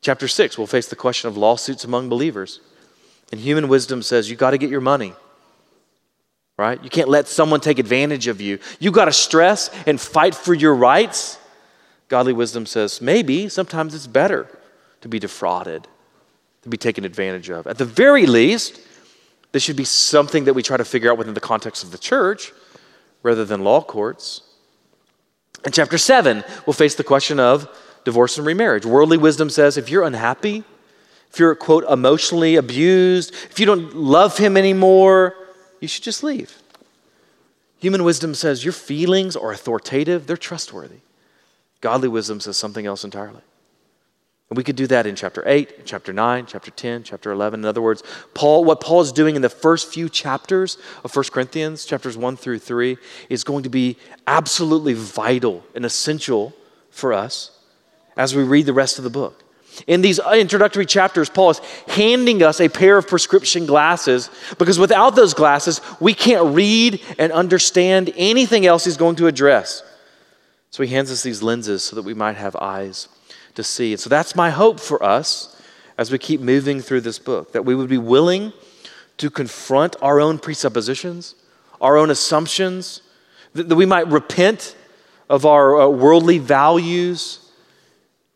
Chapter 0.00 0.28
6, 0.28 0.56
we'll 0.56 0.66
face 0.66 0.86
the 0.88 0.96
question 0.96 1.28
of 1.28 1.36
lawsuits 1.36 1.84
among 1.84 2.08
believers. 2.08 2.60
And 3.32 3.40
human 3.40 3.68
wisdom 3.68 4.02
says, 4.02 4.30
You 4.30 4.36
got 4.36 4.52
to 4.52 4.58
get 4.58 4.70
your 4.70 4.80
money 4.80 5.12
right? 6.58 6.82
You 6.82 6.90
can't 6.90 7.08
let 7.08 7.28
someone 7.28 7.60
take 7.60 7.78
advantage 7.78 8.26
of 8.26 8.40
you. 8.40 8.58
You 8.80 8.90
got 8.90 9.06
to 9.06 9.12
stress 9.12 9.70
and 9.86 9.98
fight 9.98 10.34
for 10.34 10.52
your 10.52 10.74
rights. 10.74 11.38
Godly 12.08 12.32
wisdom 12.32 12.66
says 12.66 13.00
maybe 13.00 13.48
sometimes 13.48 13.94
it's 13.94 14.06
better 14.06 14.48
to 15.00 15.08
be 15.08 15.18
defrauded, 15.18 15.86
to 16.62 16.68
be 16.68 16.76
taken 16.76 17.04
advantage 17.04 17.48
of. 17.48 17.66
At 17.66 17.78
the 17.78 17.84
very 17.84 18.26
least, 18.26 18.80
this 19.52 19.62
should 19.62 19.76
be 19.76 19.84
something 19.84 20.44
that 20.44 20.54
we 20.54 20.62
try 20.62 20.76
to 20.76 20.84
figure 20.84 21.10
out 21.10 21.16
within 21.16 21.34
the 21.34 21.40
context 21.40 21.84
of 21.84 21.92
the 21.92 21.98
church 21.98 22.52
rather 23.22 23.44
than 23.44 23.64
law 23.64 23.82
courts. 23.82 24.42
In 25.64 25.72
chapter 25.72 25.98
7, 25.98 26.44
we'll 26.66 26.74
face 26.74 26.94
the 26.94 27.04
question 27.04 27.40
of 27.40 27.68
divorce 28.04 28.38
and 28.38 28.46
remarriage. 28.46 28.86
Worldly 28.86 29.18
wisdom 29.18 29.50
says 29.50 29.76
if 29.76 29.90
you're 29.90 30.04
unhappy, 30.04 30.64
if 31.30 31.38
you're, 31.38 31.54
quote, 31.54 31.84
emotionally 31.84 32.56
abused, 32.56 33.32
if 33.50 33.60
you 33.60 33.66
don't 33.66 33.94
love 33.94 34.38
him 34.38 34.56
anymore, 34.56 35.34
you 35.80 35.88
should 35.88 36.04
just 36.04 36.22
leave. 36.22 36.62
Human 37.80 38.02
wisdom 38.02 38.34
says 38.34 38.64
your 38.64 38.72
feelings 38.72 39.36
are 39.36 39.52
authoritative, 39.52 40.26
they're 40.26 40.36
trustworthy. 40.36 41.00
Godly 41.80 42.08
wisdom 42.08 42.40
says 42.40 42.56
something 42.56 42.86
else 42.86 43.04
entirely. 43.04 43.42
And 44.50 44.56
we 44.56 44.64
could 44.64 44.76
do 44.76 44.86
that 44.86 45.06
in 45.06 45.14
chapter 45.14 45.42
8, 45.46 45.84
chapter 45.84 46.12
9, 46.12 46.46
chapter 46.46 46.70
10, 46.70 47.02
chapter 47.02 47.30
11. 47.30 47.60
In 47.60 47.66
other 47.66 47.82
words, 47.82 48.02
Paul, 48.32 48.64
what 48.64 48.80
Paul 48.80 49.02
is 49.02 49.12
doing 49.12 49.36
in 49.36 49.42
the 49.42 49.50
first 49.50 49.92
few 49.92 50.08
chapters 50.08 50.78
of 51.04 51.14
1 51.14 51.26
Corinthians, 51.26 51.84
chapters 51.84 52.16
1 52.16 52.36
through 52.36 52.60
3, 52.60 52.96
is 53.28 53.44
going 53.44 53.62
to 53.64 53.68
be 53.68 53.98
absolutely 54.26 54.94
vital 54.94 55.64
and 55.74 55.84
essential 55.84 56.54
for 56.90 57.12
us 57.12 57.50
as 58.16 58.34
we 58.34 58.42
read 58.42 58.64
the 58.64 58.72
rest 58.72 58.96
of 58.96 59.04
the 59.04 59.10
book. 59.10 59.44
In 59.86 60.00
these 60.00 60.18
introductory 60.18 60.86
chapters, 60.86 61.28
Paul 61.28 61.50
is 61.50 61.60
handing 61.86 62.42
us 62.42 62.58
a 62.58 62.70
pair 62.70 62.96
of 62.96 63.06
prescription 63.06 63.66
glasses 63.66 64.30
because 64.58 64.78
without 64.78 65.14
those 65.14 65.34
glasses, 65.34 65.82
we 66.00 66.14
can't 66.14 66.54
read 66.54 67.02
and 67.18 67.32
understand 67.32 68.12
anything 68.16 68.64
else 68.64 68.86
he's 68.86 68.96
going 68.96 69.16
to 69.16 69.26
address. 69.26 69.82
So 70.70 70.82
he 70.82 70.88
hands 70.88 71.12
us 71.12 71.22
these 71.22 71.42
lenses 71.42 71.82
so 71.82 71.96
that 71.96 72.02
we 72.02 72.14
might 72.14 72.36
have 72.36 72.56
eyes 72.56 73.08
to 73.58 73.64
see. 73.64 73.92
And 73.92 74.00
so 74.00 74.08
that's 74.08 74.36
my 74.36 74.50
hope 74.50 74.78
for 74.78 75.02
us 75.02 75.60
as 75.98 76.12
we 76.12 76.18
keep 76.18 76.40
moving 76.40 76.80
through 76.80 77.00
this 77.00 77.18
book 77.18 77.52
that 77.52 77.64
we 77.64 77.74
would 77.74 77.88
be 77.88 77.98
willing 77.98 78.52
to 79.16 79.30
confront 79.30 79.96
our 80.00 80.20
own 80.20 80.38
presuppositions, 80.38 81.34
our 81.80 81.96
own 81.96 82.08
assumptions, 82.08 83.02
that, 83.54 83.74
we 83.74 83.84
might 83.84 84.06
repent 84.06 84.76
of 85.28 85.44
our 85.44 85.80
uh, 85.80 85.88
worldly 85.88 86.38
values 86.38 87.50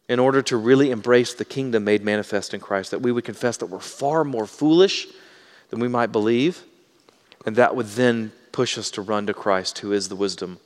in 0.08 0.18
order 0.18 0.42
to 0.42 0.56
really 0.56 0.90
embrace 0.90 1.34
the 1.34 1.44
kingdom 1.44 1.84
made 1.84 2.02
manifest 2.02 2.52
in 2.52 2.58
Christ, 2.58 2.90
that 2.90 3.00
we 3.00 3.12
would 3.12 3.24
confess 3.24 3.56
that 3.58 3.66
we're 3.66 3.78
far 3.78 4.24
more 4.24 4.46
foolish 4.46 5.06
than 5.70 5.78
we 5.78 5.86
might 5.86 6.10
believe, 6.10 6.64
and 7.46 7.54
that 7.54 7.76
would 7.76 7.86
then 7.86 8.32
push 8.50 8.76
us 8.76 8.90
to 8.90 9.02
run 9.02 9.26
to 9.28 9.34
Christ, 9.34 9.78
who 9.78 9.92
is 9.92 10.08
the 10.08 10.16
wisdom 10.16 10.58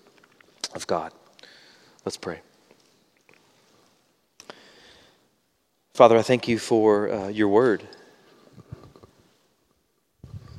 of 0.75 0.87
God. 0.87 1.13
Let's 2.07 2.17
pray. 2.17 2.41
Father, 5.97 6.19
I 6.19 6.23
thank 6.23 6.47
you 6.47 6.59
for 6.59 7.11
uh, 7.11 7.29
your 7.29 7.49
word. 7.49 7.83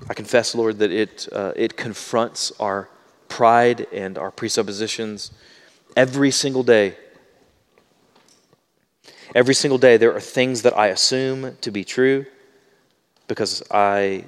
I 0.10 0.16
confess, 0.16 0.56
Lord, 0.56 0.80
that 0.80 0.90
it, 0.90 1.30
uh, 1.32 1.54
it 1.56 1.78
confronts 1.78 2.52
our 2.60 2.90
pride 3.28 3.86
and 3.94 4.18
our 4.18 4.32
presuppositions 4.32 5.30
every 5.96 6.32
single 6.32 6.64
day. 6.64 6.96
Every 9.36 9.54
single 9.54 9.78
day, 9.78 9.98
there 9.98 10.12
are 10.12 10.20
things 10.20 10.64
that 10.64 10.76
I 10.76 10.88
assume 10.88 11.56
to 11.62 11.70
be 11.70 11.84
true 11.84 12.26
because 13.28 13.62
I, 13.70 14.26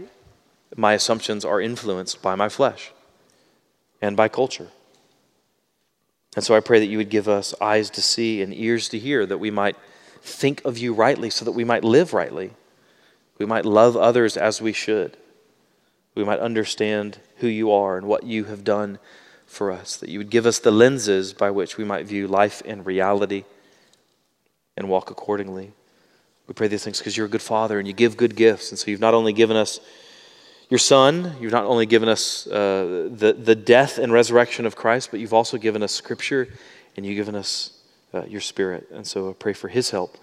my 0.75 0.93
assumptions 0.93 1.43
are 1.43 1.59
influenced 1.59 2.21
by 2.21 2.35
my 2.35 2.49
flesh 2.49 2.91
and 3.99 4.15
by 4.15 4.27
culture. 4.27 4.67
And 6.35 6.45
so 6.45 6.55
I 6.55 6.59
pray 6.59 6.79
that 6.79 6.85
you 6.85 6.99
would 6.99 7.09
give 7.09 7.27
us 7.27 7.55
eyes 7.59 7.89
to 7.89 8.01
see 8.03 8.43
and 8.43 8.53
ears 8.53 8.89
to 8.89 8.99
hear, 8.99 9.25
that 9.25 9.39
we 9.39 9.49
might 9.49 9.75
think 10.21 10.63
of 10.65 10.77
you 10.77 10.93
rightly, 10.93 11.29
so 11.29 11.45
that 11.45 11.51
we 11.51 11.63
might 11.63 11.83
live 11.83 12.13
rightly. 12.13 12.51
We 13.37 13.45
might 13.45 13.65
love 13.65 13.95
others 13.95 14.37
as 14.37 14.61
we 14.61 14.73
should. 14.73 15.17
We 16.15 16.23
might 16.23 16.39
understand 16.39 17.19
who 17.37 17.47
you 17.47 17.71
are 17.71 17.97
and 17.97 18.07
what 18.07 18.23
you 18.23 18.45
have 18.45 18.63
done 18.63 18.99
for 19.45 19.71
us. 19.71 19.95
That 19.97 20.09
you 20.09 20.19
would 20.19 20.29
give 20.29 20.45
us 20.45 20.59
the 20.59 20.71
lenses 20.71 21.33
by 21.33 21.49
which 21.49 21.77
we 21.77 21.85
might 21.85 22.05
view 22.05 22.27
life 22.27 22.61
and 22.65 22.85
reality 22.85 23.45
and 24.75 24.89
walk 24.89 25.09
accordingly. 25.09 25.71
We 26.47 26.53
pray 26.53 26.67
these 26.67 26.83
things 26.83 26.99
because 26.99 27.15
you're 27.15 27.27
a 27.27 27.29
good 27.29 27.41
father 27.41 27.79
and 27.79 27.87
you 27.87 27.93
give 27.93 28.17
good 28.17 28.35
gifts. 28.35 28.71
And 28.71 28.79
so 28.79 28.91
you've 28.91 28.99
not 28.99 29.13
only 29.13 29.33
given 29.33 29.55
us 29.55 29.79
your 30.69 30.77
son, 30.77 31.35
you've 31.39 31.51
not 31.51 31.65
only 31.65 31.85
given 31.85 32.09
us 32.09 32.45
uh, 32.47 33.09
the, 33.11 33.33
the 33.33 33.55
death 33.55 33.97
and 33.97 34.11
resurrection 34.11 34.65
of 34.65 34.75
Christ, 34.75 35.11
but 35.11 35.19
you've 35.19 35.33
also 35.33 35.57
given 35.57 35.81
us 35.81 35.91
scripture 35.91 36.47
and 36.95 37.05
you've 37.05 37.15
given 37.15 37.35
us 37.35 37.78
uh, 38.13 38.25
your 38.25 38.41
spirit. 38.41 38.87
And 38.91 39.05
so 39.05 39.29
I 39.29 39.33
pray 39.33 39.53
for 39.53 39.67
his 39.67 39.91
help. 39.91 40.17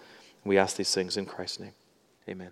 We 0.44 0.58
ask 0.58 0.76
these 0.76 0.94
things 0.94 1.16
in 1.16 1.26
Christ's 1.26 1.60
name. 1.60 1.74
Amen. 2.28 2.50